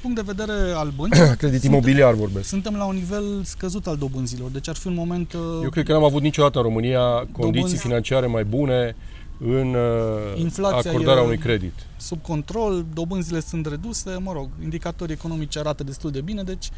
punct 0.00 0.16
de 0.16 0.22
vedere 0.34 0.52
al 0.74 0.92
băncii, 0.96 1.20
Credit 1.20 1.60
suntem- 1.60 1.70
imobiliar 1.70 2.14
vorbesc. 2.14 2.48
Suntem 2.48 2.74
la 2.74 2.84
un 2.84 2.94
nivel 2.94 3.42
scăzut 3.44 3.86
al 3.86 3.96
dobânzilor, 3.96 4.50
deci 4.50 4.68
ar 4.68 4.76
fi 4.76 4.86
un 4.86 4.94
moment... 4.94 5.32
uh, 5.32 5.40
Eu 5.62 5.70
cred 5.70 5.84
că 5.84 5.92
n-am 5.92 6.04
avut 6.04 6.22
niciodată 6.22 6.58
în 6.58 6.64
România 6.64 7.26
condiții 7.32 7.76
Dobânzi- 7.76 7.80
financiare 7.80 8.26
mai 8.26 8.44
bune 8.44 8.96
în 9.38 9.74
uh, 9.74 10.40
Inflația 10.40 10.90
acordarea 10.90 11.22
e- 11.22 11.24
unui 11.24 11.38
credit. 11.38 11.72
sub 11.96 12.22
control, 12.22 12.84
dobânzile 12.94 13.40
sunt 13.40 13.66
reduse, 13.66 14.16
mă 14.20 14.32
rog, 14.32 14.48
indicatorii 14.62 15.14
economici 15.14 15.56
arată 15.56 15.84
destul 15.84 16.10
de 16.10 16.20
bine, 16.20 16.42
deci 16.42 16.70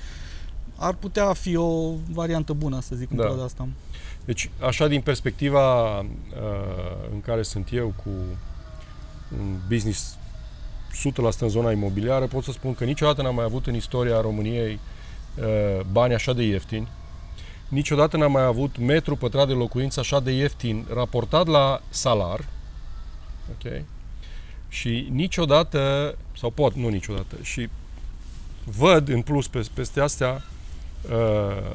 ar 0.76 0.94
putea 0.94 1.32
fi 1.32 1.57
o 1.57 1.92
variantă 2.12 2.52
bună, 2.52 2.78
să 2.80 2.94
zic, 2.96 3.11
în 3.11 3.16
Da. 3.16 3.22
perioada 3.22 3.44
asta. 3.46 3.68
Deci, 4.24 4.50
așa 4.66 4.88
din 4.88 5.00
perspectiva 5.00 5.98
uh, 5.98 6.07
în 7.12 7.20
care 7.20 7.42
sunt 7.42 7.68
eu 7.72 7.92
cu 8.05 8.11
un 9.40 9.46
business 9.68 10.16
100% 10.95 11.38
în 11.38 11.49
zona 11.49 11.70
imobiliară, 11.70 12.26
pot 12.26 12.45
să 12.45 12.53
spun 12.53 12.74
că 12.74 12.84
niciodată 12.84 13.22
n-am 13.22 13.34
mai 13.34 13.45
avut 13.45 13.66
în 13.66 13.74
istoria 13.74 14.20
României 14.20 14.78
uh, 15.38 15.80
bani 15.92 16.14
așa 16.14 16.32
de 16.32 16.42
ieftini. 16.42 16.88
Niciodată 17.68 18.16
n-am 18.16 18.32
mai 18.32 18.45
avut 18.45 18.78
metru 18.78 19.16
pătrat 19.16 19.47
de 19.47 19.53
locuință 19.53 20.01
așa 20.01 20.20
de 20.20 20.30
ieftin 20.30 20.86
raportat 20.92 21.47
la 21.47 21.80
salar. 21.88 22.45
Ok? 23.51 23.82
Și 24.68 25.09
niciodată, 25.11 26.14
sau 26.38 26.51
pot, 26.51 26.74
nu 26.74 26.88
niciodată, 26.88 27.36
și 27.42 27.68
văd 28.64 29.09
în 29.09 29.22
plus 29.22 29.49
pe- 29.49 29.68
peste 29.74 30.01
astea 30.01 30.42
uh, 31.11 31.70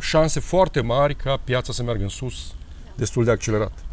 șanse 0.00 0.40
foarte 0.40 0.80
mari 0.80 1.14
ca 1.14 1.40
piața 1.44 1.72
să 1.72 1.82
meargă 1.82 2.02
în 2.02 2.08
sus 2.08 2.54
destul 2.94 3.24
de 3.24 3.30
accelerat. 3.30 3.84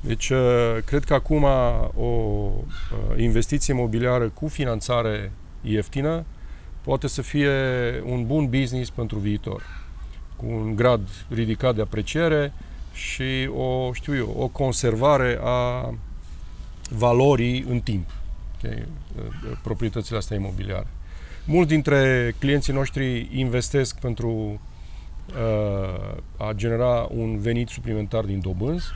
Deci, 0.00 0.28
uh, 0.28 0.76
cred 0.84 1.04
că 1.04 1.14
acum 1.14 1.44
o 1.96 2.04
uh, 2.04 2.52
investiție 3.16 3.74
imobiliară 3.74 4.28
cu 4.28 4.48
finanțare 4.48 5.32
ieftină 5.62 6.24
poate 6.82 7.06
să 7.06 7.22
fie 7.22 7.50
un 8.04 8.26
bun 8.26 8.48
business 8.48 8.90
pentru 8.90 9.18
viitor, 9.18 9.62
cu 10.36 10.46
un 10.46 10.76
grad 10.76 11.08
ridicat 11.28 11.74
de 11.74 11.80
apreciere 11.80 12.52
și 12.92 13.50
o, 13.56 13.92
știu 13.92 14.16
eu, 14.16 14.34
o 14.38 14.46
conservare 14.46 15.38
a 15.42 15.94
valorii 16.90 17.64
în 17.68 17.80
timp, 17.80 18.08
okay? 18.56 18.86
uh, 19.16 19.58
proprietățile 19.62 20.16
astea 20.16 20.36
imobiliare. 20.36 20.86
Mulți 21.44 21.68
dintre 21.68 22.34
clienții 22.38 22.72
noștri 22.72 23.28
investesc 23.32 23.98
pentru 23.98 24.30
uh, 24.30 26.16
a 26.36 26.52
genera 26.52 27.08
un 27.10 27.38
venit 27.38 27.68
suplimentar 27.68 28.24
din 28.24 28.40
dobânzi. 28.40 28.86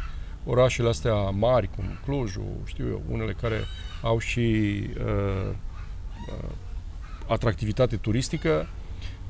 Orașele 0.46 0.88
astea 0.88 1.14
mari, 1.14 1.70
cum 1.76 1.84
Clujul, 2.04 2.44
știu 2.64 2.86
eu, 2.88 3.02
unele 3.10 3.32
care 3.40 3.60
au 4.02 4.18
și 4.18 4.40
uh, 4.40 5.50
uh, 6.28 6.48
atractivitate 7.26 7.96
turistică, 7.96 8.66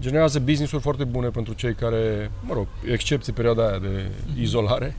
generează 0.00 0.38
business-uri 0.38 0.82
foarte 0.82 1.04
bune 1.04 1.28
pentru 1.28 1.52
cei 1.54 1.74
care, 1.74 2.30
mă 2.46 2.54
rog, 2.54 2.66
excepție 2.90 3.32
perioada 3.32 3.66
aia 3.68 3.78
de 3.78 4.10
izolare, 4.40 4.96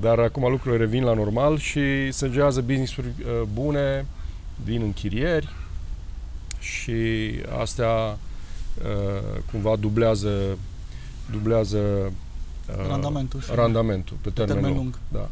dar 0.00 0.18
acum 0.18 0.50
lucrurile 0.50 0.84
revin 0.84 1.04
la 1.04 1.14
normal 1.14 1.58
și 1.58 2.12
se 2.12 2.26
generează 2.28 2.60
business-uri 2.60 3.06
uh, 3.06 3.42
bune 3.52 4.06
din 4.64 4.82
închirieri 4.82 5.48
și 6.58 6.92
astea 7.60 7.90
uh, 7.98 9.40
cumva 9.50 9.76
dublează 9.76 10.58
dublează 11.30 11.78
uh, 11.78 12.86
Randamentul 12.88 13.40
și- 13.40 13.50
randamentul 13.54 14.16
pe 14.20 14.30
termen, 14.30 14.54
termen 14.54 14.72
lung. 14.74 14.82
lung. 14.84 14.98
Da. 15.08 15.28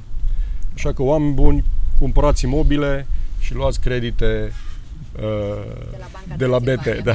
Așa 0.75 0.93
că 0.93 1.03
oameni 1.03 1.33
buni, 1.33 1.65
cumpărați 1.99 2.45
imobile 2.45 3.07
și 3.41 3.55
luați 3.55 3.81
credite 3.81 4.53
uh, 5.17 5.23
De 5.93 5.97
la 5.99 6.07
Banca 6.13 6.37
de 6.37 6.47
la 6.47 6.59
BT. 6.59 6.65
Transilvania. 6.83 7.03
Da. 7.03 7.15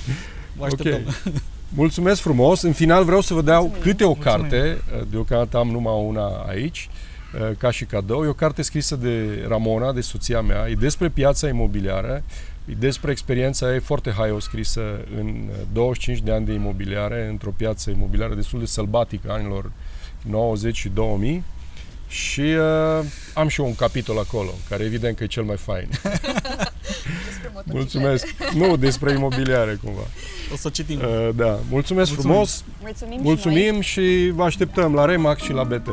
Vă 0.56 0.64
așteptăm. 0.64 1.14
Mulțumesc 1.74 2.20
frumos. 2.20 2.62
În 2.62 2.72
final 2.72 3.04
vreau 3.04 3.20
să 3.20 3.34
vă 3.34 3.42
dau 3.42 3.60
Mulțumim. 3.62 3.82
câte 3.82 4.04
o 4.04 4.06
Mulțumim. 4.06 4.48
carte. 4.48 4.82
Deocamdată 5.10 5.56
am 5.56 5.68
numai 5.68 6.04
una 6.06 6.26
aici, 6.48 6.88
uh, 7.34 7.56
ca 7.58 7.70
și 7.70 7.84
cadou. 7.84 8.24
E 8.24 8.28
o 8.28 8.32
carte 8.32 8.62
scrisă 8.62 8.96
de 8.96 9.44
Ramona, 9.48 9.92
de 9.92 10.00
soția 10.00 10.40
mea. 10.40 10.68
E 10.68 10.74
despre 10.74 11.08
piața 11.08 11.48
imobiliară. 11.48 12.22
E 12.64 12.72
despre 12.78 13.10
experiența 13.10 13.72
ei 13.72 13.80
foarte 13.80 14.10
haio 14.10 14.40
scrisă 14.40 14.80
în 15.16 15.26
uh, 15.26 15.54
25 15.72 16.18
de 16.24 16.32
ani 16.32 16.46
de 16.46 16.52
imobiliare, 16.52 17.28
într-o 17.30 17.50
piață 17.56 17.90
imobiliară 17.90 18.34
destul 18.34 18.58
de 18.58 18.66
sălbatică, 18.66 19.32
anilor 19.32 19.70
90 20.22 20.76
și 20.76 20.88
2000. 20.88 21.44
Și 22.12 22.40
uh, 22.40 23.04
am 23.34 23.48
și 23.48 23.60
eu 23.60 23.66
un 23.66 23.74
capitol 23.74 24.18
acolo, 24.18 24.50
care 24.68 24.84
evident 24.84 25.16
că 25.16 25.24
e 25.24 25.26
cel 25.26 25.42
mai 25.42 25.56
fain. 25.56 25.88
Despre 27.26 27.50
motociclete. 27.52 27.72
Mulțumesc. 27.72 28.26
Nu, 28.54 28.76
despre 28.76 29.12
imobiliare 29.12 29.78
cumva. 29.84 30.06
O 30.52 30.56
să 30.56 30.68
citim. 30.68 30.98
Uh, 30.98 31.28
da, 31.34 31.58
mulțumesc 31.70 32.10
Mulțumim. 32.10 32.32
frumos. 32.32 32.64
Mulțumim, 32.80 33.16
și 33.16 33.22
noi. 33.22 33.32
Mulțumim 33.32 33.80
și 33.80 34.30
vă 34.34 34.42
așteptăm 34.44 34.94
la 34.94 35.04
Remax 35.04 35.42
și 35.42 35.52
la 35.52 35.62
BT. 35.64 35.88